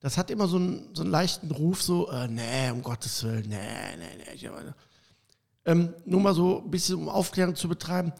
das 0.00 0.16
hat 0.16 0.30
immer 0.30 0.48
so 0.48 0.56
einen, 0.56 0.88
so 0.94 1.02
einen 1.02 1.10
leichten 1.10 1.50
Ruf, 1.50 1.82
so, 1.82 2.10
äh, 2.10 2.26
nee, 2.26 2.70
um 2.70 2.82
Gottes 2.82 3.22
Willen, 3.22 3.48
nee, 3.48 3.58
nee, 3.98 4.38
nee. 4.40 4.72
Ähm, 5.64 5.94
nur 6.04 6.20
mal 6.20 6.34
so 6.34 6.62
ein 6.62 6.70
bisschen, 6.70 6.96
um 6.96 7.08
Aufklärung 7.08 7.54
zu 7.54 7.68
betreiben. 7.68 8.12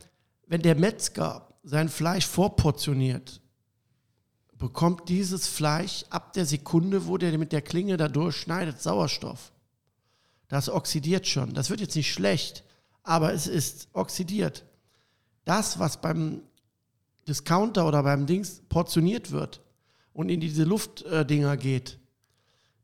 Wenn 0.46 0.62
der 0.62 0.74
Metzger 0.74 1.48
sein 1.62 1.88
Fleisch 1.88 2.26
vorportioniert, 2.26 3.40
bekommt 4.60 5.08
dieses 5.08 5.46
Fleisch 5.48 6.04
ab 6.10 6.32
der 6.34 6.46
Sekunde, 6.46 7.06
wo 7.06 7.16
der 7.16 7.36
mit 7.38 7.52
der 7.52 7.62
Klinge 7.62 7.96
da 7.96 8.08
durchschneidet, 8.08 8.80
Sauerstoff. 8.80 9.52
Das 10.48 10.68
oxidiert 10.68 11.26
schon. 11.26 11.54
Das 11.54 11.70
wird 11.70 11.80
jetzt 11.80 11.96
nicht 11.96 12.12
schlecht, 12.12 12.64
aber 13.02 13.32
es 13.32 13.46
ist 13.46 13.88
oxidiert. 13.92 14.64
Das, 15.44 15.78
was 15.78 16.00
beim 16.00 16.42
Discounter 17.26 17.86
oder 17.86 18.02
beim 18.02 18.26
Dings 18.26 18.60
portioniert 18.68 19.30
wird 19.30 19.62
und 20.12 20.28
in 20.28 20.40
diese 20.40 20.64
Luftdinger 20.64 21.56
geht, 21.56 21.98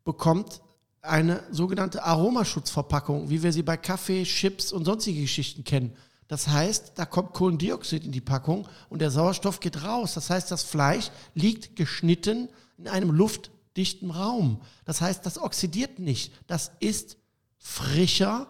bekommt 0.04 0.62
eine 1.08 1.42
sogenannte 1.50 2.04
Aromaschutzverpackung, 2.04 3.30
wie 3.30 3.42
wir 3.42 3.52
sie 3.52 3.62
bei 3.62 3.76
Kaffee, 3.76 4.24
Chips 4.24 4.72
und 4.72 4.84
sonstige 4.84 5.20
Geschichten 5.20 5.64
kennen. 5.64 5.96
Das 6.28 6.48
heißt, 6.48 6.92
da 6.96 7.06
kommt 7.06 7.32
Kohlendioxid 7.32 8.04
in 8.04 8.12
die 8.12 8.20
Packung 8.20 8.66
und 8.88 9.00
der 9.00 9.10
Sauerstoff 9.10 9.60
geht 9.60 9.84
raus. 9.84 10.14
Das 10.14 10.28
heißt, 10.30 10.50
das 10.50 10.64
Fleisch 10.64 11.10
liegt 11.34 11.76
geschnitten 11.76 12.48
in 12.78 12.88
einem 12.88 13.10
luftdichten 13.10 14.10
Raum. 14.10 14.60
Das 14.84 15.00
heißt, 15.00 15.24
das 15.24 15.38
oxidiert 15.38 15.98
nicht. 15.98 16.32
Das 16.46 16.72
ist 16.80 17.16
frischer 17.58 18.48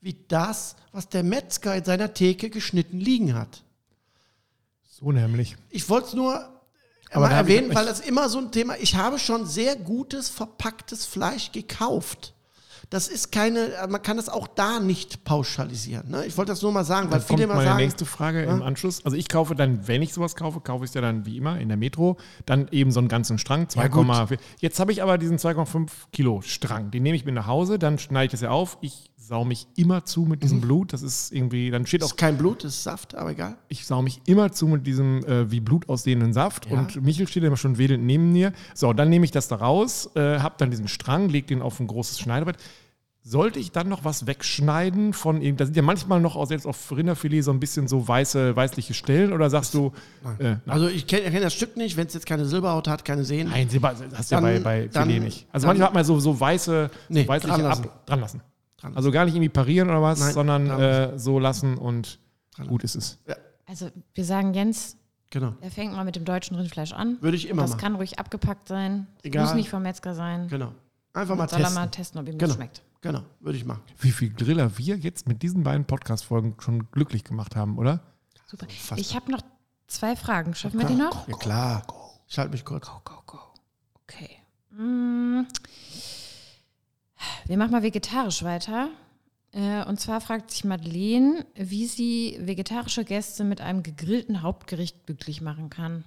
wie 0.00 0.16
das, 0.28 0.76
was 0.92 1.08
der 1.08 1.22
Metzger 1.22 1.76
in 1.76 1.84
seiner 1.84 2.12
Theke 2.12 2.50
geschnitten 2.50 3.00
liegen 3.00 3.34
hat. 3.34 3.62
So 4.82 5.12
nämlich. 5.12 5.56
Ich 5.70 5.88
wollte 5.88 6.08
es 6.08 6.14
nur 6.14 6.53
Aber 7.14 7.28
mal 7.28 7.34
erwähnen, 7.34 7.74
weil 7.74 7.86
das 7.86 8.00
immer 8.00 8.28
so 8.28 8.38
ein 8.38 8.50
Thema 8.50 8.76
Ich 8.80 8.96
habe 8.96 9.18
schon 9.18 9.46
sehr 9.46 9.76
gutes 9.76 10.28
verpacktes 10.28 11.06
Fleisch 11.06 11.52
gekauft. 11.52 12.34
Das 12.90 13.08
ist 13.08 13.32
keine, 13.32 13.70
man 13.88 14.02
kann 14.02 14.16
das 14.18 14.28
auch 14.28 14.46
da 14.46 14.78
nicht 14.78 15.24
pauschalisieren. 15.24 16.10
Ne? 16.10 16.26
Ich 16.26 16.36
wollte 16.36 16.52
das 16.52 16.62
nur 16.62 16.70
mal 16.70 16.84
sagen, 16.84 17.10
weil 17.10 17.18
Dann 17.18 17.26
viele 17.26 17.28
kommt 17.28 17.42
immer 17.44 17.54
meine 17.54 17.68
sagen, 17.70 17.82
nächste 17.82 18.04
Frage 18.04 18.42
im 18.42 18.62
Anschluss. 18.62 19.04
Also 19.04 19.16
ich 19.16 19.28
kaufe 19.28 19.54
dann, 19.54 19.88
wenn 19.88 20.02
ich 20.02 20.12
sowas 20.12 20.36
kaufe, 20.36 20.60
kaufe 20.60 20.84
ich 20.84 20.90
es 20.90 20.94
ja 20.94 21.00
dann 21.00 21.26
wie 21.26 21.36
immer 21.36 21.58
in 21.58 21.68
der 21.68 21.76
Metro, 21.76 22.18
dann 22.46 22.68
eben 22.70 22.90
so 22.90 23.00
einen 23.00 23.08
ganzen 23.08 23.38
Strang, 23.38 23.64
2,4. 23.64 24.38
Jetzt 24.60 24.78
habe 24.80 24.92
ich 24.92 25.02
aber 25.02 25.18
diesen 25.18 25.38
2,5 25.38 25.88
Kilo 26.12 26.42
Strang, 26.42 26.90
den 26.90 27.02
nehme 27.02 27.16
ich 27.16 27.24
mit 27.24 27.34
nach 27.34 27.46
Hause, 27.46 27.78
dann 27.78 27.98
schneide 27.98 28.26
ich 28.26 28.30
das 28.32 28.42
ja 28.42 28.50
auf. 28.50 28.78
Ich 28.80 29.10
sau 29.16 29.44
mich 29.44 29.66
immer 29.76 30.04
zu 30.04 30.22
mit 30.22 30.40
Mhm. 30.40 30.42
diesem 30.42 30.60
Blut. 30.60 30.92
Das 30.92 31.02
ist 31.02 31.32
irgendwie, 31.32 31.70
dann 31.70 31.86
steht 31.86 32.02
das 32.02 32.08
auch 32.10 32.12
ist 32.14 32.18
kein 32.18 32.36
Blut, 32.36 32.62
das 32.64 32.74
ist 32.74 32.82
Saft, 32.82 33.14
aber 33.14 33.30
egal. 33.30 33.56
ich 33.68 33.86
sau 33.86 34.02
mich 34.02 34.20
immer 34.26 34.52
zu 34.52 34.66
mit 34.68 34.86
diesem 34.86 35.24
äh, 35.24 35.50
wie 35.50 35.60
Blut 35.60 35.88
aussehenden 35.88 36.32
Saft 36.32 36.66
Ja. 36.70 36.78
und 36.78 37.02
Michel 37.02 37.26
steht 37.26 37.42
immer 37.44 37.56
schon 37.56 37.78
wedelnd 37.78 38.04
neben 38.04 38.32
mir. 38.32 38.52
So, 38.74 38.92
dann 38.92 39.08
nehme 39.08 39.24
ich 39.24 39.30
das 39.30 39.48
da 39.48 39.56
raus, 39.56 40.10
äh, 40.14 40.40
habe 40.40 40.56
dann 40.58 40.70
diesen 40.70 40.88
Strang, 40.88 41.28
leg 41.30 41.46
den 41.46 41.62
auf 41.62 41.80
ein 41.80 41.86
großes 41.86 42.18
Schneidebrett. 42.20 42.56
Sollte 43.26 43.58
ich 43.58 43.72
dann 43.72 43.88
noch 43.88 44.04
was 44.04 44.26
wegschneiden 44.26 45.14
von 45.14 45.40
ihm? 45.40 45.56
Da 45.56 45.64
sind 45.64 45.74
ja 45.74 45.80
manchmal 45.82 46.20
noch 46.20 46.36
auch 46.36 46.44
selbst 46.44 46.66
auf 46.66 46.92
Rinderfilet 46.94 47.40
so 47.40 47.52
ein 47.52 47.58
bisschen 47.60 47.88
so 47.88 48.06
weiße, 48.06 48.54
weißliche 48.54 48.92
Stellen 48.92 49.32
oder 49.32 49.48
sagst 49.48 49.72
du, 49.72 49.92
äh, 50.38 50.42
nein, 50.44 50.60
Also 50.66 50.88
ich 50.88 51.06
kenne 51.06 51.30
kenn 51.30 51.40
das 51.40 51.54
Stück 51.54 51.78
nicht, 51.78 51.96
wenn 51.96 52.06
es 52.06 52.12
jetzt 52.12 52.26
keine 52.26 52.44
Silberhaut 52.44 52.86
hat, 52.86 53.06
keine 53.06 53.24
Sehnen. 53.24 53.48
nein, 53.50 53.70
Silber 53.70 53.94
hast 54.14 54.30
du 54.30 54.34
ja 54.34 54.40
bei, 54.42 54.60
bei 54.60 54.88
dann- 54.92 55.08
Filet 55.08 55.20
nicht. 55.20 55.46
Also 55.50 55.64
dann- 55.66 55.68
manchmal 55.70 55.86
hat 55.88 55.94
man 55.94 56.04
so, 56.04 56.20
so 56.20 56.38
weiße, 56.38 56.90
Nee, 57.08 57.22
so 57.22 57.28
weißliche 57.28 57.54
dran 57.56 57.62
lassen. 57.66 57.84
Ab, 57.84 58.06
dran 58.06 58.20
lassen. 58.20 58.42
Dran 58.84 58.96
Also 58.96 59.10
gar 59.10 59.24
nicht 59.24 59.34
irgendwie 59.34 59.48
parieren 59.48 59.88
oder 59.88 60.02
was, 60.02 60.20
Nein, 60.20 60.34
sondern 60.34 60.66
dran 60.68 60.80
äh, 60.80 61.18
so 61.18 61.38
lassen 61.38 61.76
und 61.78 62.18
gut 62.68 62.84
ist 62.84 62.94
es. 62.94 63.18
Ja, 63.26 63.36
Also 63.66 63.90
wir 64.14 64.24
sagen 64.24 64.52
Jens, 64.54 64.96
genau. 65.30 65.54
er 65.60 65.70
fängt 65.70 65.92
mal 65.94 66.04
mit 66.04 66.16
dem 66.16 66.24
deutschen 66.24 66.56
Rindfleisch 66.56 66.92
an. 66.92 67.16
Würde 67.20 67.36
ich 67.36 67.48
immer 67.48 67.62
das 67.62 67.72
machen. 67.72 67.80
kann 67.80 67.94
ruhig 67.96 68.18
abgepackt 68.18 68.68
sein. 68.68 69.06
Das 69.16 69.24
Egal. 69.24 69.44
muss 69.46 69.54
nicht 69.54 69.70
vom 69.70 69.82
Metzger 69.82 70.14
sein. 70.14 70.48
Genau. 70.48 70.72
Einfach 71.14 71.36
mal 71.36 71.48
Soll 71.48 71.60
er 71.60 71.64
testen. 71.64 71.74
mal 71.82 71.86
testen, 71.90 72.20
ob 72.20 72.26
ihm 72.28 72.32
Genau. 72.38 72.46
das 72.48 72.56
schmeckt. 72.56 72.82
Genau, 73.00 73.20
würde 73.40 73.56
ich 73.58 73.64
machen. 73.64 73.82
Wie 73.98 74.10
viel 74.10 74.30
Griller 74.32 74.76
wir 74.78 74.96
jetzt 74.96 75.28
mit 75.28 75.42
diesen 75.42 75.62
beiden 75.62 75.84
Podcast-Folgen 75.84 76.56
schon 76.60 76.90
glücklich 76.90 77.22
gemacht 77.24 77.54
haben, 77.56 77.76
oder? 77.78 78.00
Super. 78.46 78.66
Fast. 78.68 79.00
Ich 79.00 79.14
habe 79.14 79.30
noch 79.30 79.42
zwei 79.86 80.16
Fragen. 80.16 80.54
Schaffen 80.54 80.78
wir 80.80 80.86
die 80.86 80.94
noch? 80.94 81.28
Ja 81.28 81.36
klar. 81.36 81.82
Ich 82.26 82.38
halte 82.38 82.52
mich 82.52 82.64
kurz. 82.64 82.86
Go, 82.86 83.00
go, 83.04 83.22
go. 83.26 83.38
Okay. 84.04 84.30
Mm. 84.70 85.42
Wir 87.46 87.56
machen 87.56 87.72
mal 87.72 87.82
vegetarisch 87.82 88.42
weiter. 88.42 88.88
Äh, 89.52 89.84
Und 89.84 90.00
zwar 90.00 90.20
fragt 90.20 90.50
sich 90.50 90.64
Madeleine, 90.64 91.46
wie 91.54 91.86
sie 91.86 92.38
vegetarische 92.40 93.04
Gäste 93.04 93.44
mit 93.44 93.60
einem 93.60 93.82
gegrillten 93.82 94.42
Hauptgericht 94.42 95.06
glücklich 95.06 95.40
machen 95.40 95.70
kann. 95.70 96.04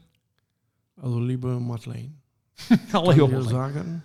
Also 1.02 1.20
liebe 1.20 1.60
Madeleine, 1.60 2.12
kann 2.92 3.06
ich 3.10 3.16
dir 3.16 3.44
sagen, 3.44 4.04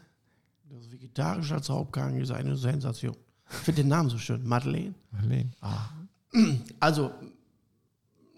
das 0.70 0.90
Vegetarisch 0.92 1.52
als 1.52 1.68
Hauptgang 1.70 2.20
ist 2.20 2.30
eine 2.30 2.56
Sensation. 2.56 3.16
Ich 3.50 3.56
finde 3.58 3.82
den 3.82 3.88
Namen 3.88 4.08
so 4.10 4.18
schön, 4.18 4.46
Madeleine. 4.46 4.94
Marlene. 5.10 5.50
Ah. 5.60 5.88
Also, 6.80 7.10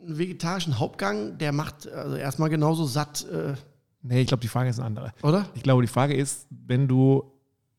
einen 0.03 0.19
vegetarischen 0.19 0.79
Hauptgang, 0.79 1.39
der 1.39 1.53
macht 1.53 1.87
also 1.91 2.17
erstmal 2.17 2.49
genauso 2.51 2.85
satt, 2.85 3.25
äh, 3.31 3.55
Nee, 4.03 4.21
ich 4.21 4.27
glaube, 4.27 4.43
die 4.43 4.49
Frage 4.49 4.69
ist 4.69 4.79
eine 4.79 4.87
andere. 4.87 5.13
oder? 5.23 5.49
Ich 5.55 5.63
glaube, 5.63 5.81
die 5.83 5.89
Frage 5.89 6.15
ist, 6.15 6.47
wenn 6.51 6.87
du 6.89 7.25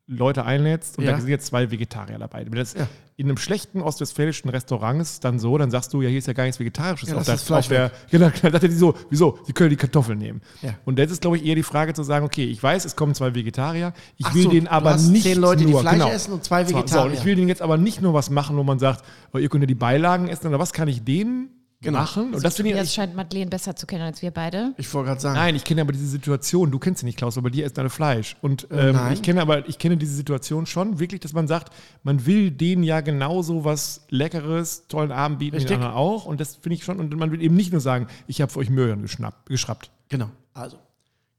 Leute 0.08 0.46
einlädst 0.46 1.00
und 1.00 1.04
Ja. 1.06 1.14
da 1.14 1.20
sind 1.20 1.30
jetzt 1.30 1.48
zwei 1.48 1.72
Vegetarier 1.72 2.20
dabei. 2.20 2.46
Wenn 2.46 2.52
das 2.54 2.76
Ja. 2.76 2.88
in 3.18 3.26
einem 3.28 3.38
schlechten 3.38 3.82
ostwestfälischen 3.82 4.52
Restaurant 4.52 5.02
ist 5.02 5.24
dann 5.26 5.40
so, 5.40 5.58
dann 5.58 5.72
sagst 5.72 5.92
du, 5.94 6.02
ja, 6.04 6.10
hier 6.10 6.20
ist 6.20 6.28
ja 6.28 6.34
gar 6.34 6.44
nichts 6.44 6.60
Vegetarisches. 6.60 7.10
Ja, 7.10 7.16
auf 7.18 7.26
das 7.26 7.52
auf 7.52 7.68
der, 7.70 7.92
genau, 8.12 8.30
dann 8.42 8.52
sagt 8.52 8.64
er 8.64 8.70
die 8.70 8.76
so, 8.76 8.94
wieso? 9.10 9.40
Sie 9.48 9.54
können 9.54 9.72
die 9.72 9.76
Kartoffeln 9.78 10.20
nehmen. 10.20 10.42
Ja. 10.62 10.76
Und 10.86 11.00
jetzt 11.00 11.10
ist, 11.12 11.22
glaube 11.22 11.38
ich, 11.38 11.46
eher 11.46 11.56
die 11.56 11.64
Frage 11.64 11.94
zu 11.96 12.04
sagen, 12.04 12.24
okay, 12.24 12.46
ich 12.46 12.62
weiß, 12.62 12.86
es 12.86 12.96
kommen 12.96 13.16
zwei 13.16 13.34
Vegetarier, 13.34 13.94
ich 14.18 14.28
Ach 14.28 14.36
will 14.36 14.44
so, 14.44 14.50
denen 14.52 14.68
aber 14.68 14.96
nicht 14.98 15.24
zehn 15.24 15.40
Leute, 15.40 15.66
die 15.66 15.72
nur, 15.72 15.82
Fleisch 15.82 15.94
genau. 15.94 16.10
essen 16.12 16.34
und 16.34 16.44
zwei 16.44 16.64
So, 16.66 16.70
So, 16.72 16.76
und 16.78 16.84
Vegetarier. 16.84 17.14
ich 17.14 17.26
will 17.26 17.36
denen 17.36 17.48
jetzt 17.48 17.64
aber 17.64 17.78
nicht 17.78 18.02
nur 18.02 18.14
was 18.14 18.30
machen, 18.30 18.58
wo 18.58 18.64
man 18.64 18.78
sagt, 18.78 19.04
oh, 19.34 19.40
ihr 19.40 19.50
könnt 19.50 19.64
ja 19.64 19.68
die 19.68 19.74
Beilagen 19.76 20.28
essen, 20.28 20.48
oder 20.48 20.60
was 20.60 20.72
kann 20.72 20.88
ich 20.88 21.04
denen 21.04 21.50
Genau. 21.86 22.00
machen? 22.00 22.34
Und 22.34 22.44
das 22.44 22.56
finde 22.56 22.72
ich, 22.72 22.78
Jetzt 22.78 22.94
scheint 22.94 23.16
Madeleine 23.16 23.50
besser 23.50 23.76
zu 23.76 23.86
kennen 23.86 24.04
als 24.04 24.22
wir 24.22 24.32
beide. 24.32 24.74
Ich 24.78 24.94
wollte 24.94 25.08
gerade 25.10 25.22
sagen. 25.22 25.36
Nein, 25.36 25.56
ich 25.56 25.64
kenne 25.64 25.82
aber 25.82 25.92
diese 25.92 26.08
Situation. 26.08 26.72
Du 26.72 26.80
kennst 26.80 27.00
sie 27.00 27.06
nicht, 27.06 27.18
Klaus, 27.18 27.38
aber 27.38 27.50
dir 27.50 27.66
ist 27.66 27.78
deine 27.78 27.90
Fleisch. 27.90 28.36
Und 28.42 28.68
ähm, 28.72 29.00
ich 29.14 29.22
kenne 29.22 29.42
aber, 29.42 29.68
ich 29.70 29.78
kenne 29.78 29.98
diese 29.98 30.14
Situation 30.16 30.66
schon 30.66 31.00
wirklich, 31.00 31.22
dass 31.22 31.34
man 31.34 31.48
sagt, 31.48 31.74
man 32.04 32.26
will 32.26 32.52
denen 32.52 32.84
ja 32.84 33.02
genauso 33.02 33.64
was 33.64 34.06
Leckeres, 34.10 34.88
tollen 34.88 35.12
Abend 35.12 35.40
bieten, 35.40 35.58
den 35.58 35.74
anderen 35.74 35.94
auch. 35.94 36.26
Und 36.26 36.40
das 36.40 36.56
finde 36.56 36.76
ich 36.76 36.84
schon. 36.84 37.00
Und 37.00 37.16
man 37.16 37.32
will 37.32 37.42
eben 37.42 37.56
nicht 37.56 37.72
nur 37.72 37.82
sagen, 37.82 38.08
ich 38.28 38.42
habe 38.42 38.52
für 38.52 38.60
euch 38.60 38.70
Möhren 38.70 39.02
geschnappt, 39.02 39.48
geschrappt. 39.48 39.92
Genau. 40.10 40.30
Also, 40.54 40.78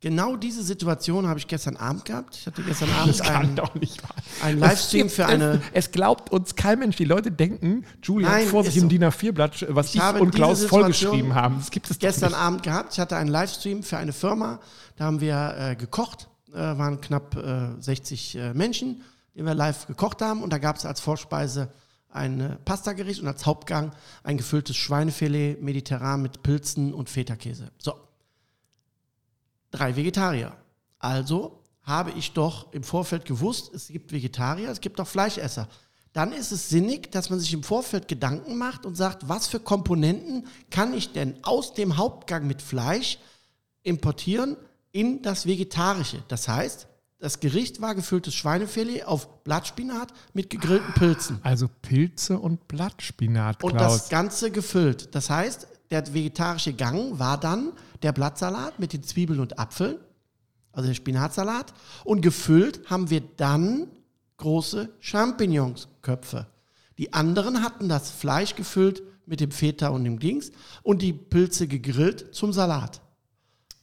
genau 0.07 0.37
diese 0.37 0.63
Situation 0.63 1.27
habe 1.27 1.41
ich 1.41 1.49
gestern 1.49 1.77
Abend 1.77 2.05
gehabt. 2.05 2.37
Ich 2.37 2.47
hatte 2.47 2.63
gestern 2.63 2.91
Abend 2.91 3.21
einen, 3.23 3.57
doch 3.57 3.75
nicht 3.75 4.01
wahr. 4.05 4.15
einen 4.41 4.61
Livestream 4.61 5.11
für 5.11 5.27
eine. 5.27 5.61
Es 5.73 5.91
glaubt 5.91 6.31
uns 6.31 6.55
kein 6.55 6.79
Mensch. 6.79 6.95
Die 6.95 7.05
Leute 7.05 7.33
denken, 7.33 7.85
Julia 8.05 8.29
hat 8.29 8.37
Nein, 8.37 8.47
vor 8.47 8.61
ist 8.61 8.69
sich 8.69 8.77
im 8.77 8.83
so. 8.83 8.89
DIN 8.89 9.05
A4-Blatt, 9.05 9.67
was 9.71 9.97
ich, 9.97 10.01
habe 10.01 10.21
und 10.21 10.33
Klaus 10.33 10.65
vollgeschrieben 10.65 11.35
haben. 11.35 11.57
Das 11.59 11.73
gibt 11.73 11.91
es 11.91 11.99
gestern. 11.99 12.35
Abend 12.35 12.63
gehabt. 12.63 12.93
Ich 12.93 13.01
hatte 13.01 13.17
einen 13.17 13.31
Livestream 13.31 13.83
für 13.83 13.97
eine 13.97 14.13
Firma. 14.13 14.61
Da 14.95 15.07
haben 15.07 15.21
wir 15.21 15.57
äh, 15.59 15.75
gekocht. 15.75 16.29
Äh, 16.53 16.59
waren 16.59 17.01
knapp 17.01 17.35
äh, 17.35 17.83
60 17.83 18.37
äh, 18.37 18.55
Menschen, 18.55 19.03
die 19.35 19.43
wir 19.43 19.55
live 19.55 19.89
gekocht 19.89 20.23
haben. 20.23 20.41
Und 20.41 20.53
da 20.53 20.59
gab 20.59 20.77
es 20.77 20.87
als 20.87 21.01
Vorspeise 21.01 21.69
ein 22.11 22.41
äh, 22.41 22.57
Pastagericht 22.65 23.21
und 23.21 23.27
als 23.27 23.45
Hauptgang 23.45 23.91
ein 24.23 24.37
gefülltes 24.37 24.77
Schweinefilet 24.77 25.61
mediterran 25.61 26.23
mit 26.23 26.45
Pilzen 26.45 26.95
und 26.95 27.11
Feta-Käse. 27.11 27.73
So. 27.79 28.06
Drei 29.77 29.95
Vegetarier. 29.95 30.57
Also 30.99 31.63
habe 31.83 32.11
ich 32.13 32.33
doch 32.33 32.73
im 32.73 32.83
Vorfeld 32.83 33.25
gewusst, 33.27 33.73
es 33.75 33.89
gibt 33.89 34.11
Vegetarier, 34.11 34.71
es 34.71 34.81
gibt 34.81 35.01
auch 35.01 35.07
Fleischesser. 35.07 35.69
Dann 36.13 36.33
ist 36.33 36.51
es 36.51 36.71
sinnig, 36.71 37.13
dass 37.13 37.29
man 37.29 37.39
sich 37.39 37.53
im 37.53 37.63
Vorfeld 37.63 38.09
Gedanken 38.09 38.57
macht 38.57 38.87
und 38.87 38.97
sagt, 38.97 39.29
was 39.29 39.47
für 39.49 39.61
Komponenten 39.61 40.47
kann 40.71 40.95
ich 40.95 41.13
denn 41.13 41.35
aus 41.43 41.75
dem 41.75 41.99
Hauptgang 41.99 42.47
mit 42.47 42.63
Fleisch 42.63 43.19
importieren 43.83 44.57
in 44.93 45.21
das 45.21 45.45
Vegetarische. 45.47 46.23
Das 46.29 46.49
heißt, 46.49 46.87
das 47.19 47.41
Gericht 47.41 47.81
war 47.83 47.95
gefülltes 47.95 48.35
Schweinefilet 48.35 49.05
auf 49.05 49.43
Blattspinat 49.45 50.13
mit 50.33 50.49
gegrillten 50.49 50.93
Pilzen. 50.95 51.39
Also 51.43 51.69
Pilze 51.83 52.39
und 52.39 52.67
Blattspinat, 52.67 53.63
Und 53.63 53.77
Klaus. 53.77 53.99
das 53.99 54.09
Ganze 54.09 54.51
gefüllt. 54.51 55.15
Das 55.15 55.29
heißt, 55.29 55.67
der 55.91 56.13
vegetarische 56.13 56.73
Gang 56.73 57.19
war 57.19 57.39
dann 57.39 57.73
der 58.03 58.13
Blattsalat 58.13 58.79
mit 58.79 58.93
den 58.93 59.03
Zwiebeln 59.03 59.41
und 59.41 59.59
Apfeln, 59.59 59.97
also 60.73 60.89
der 60.89 60.95
Spinatsalat. 60.95 61.73
Und 62.05 62.21
gefüllt 62.21 62.89
haben 62.91 63.11
wir 63.11 63.21
dann 63.37 63.89
große 64.39 64.89
Champignonsköpfe. 65.01 66.47
Die 66.99 67.13
anderen 67.13 67.63
hatten 67.63 67.89
das 67.89 68.11
Fleisch 68.11 68.55
gefüllt 68.55 69.03
mit 69.27 69.41
dem 69.41 69.51
Feta 69.51 69.89
und 69.89 70.05
dem 70.05 70.19
Dings 70.19 70.53
und 70.83 71.03
die 71.03 71.13
Pilze 71.13 71.67
gegrillt 71.69 72.35
zum 72.35 72.53
Salat. 72.53 73.01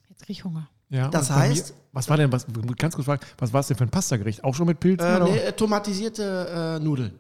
Jetzt 0.10 0.24
krieg 0.26 0.38
ich 0.38 0.44
Hunger. 0.44 0.70
Ja, 0.90 1.10
Das 1.10 1.30
heißt- 1.32 1.70
Mir, 1.72 1.78
was 1.92 2.10
war 2.10 2.18
denn, 2.18 2.32
was, 2.32 2.46
ganz 2.78 2.96
kurz 2.96 3.06
fragen, 3.06 3.22
was 3.38 3.52
war 3.54 3.60
es 3.60 3.68
denn 3.68 3.78
für 3.78 3.84
ein 3.84 3.90
Pastagericht? 3.90 4.44
Auch 4.44 4.56
schon 4.56 4.68
mit 4.68 4.80
Pilzen? 4.80 5.06
Äh, 5.08 5.20
nee, 5.24 5.52
tomatisierte 5.52 6.78
äh, 6.80 6.84
Nudeln. 6.84 7.18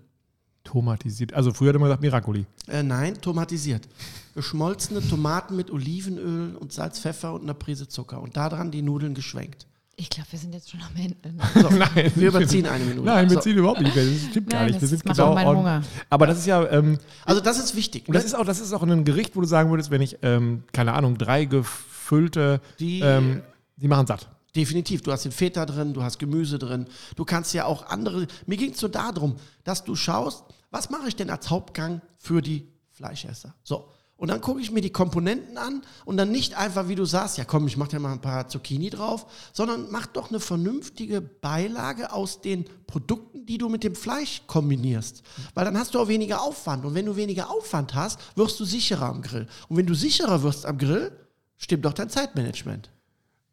Tomatisiert. 0.73 1.33
Also 1.33 1.53
früher 1.53 1.69
hat 1.69 1.75
man 1.79 1.83
gesagt 1.83 2.01
Miracoli. 2.01 2.45
Äh, 2.67 2.81
nein, 2.81 3.21
tomatisiert. 3.21 3.87
Geschmolzene 4.33 5.07
Tomaten 5.07 5.55
mit 5.55 5.69
Olivenöl 5.69 6.55
und 6.55 6.73
Salz, 6.73 6.99
Pfeffer 6.99 7.33
und 7.33 7.43
einer 7.43 7.53
Prise 7.53 7.87
Zucker. 7.87 8.19
Und 8.19 8.35
daran 8.35 8.71
die 8.71 8.81
Nudeln 8.81 9.13
geschwenkt. 9.13 9.67
Ich 9.95 10.09
glaube, 10.09 10.31
wir 10.31 10.39
sind 10.39 10.55
jetzt 10.55 10.71
schon 10.71 10.79
am 10.81 10.95
Ende. 10.99 11.31
Ne? 11.31 11.43
So, 11.61 11.69
Nein, 11.77 12.11
wir 12.15 12.29
überziehen 12.29 12.65
eine 12.65 12.83
Minute. 12.83 13.05
Nein, 13.05 13.29
wir 13.29 13.35
So. 13.35 13.41
ziehen 13.41 13.55
überhaupt 13.57 13.81
nicht. 13.81 13.95
mehr. 13.95 14.03
Das 14.03 14.15
stimmt 14.31 14.49
gar 14.49 14.61
Nein, 14.61 14.67
nicht. 14.71 14.75
Wir 14.81 14.81
das 14.81 14.89
sind 14.89 15.05
macht 15.05 15.17
genau 15.17 15.37
auch. 15.37 15.55
Hunger. 15.55 15.83
Aber 16.09 16.25
das 16.25 16.39
ist 16.39 16.47
ja, 16.47 16.67
ähm, 16.71 16.97
Also 17.25 17.39
das 17.39 17.59
ist 17.59 17.75
wichtig. 17.75 18.07
und 18.07 18.15
das 18.15 18.25
ist 18.25 18.33
auch, 18.33 18.43
das 18.43 18.59
ist 18.59 18.73
auch 18.73 18.81
ein 18.81 19.03
Gericht, 19.05 19.35
wo 19.35 19.41
du 19.41 19.47
sagen 19.47 19.69
würdest, 19.69 19.91
wenn 19.91 20.01
ich, 20.01 20.17
ähm, 20.23 20.63
keine 20.71 20.93
Ahnung, 20.93 21.19
drei 21.19 21.45
gefüllte, 21.45 22.59
Die- 22.79 23.01
ähm, 23.01 23.43
die 23.77 23.87
machen 23.87 24.07
satt. 24.07 24.27
Definitiv. 24.55 25.03
Du 25.03 25.11
hast 25.11 25.25
den 25.25 25.31
Feta 25.31 25.65
drin, 25.67 25.93
du 25.93 26.01
hast 26.03 26.17
Gemüse 26.17 26.57
drin. 26.57 26.85
Du 27.15 27.23
kannst 27.25 27.53
ja 27.53 27.65
auch 27.65 27.85
andere. 27.87 28.25
Mir 28.47 28.57
ging 28.57 28.71
es 28.71 28.79
so 28.79 28.87
darum, 28.87 29.35
dass 29.63 29.83
du 29.83 29.95
schaust, 29.95 30.43
was 30.73 30.89
mache 30.89 31.07
ich 31.07 31.15
denn 31.15 31.29
als 31.29 31.49
Hauptgang 31.49 32.01
für 32.17 32.41
die 32.41 32.67
Fleischesser? 32.89 33.53
So. 33.63 33.89
Und 34.15 34.29
dann 34.29 34.41
gucke 34.41 34.61
ich 34.61 34.71
mir 34.71 34.81
die 34.81 34.89
Komponenten 34.89 35.57
an 35.57 35.81
und 36.05 36.17
dann 36.17 36.31
nicht 36.31 36.55
einfach, 36.55 36.87
wie 36.87 36.95
du 36.95 37.05
sagst, 37.05 37.37
ja 37.37 37.45
komm, 37.45 37.67
ich 37.67 37.77
mache 37.77 37.89
dir 37.89 37.99
mal 37.99 38.13
ein 38.13 38.21
paar 38.21 38.47
Zucchini 38.47 38.89
drauf, 38.89 39.25
sondern 39.53 39.91
mach 39.91 40.07
doch 40.07 40.29
eine 40.29 40.39
vernünftige 40.39 41.21
Beilage 41.21 42.11
aus 42.11 42.41
den 42.41 42.65
Produkten, 42.87 43.45
die 43.45 43.57
du 43.57 43.69
mit 43.69 43.83
dem 43.83 43.95
Fleisch 43.95 44.43
kombinierst. 44.47 45.23
Weil 45.53 45.65
dann 45.65 45.77
hast 45.77 45.93
du 45.93 45.99
auch 45.99 46.07
weniger 46.07 46.41
Aufwand. 46.41 46.85
Und 46.85 46.95
wenn 46.95 47.05
du 47.05 47.15
weniger 47.15 47.51
Aufwand 47.51 47.93
hast, 47.93 48.19
wirst 48.35 48.59
du 48.59 48.65
sicherer 48.65 49.07
am 49.07 49.21
Grill. 49.21 49.47
Und 49.67 49.77
wenn 49.77 49.85
du 49.85 49.93
sicherer 49.93 50.41
wirst 50.41 50.65
am 50.65 50.77
Grill, 50.79 51.11
stimmt 51.57 51.85
doch 51.85 51.93
dein 51.93 52.09
Zeitmanagement. 52.09 52.91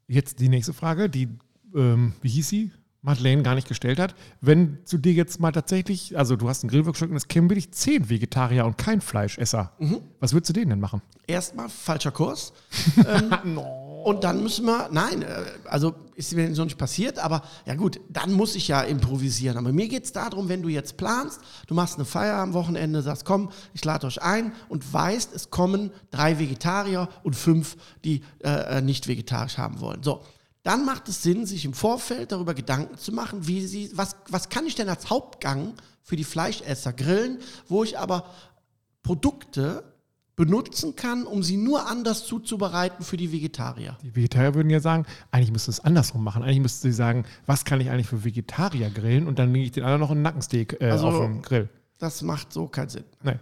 Jetzt 0.07 0.41
die 0.41 0.49
nächste 0.49 0.73
Frage, 0.73 1.11
die, 1.11 1.29
ähm, 1.75 2.15
wie 2.23 2.31
hieß 2.31 2.49
sie? 2.49 2.71
Madeleine 3.03 3.43
gar 3.43 3.55
nicht 3.55 3.69
gestellt 3.69 3.99
hat. 3.99 4.15
Wenn 4.41 4.79
zu 4.85 4.99
dir 4.99 5.13
jetzt 5.13 5.41
mal 5.41 5.53
tatsächlich, 5.53 6.17
also 6.19 6.37
du 6.37 6.49
hast 6.49 6.63
einen 6.63 6.71
Grillworkshop 6.71 7.11
und 7.11 7.17
es 7.17 7.29
kämen 7.29 7.49
wirklich 7.49 7.73
zehn 7.73 8.11
Vegetarier 8.11 8.67
und 8.67 8.77
kein 8.77 9.01
Fleischesser. 9.01 9.73
Mhm. 9.79 10.01
Was 10.19 10.33
würdest 10.33 10.51
du 10.51 10.53
denen 10.53 10.71
denn 10.71 10.81
machen? 10.81 11.01
erstmal 11.31 11.69
falscher 11.69 12.11
Kurs. 12.11 12.53
ähm, 12.97 13.59
Und 13.59 14.25
dann 14.25 14.43
müssen 14.43 14.65
wir, 14.65 14.89
nein, 14.91 15.23
äh, 15.23 15.45
also 15.67 15.95
ist 16.15 16.35
mir 16.35 16.55
so 16.55 16.65
nicht 16.65 16.79
passiert, 16.79 17.19
aber 17.19 17.43
ja 17.67 17.75
gut, 17.75 18.01
dann 18.09 18.33
muss 18.33 18.55
ich 18.55 18.69
ja 18.69 18.83
improvisieren. 18.83 19.59
Aber 19.59 19.73
mir 19.73 19.89
geht 19.89 20.05
es 20.05 20.13
darum, 20.13 20.49
wenn 20.49 20.63
du 20.63 20.69
jetzt 20.69 20.97
planst, 20.97 21.41
du 21.67 21.75
machst 21.75 21.97
eine 21.97 22.05
Feier 22.05 22.37
am 22.37 22.53
Wochenende, 22.55 23.03
sagst, 23.03 23.25
komm, 23.25 23.51
ich 23.75 23.85
lade 23.85 24.07
euch 24.07 24.23
ein 24.23 24.53
und 24.69 24.91
weißt, 24.93 25.35
es 25.35 25.51
kommen 25.51 25.91
drei 26.11 26.39
Vegetarier 26.39 27.09
und 27.23 27.37
fünf, 27.37 27.77
die 28.05 28.23
äh, 28.43 28.79
äh, 28.79 28.81
nicht 28.81 29.07
vegetarisch 29.07 29.59
haben 29.59 29.81
wollen. 29.81 30.03
So. 30.03 30.23
Dann 30.63 30.85
macht 30.85 31.09
es 31.09 31.23
Sinn, 31.23 31.47
sich 31.47 31.65
im 31.65 31.73
Vorfeld 31.73 32.33
darüber 32.33 32.53
Gedanken 32.55 32.99
zu 32.99 33.13
machen, 33.13 33.47
wie 33.47 33.67
sie, 33.67 33.91
was, 33.95 34.17
was 34.29 34.49
kann 34.51 34.67
ich 34.67 34.75
denn 34.75 34.89
als 34.89 35.09
Hauptgang 35.09 35.75
für 36.03 36.17
die 36.17 36.25
Fleischesser 36.25 36.93
grillen, 36.93 37.39
wo 37.69 37.83
ich 37.83 37.99
aber 37.99 38.25
Produkte 39.03 39.85
benutzen 40.37 40.97
kann, 40.97 41.25
um 41.27 41.43
sie 41.43 41.57
nur 41.57 41.87
anders 41.87 42.25
zuzubereiten 42.27 43.05
für 43.05 43.17
die 43.19 43.31
Vegetarier. 43.33 43.97
Die 44.03 44.15
Vegetarier 44.17 44.55
würden 44.55 44.71
ja 44.71 44.81
sagen, 44.81 45.05
eigentlich 45.31 45.53
müsste 45.53 45.71
es 45.71 45.81
andersrum 45.81 46.25
machen. 46.25 46.43
Eigentlich 46.43 46.61
müsste 46.61 46.89
sie 46.89 46.93
sagen, 46.95 47.25
was 47.47 47.65
kann 47.65 47.81
ich 47.81 47.91
eigentlich 47.91 48.07
für 48.07 48.25
Vegetarier 48.25 48.89
grillen 48.91 49.27
und 49.27 49.39
dann 49.39 49.53
lege 49.53 49.67
ich 49.67 49.73
den 49.73 49.85
anderen 49.85 50.01
noch 50.01 50.11
einen 50.11 50.23
Nackensteak 50.23 50.81
äh, 50.81 50.91
Also- 50.91 51.09
auf 51.09 51.21
den 51.21 51.43
Grill. 51.43 51.69
Das 51.99 52.23
macht 52.23 52.53
so 52.55 52.67
keinen 52.67 52.89
Sinn. 52.89 53.05
Nee. 53.23 53.37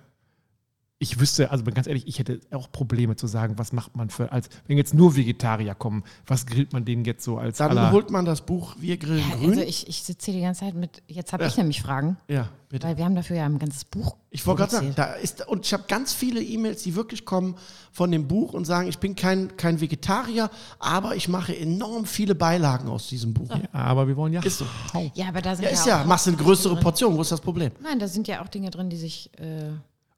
Ich 1.01 1.21
wüsste, 1.21 1.53
also 1.53 1.63
ganz 1.63 1.87
ehrlich, 1.87 2.09
ich 2.09 2.19
hätte 2.19 2.41
auch 2.51 2.73
Probleme 2.73 3.15
zu 3.15 3.29
sagen, 3.29 3.55
was 3.57 3.73
macht 3.73 3.97
man 3.97 4.11
für, 4.11 4.33
als 4.33 4.49
wenn 4.67 4.77
jetzt 4.77 4.95
nur 4.95 5.15
Vegetarier 5.15 5.77
kommen, 5.77 6.03
was 6.27 6.45
grillt 6.45 6.73
man 6.73 6.85
denen 6.85 7.05
jetzt 7.05 7.23
so 7.23 7.39
als 7.39 7.59
Dann 7.59 7.71
aller, 7.71 7.93
holt 7.93 8.11
man 8.11 8.25
das 8.25 8.41
Buch 8.41 8.75
Wir 8.81 8.97
grillen 8.97 9.23
Ja, 9.31 9.37
grün. 9.37 9.51
also 9.51 9.61
ich, 9.61 9.87
ich 9.87 10.03
sitze 10.03 10.33
hier 10.33 10.41
die 10.41 10.45
ganze 10.45 10.63
Zeit 10.63 10.75
mit, 10.75 11.01
jetzt 11.07 11.33
habe 11.33 11.45
Ja. 11.45 11.49
ich 11.51 11.57
nämlich 11.57 11.83
Fragen, 11.83 12.17
ja, 12.27 12.49
bitte. 12.69 12.85
weil 12.89 12.97
wir 12.97 13.05
haben 13.05 13.15
dafür 13.15 13.37
ja 13.37 13.45
ein 13.47 13.61
ganzes 13.61 13.85
Buch 13.85 14.17
Ich 14.31 14.45
wollte 14.45 14.63
gerade 14.63 14.73
sagen, 14.73 14.93
da 14.97 15.13
ist, 15.13 15.47
und 15.47 15.65
ich 15.67 15.73
habe 15.73 15.85
ganz 15.87 16.13
viele 16.13 16.43
E-Mails, 16.43 16.83
die 16.83 16.97
wirklich 16.97 17.25
kommen 17.25 17.55
von 17.93 18.11
dem 18.11 18.27
Buch 18.27 18.53
und 18.53 18.65
sagen, 18.65 18.89
ich 18.89 18.99
bin 18.99 19.15
kein, 19.15 19.57
kein 19.57 19.81
Vegetarier, 19.81 20.51
aber 20.81 21.15
ich 21.15 21.29
mache 21.29 21.57
enorm 21.57 22.07
viele 22.07 22.35
Beilagen 22.35 22.89
aus 22.89 23.07
diesem 23.07 23.35
Buch. 23.35 23.51
Ja, 23.51 23.69
aber 23.73 24.09
wir 24.09 24.17
wollen 24.17 24.33
ja 24.33 24.43
Ist 24.43 24.59
so. 24.59 24.67
Ja, 25.15 25.29
aber 25.29 25.43
da 25.43 25.55
sind 25.55 25.63
Ja, 25.67 25.71
ja, 25.71 25.75
ist 25.77 25.83
auch 25.83 25.87
ja, 25.87 26.05
machst 26.05 26.27
du 26.27 26.31
eine 26.33 26.39
größere. 26.43 26.75
Portion, 26.81 27.17
wo 27.17 27.23
ist 27.23 27.31
das 27.31 27.41
Problem? 27.41 27.71
Nein, 27.85 28.01
da 28.01 28.09
sind 28.09 28.27
ja 28.27 28.43
auch 28.43 28.49
Dinge 28.49 28.71
drin, 28.71 28.91
die 28.91 28.97
sich. 28.97 29.31
Äh, 29.39 29.71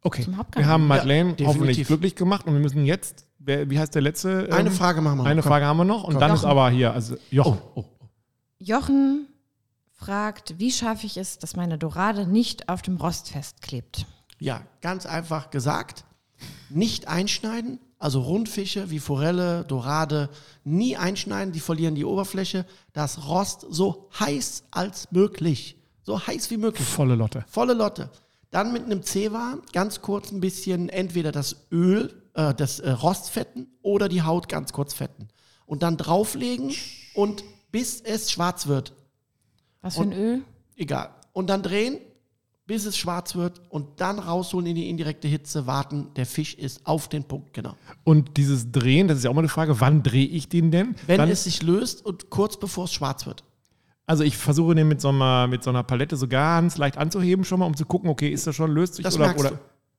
Okay, 0.02 0.22
Zum 0.24 0.36
Hauptgang. 0.38 0.64
wir 0.64 0.68
haben 0.68 0.86
Madeleine 0.86 1.34
Ja, 1.38 1.46
hoffentlich 1.46 1.86
glücklich 1.86 2.16
gemacht 2.16 2.46
und 2.46 2.54
wir 2.54 2.60
müssen 2.60 2.84
jetzt, 2.86 3.26
wer, 3.38 3.68
wie 3.68 3.78
heißt 3.78 3.94
der 3.94 4.02
letzte? 4.02 4.46
ähm, 4.50 4.52
Eine 4.52 4.70
Frage 4.70 5.00
machen 5.02 5.18
wir 5.18 5.22
noch. 5.24 5.30
Eine. 5.30 5.42
Frage 5.42 5.66
haben 5.66 5.76
wir 5.76 5.84
noch 5.84 6.04
und 6.04 6.12
Komm. 6.14 6.20
dann 6.20 6.32
ist 6.34 6.42
Jochen. 6.42 6.50
aber 6.50 6.70
hier, 6.70 6.92
also 6.94 7.16
Jochen. 7.30 7.58
Oh, 7.74 7.80
oh. 7.80 7.84
Jochen 8.58 9.26
fragt, 9.92 10.54
wie 10.58 10.70
schaffe 10.72 11.06
ich 11.06 11.16
es, 11.16 11.38
dass 11.38 11.56
meine 11.56 11.76
Dorade 11.78 12.26
nicht 12.26 12.68
auf 12.68 12.80
dem 12.82 12.96
Rost 12.96 13.30
festklebt? 13.30 14.06
Ja, 14.38 14.62
ganz 14.80 15.04
einfach 15.04 15.50
gesagt, 15.50 16.04
nicht 16.70 17.06
einschneiden, 17.08 17.78
also 17.98 18.22
Rundfische 18.22 18.90
wie 18.90 18.98
Forelle, 18.98 19.64
Dorade, 19.64 20.30
nie 20.64 20.96
einschneiden, 20.96 21.52
die 21.52 21.60
verlieren 21.60 21.94
die 21.94 22.06
Oberfläche. 22.06 22.64
Das 22.94 23.28
Rost 23.28 23.66
so 23.68 24.08
heiß 24.18 24.64
als 24.70 25.12
möglich. 25.12 25.76
So 26.02 26.18
heiß 26.26 26.50
wie 26.50 26.56
möglich. 26.56 26.86
Volle 26.88 27.14
Lotte. 27.14 27.44
Volle 27.48 27.74
Lotte. 27.74 28.08
Dann 28.50 28.72
mit 28.72 28.84
einem 28.84 29.02
Zewa 29.02 29.58
ganz 29.72 30.02
kurz 30.02 30.32
ein 30.32 30.40
bisschen 30.40 30.88
entweder 30.88 31.30
das 31.32 31.66
Öl, 31.70 32.22
äh, 32.34 32.54
das 32.54 32.80
äh, 32.80 32.90
Rost 32.90 33.30
fetten 33.30 33.68
oder 33.82 34.08
die 34.08 34.22
Haut 34.22 34.48
ganz 34.48 34.72
kurz 34.72 34.92
fetten. 34.94 35.28
Und 35.66 35.82
dann 35.82 35.96
drauflegen 35.96 36.74
und 37.14 37.44
bis 37.70 38.00
es 38.00 38.30
schwarz 38.32 38.66
wird. 38.66 38.92
Was 39.82 39.96
für 39.96 40.02
ein 40.02 40.12
Öl? 40.12 40.42
Egal. 40.76 41.10
Und 41.32 41.48
dann 41.48 41.62
drehen, 41.62 41.98
bis 42.66 42.86
es 42.86 42.96
schwarz 42.96 43.34
wird 43.34 43.60
und 43.68 44.00
dann 44.00 44.18
rausholen 44.18 44.66
in 44.66 44.74
die 44.76 44.88
indirekte 44.88 45.28
Hitze, 45.28 45.66
warten. 45.66 46.08
Der 46.14 46.26
Fisch 46.26 46.54
ist 46.54 46.86
auf 46.86 47.08
den 47.08 47.24
Punkt, 47.24 47.52
genau. 47.52 47.74
Und 48.04 48.36
dieses 48.36 48.70
Drehen, 48.70 49.08
das 49.08 49.18
ist 49.18 49.24
ja 49.24 49.30
auch 49.30 49.34
mal 49.34 49.40
eine 49.40 49.48
Frage, 49.48 49.80
wann 49.80 50.02
drehe 50.02 50.26
ich 50.26 50.48
den 50.48 50.70
denn? 50.70 50.94
Wenn 51.06 51.18
Dann, 51.18 51.28
es 51.28 51.44
sich 51.44 51.62
löst 51.62 52.04
und 52.04 52.30
kurz 52.30 52.58
bevor 52.58 52.84
es 52.84 52.92
schwarz 52.92 53.26
wird. 53.26 53.44
Also 54.10 54.24
ich 54.24 54.36
versuche 54.36 54.74
den 54.74 54.88
mit 54.88 55.00
so, 55.00 55.10
einer, 55.10 55.46
mit 55.46 55.62
so 55.62 55.70
einer 55.70 55.84
Palette 55.84 56.16
so 56.16 56.26
ganz 56.26 56.76
leicht 56.78 56.98
anzuheben 56.98 57.44
schon 57.44 57.60
mal, 57.60 57.66
um 57.66 57.76
zu 57.76 57.84
gucken, 57.84 58.10
okay, 58.10 58.28
ist 58.28 58.44
das 58.44 58.56
schon, 58.56 58.72
löst 58.72 58.96
sich 58.96 59.04
Das 59.04 59.14
oder, 59.14 59.26
merkst 59.26 59.40
oder 59.40 59.50
du. 59.50 59.56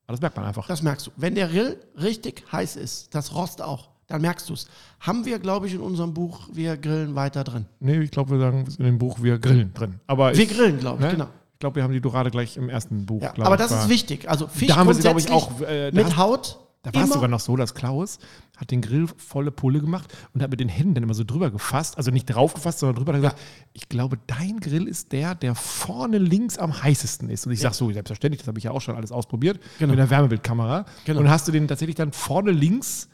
Ah, 0.07 0.11
das 0.11 0.19
merkt 0.19 0.35
man 0.35 0.45
einfach. 0.45 0.67
Das 0.67 0.81
merkst 0.81 1.07
du. 1.07 1.11
Wenn 1.15 1.33
der 1.35 1.47
Grill 1.47 1.77
richtig 1.95 2.43
heiß 2.51 2.75
ist, 2.75 3.15
das 3.15 3.33
Rost 3.33 3.61
auch, 3.61 3.87
dann 4.07 4.19
merkst 4.21 4.49
du 4.49 4.53
es. 4.53 4.67
Haben 4.99 5.23
wir, 5.25 5.39
glaube 5.39 5.67
ich, 5.67 5.73
in 5.75 5.79
unserem 5.79 6.13
Buch 6.13 6.49
Wir 6.51 6.75
grillen 6.75 7.15
weiter 7.15 7.45
drin. 7.45 7.67
Nee, 7.79 7.99
ich 8.01 8.11
glaube, 8.11 8.31
wir 8.31 8.39
sagen 8.39 8.65
in 8.77 8.85
dem 8.85 8.97
Buch, 8.97 9.19
wir 9.21 9.39
grillen 9.39 9.73
drin. 9.73 10.01
Aber 10.07 10.35
Wir 10.35 10.43
ich, 10.43 10.49
grillen, 10.49 10.77
glaube 10.79 10.97
ich, 10.97 11.05
ne? 11.05 11.11
genau. 11.13 11.29
ich 11.53 11.59
glaube, 11.59 11.77
wir 11.77 11.83
haben 11.83 11.93
die 11.93 12.01
Dorade 12.01 12.31
gleich 12.31 12.57
im 12.57 12.67
ersten 12.67 13.05
Buch. 13.05 13.21
Ja, 13.21 13.33
aber 13.39 13.55
das 13.55 13.71
war- 13.71 13.83
ist 13.83 13.89
wichtig. 13.89 14.29
Also 14.29 14.47
Fisch 14.47 14.67
Da 14.67 14.75
haben 14.75 14.87
wir 14.87 14.93
sie, 14.93 15.01
glaube 15.03 15.21
ich, 15.21 15.31
auch, 15.31 15.61
äh, 15.61 15.91
mit 15.93 16.17
Haut. 16.17 16.59
Da 16.83 16.91
war 16.95 17.03
es 17.03 17.11
sogar 17.11 17.27
noch 17.27 17.39
so, 17.39 17.55
dass 17.55 17.75
Klaus 17.75 18.17
hat 18.57 18.71
den 18.71 18.81
Grill 18.81 19.07
volle 19.17 19.51
Pulle 19.51 19.79
gemacht 19.81 20.11
und 20.33 20.41
hat 20.41 20.49
mit 20.49 20.59
den 20.59 20.69
Händen 20.69 20.95
dann 20.95 21.03
immer 21.03 21.13
so 21.13 21.23
drüber 21.23 21.51
gefasst. 21.51 21.97
Also 21.97 22.09
nicht 22.09 22.25
drauf 22.25 22.53
gefasst, 22.55 22.79
sondern 22.79 22.95
drüber. 22.95 23.13
Hat 23.13 23.21
gesagt, 23.21 23.39
ich 23.73 23.87
glaube, 23.87 24.17
dein 24.25 24.59
Grill 24.59 24.87
ist 24.87 25.11
der, 25.11 25.35
der 25.35 25.53
vorne 25.53 26.17
links 26.17 26.57
am 26.57 26.81
heißesten 26.81 27.29
ist. 27.29 27.45
Und 27.45 27.53
ich 27.53 27.59
sage 27.59 27.75
so, 27.75 27.91
selbstverständlich, 27.91 28.39
das 28.41 28.47
habe 28.47 28.57
ich 28.57 28.63
ja 28.63 28.71
auch 28.71 28.81
schon 28.81 28.95
alles 28.95 29.11
ausprobiert 29.11 29.59
Genau. 29.77 29.91
mit 29.91 29.99
der 29.99 30.09
Wärmebildkamera. 30.09 30.85
Genau. 31.05 31.19
Und 31.19 31.29
hast 31.29 31.47
du 31.47 31.51
den 31.51 31.67
tatsächlich 31.67 31.95
dann 31.95 32.13
vorne 32.13 32.49
links, 32.51 33.09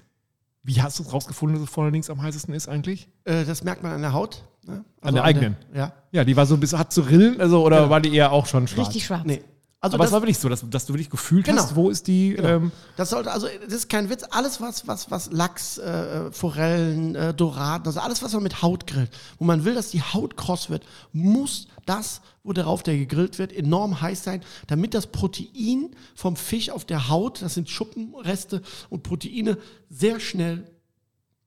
wie 0.63 0.82
hast 0.82 0.99
du 0.99 1.03
es 1.03 1.11
rausgefunden, 1.11 1.57
dass 1.59 1.68
es 1.68 1.74
vorne 1.74 1.91
links 1.91 2.09
am 2.09 2.22
heißesten 2.22 2.53
ist 2.53 2.68
eigentlich? 2.70 3.09
Äh, 3.26 3.43
das 3.45 3.63
merkt 3.65 3.84
man 3.84 3.91
an 3.91 4.01
der 4.01 4.13
Haut. 4.13 4.45
Ne? 4.65 4.84
Also 5.01 5.15
der 5.15 5.24
eigenen? 5.26 5.55
ja. 5.74 5.91
Ja, 6.11 6.24
die 6.24 6.36
war 6.38 6.45
so 6.45 6.53
ein 6.55 6.59
bisschen, 6.61 6.80
hat 6.80 6.91
zu 6.93 7.01
rillen, 7.01 7.39
also, 7.41 7.63
oder 7.65 7.78
Genau. 7.80 7.89
war 7.89 7.99
die 8.01 8.13
eher 8.13 8.32
auch 8.32 8.45
schon 8.45 8.68
schwarz? 8.68 8.88
Richtig 8.88 9.05
schwarz. 9.05 9.24
Nee. 9.26 9.41
Also 9.80 9.93
Aber 9.95 10.05
das, 10.05 10.09
es 10.09 10.13
war 10.13 10.21
wirklich 10.23 10.39
so, 10.39 10.49
dass, 10.49 10.67
dass 10.67 10.88
du 10.88 10.93
wirklich 10.93 11.09
gefühlt 11.11 11.45
Genau. 11.45 11.61
hast, 11.61 11.75
wo 11.75 11.89
ist 11.91 12.07
die, 12.07 12.34
Genau. 12.34 12.47
ähm, 12.47 12.71
Das 12.95 13.11
sollte, 13.11 13.32
also 13.32 13.47
das 13.63 13.73
ist 13.73 13.89
kein 13.89 14.09
Witz, 14.09 14.23
alles 14.32 14.59
was, 14.59 14.88
was, 14.88 15.11
was 15.11 15.32
Lachs, 15.32 15.78
äh, 15.78 16.32
Forellen, 16.32 17.13
äh, 17.13 17.32
Doraden, 17.34 17.86
also 17.86 17.99
alles, 17.99 18.23
was 18.23 18.34
man 18.34 18.41
mit 18.41 18.63
Haut 18.63 18.88
grillt, 18.88 19.11
wo 19.38 19.45
man 19.45 19.65
will, 19.65 19.75
dass 19.75 19.91
die 19.91 20.01
Haut 20.01 20.36
kross 20.36 20.71
wird, 20.71 20.84
muss 21.13 21.67
das, 21.86 22.21
wo 22.43 22.53
darauf 22.53 22.82
der 22.82 22.97
gegrillt 22.97 23.38
wird, 23.38 23.53
enorm 23.53 24.01
heiß 24.01 24.23
sein, 24.23 24.41
damit 24.65 24.95
das 24.95 25.05
Protein 25.07 25.91
vom 26.15 26.36
Fisch 26.38 26.71
auf 26.71 26.84
der 26.84 27.09
Haut, 27.09 27.43
das 27.43 27.53
sind 27.53 27.69
Schuppenreste 27.69 28.63
und 28.89 29.03
Proteine, 29.03 29.59
sehr 29.91 30.19
schnell 30.19 30.63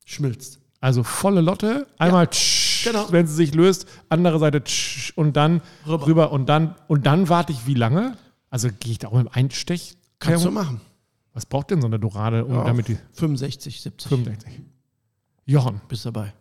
schmilzt. 0.05 0.61
Also 0.81 1.03
volle 1.03 1.41
Lotte, 1.41 1.89
einmal 1.99 2.29
tsch, 2.29 2.70
genau. 2.85 3.07
wenn 3.11 3.27
sie 3.27 3.35
sich 3.35 3.55
löst, 3.55 3.87
andere 4.09 4.39
Seite 4.39 4.63
tsch, 4.65 5.13
und 5.17 5.37
dann 5.37 5.61
Rüber. 5.87 6.07
rüber, 6.07 6.33
und 6.33 6.49
dann 6.49 6.75
und 6.89 7.07
dann 7.07 7.29
warte 7.29 7.53
ich 7.53 7.67
wie 7.67 7.75
lange? 7.75 8.17
Also 8.51 8.69
gehe 8.69 8.93
ich 8.93 8.99
da 8.99 9.09
auch 9.09 9.13
mit 9.13 9.27
dem 9.27 9.33
Einstech? 9.33 9.97
Kannst 10.19 10.45
du 10.45 10.51
machen. 10.51 10.81
Was 11.33 11.47
braucht 11.47 11.71
denn 11.71 11.81
so 11.81 11.87
eine 11.87 11.99
Dorade, 11.99 12.45
um 12.45 12.55
Ja, 12.55 12.65
damit 12.65 12.89
die 12.89 12.99
65, 13.13 13.81
70 13.81 14.09
65? 14.09 14.61
Jochen, 15.47 15.81
bist 15.89 16.05
dabei. 16.05 16.33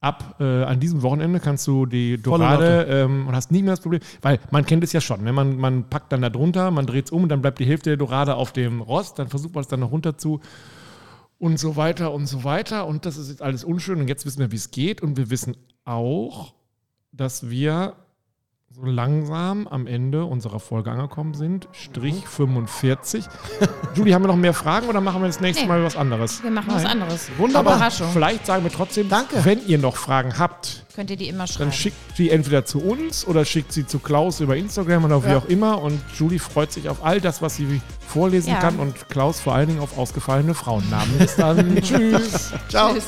ab 0.00 0.36
äh, 0.40 0.62
an 0.64 0.80
diesem 0.80 1.02
Wochenende 1.02 1.40
kannst 1.40 1.66
du 1.66 1.86
die 1.86 2.20
Dorade 2.20 2.86
ähm, 2.88 3.26
und 3.26 3.34
hast 3.34 3.50
nicht 3.50 3.62
mehr 3.62 3.72
das 3.72 3.80
Problem, 3.80 4.00
weil 4.22 4.40
man 4.50 4.64
kennt 4.64 4.84
es 4.84 4.92
ja 4.92 5.00
schon, 5.00 5.22
ne? 5.22 5.32
man, 5.32 5.56
man 5.56 5.88
packt 5.90 6.12
dann 6.12 6.22
da 6.22 6.30
drunter, 6.30 6.70
man 6.70 6.86
dreht 6.86 7.06
es 7.06 7.10
um 7.10 7.24
und 7.24 7.28
dann 7.28 7.42
bleibt 7.42 7.58
die 7.58 7.66
Hälfte 7.66 7.90
der 7.90 7.96
Dorade 7.96 8.36
auf 8.36 8.52
dem 8.52 8.80
Rost, 8.80 9.18
dann 9.18 9.28
versucht 9.28 9.54
man 9.54 9.62
es 9.62 9.68
dann 9.68 9.80
noch 9.80 9.90
runter 9.90 10.16
zu 10.16 10.40
und 11.38 11.58
so 11.58 11.76
weiter 11.76 12.12
und 12.12 12.26
so 12.26 12.44
weiter 12.44 12.86
und 12.86 13.06
das 13.06 13.16
ist 13.16 13.28
jetzt 13.28 13.42
alles 13.42 13.64
unschön 13.64 14.00
und 14.00 14.08
jetzt 14.08 14.24
wissen 14.26 14.40
wir, 14.40 14.52
wie 14.52 14.56
es 14.56 14.70
geht 14.70 15.02
und 15.02 15.16
wir 15.16 15.30
wissen 15.30 15.56
auch, 15.88 16.52
dass 17.12 17.48
wir 17.50 17.94
so 18.70 18.84
langsam 18.84 19.66
am 19.66 19.86
Ende 19.86 20.24
unserer 20.26 20.60
Folge 20.60 20.90
angekommen 20.90 21.32
sind. 21.34 21.68
Strich 21.72 22.28
45. 22.28 23.24
Julie, 23.94 24.14
haben 24.14 24.22
wir 24.22 24.28
noch 24.28 24.36
mehr 24.36 24.52
Fragen 24.52 24.88
oder 24.88 25.00
machen 25.00 25.22
wir 25.22 25.26
das 25.26 25.40
nächste 25.40 25.62
Nee. 25.64 25.68
Mal 25.68 25.82
was 25.82 25.96
anderes? 25.96 26.42
Wir 26.42 26.50
machen 26.50 26.68
was 26.74 26.84
anderes. 26.84 27.28
Wunderbar. 27.38 27.76
Überraschung. 27.76 28.08
Vielleicht 28.12 28.44
sagen 28.46 28.62
wir 28.64 28.70
trotzdem, 28.70 29.08
Danke. 29.08 29.42
wenn 29.44 29.66
ihr 29.66 29.78
noch 29.78 29.96
Fragen 29.96 30.38
habt, 30.38 30.84
Könnt 30.94 31.10
ihr 31.10 31.16
die 31.16 31.28
immer 31.28 31.38
dann 31.38 31.48
schreiben. 31.48 31.72
schickt 31.72 32.16
sie 32.16 32.28
entweder 32.30 32.66
zu 32.66 32.80
uns 32.80 33.26
oder 33.26 33.44
schickt 33.46 33.72
sie 33.72 33.86
zu 33.86 34.00
Klaus 34.00 34.40
über 34.40 34.54
Instagram 34.56 35.06
oder 35.06 35.24
wie 35.24 35.30
Ja. 35.30 35.38
auch 35.38 35.46
immer. 35.46 35.80
Und 35.82 36.00
Julie 36.16 36.38
freut 36.38 36.70
sich 36.70 36.88
auf 36.90 37.02
all 37.04 37.20
das, 37.22 37.40
was 37.40 37.56
sie 37.56 37.80
vorlesen 38.06 38.50
Ja. 38.50 38.60
kann 38.60 38.78
und 38.78 39.08
Klaus 39.08 39.40
vor 39.40 39.54
allen 39.54 39.68
Dingen 39.68 39.80
auf 39.80 39.96
ausgefallene 39.96 40.52
Frauennamen. 40.54 41.18
Bis 41.18 41.36
dann. 41.36 41.74
Tschüss. 41.82 42.52
Ciao. 42.68 42.92
Tschüss. 42.92 43.06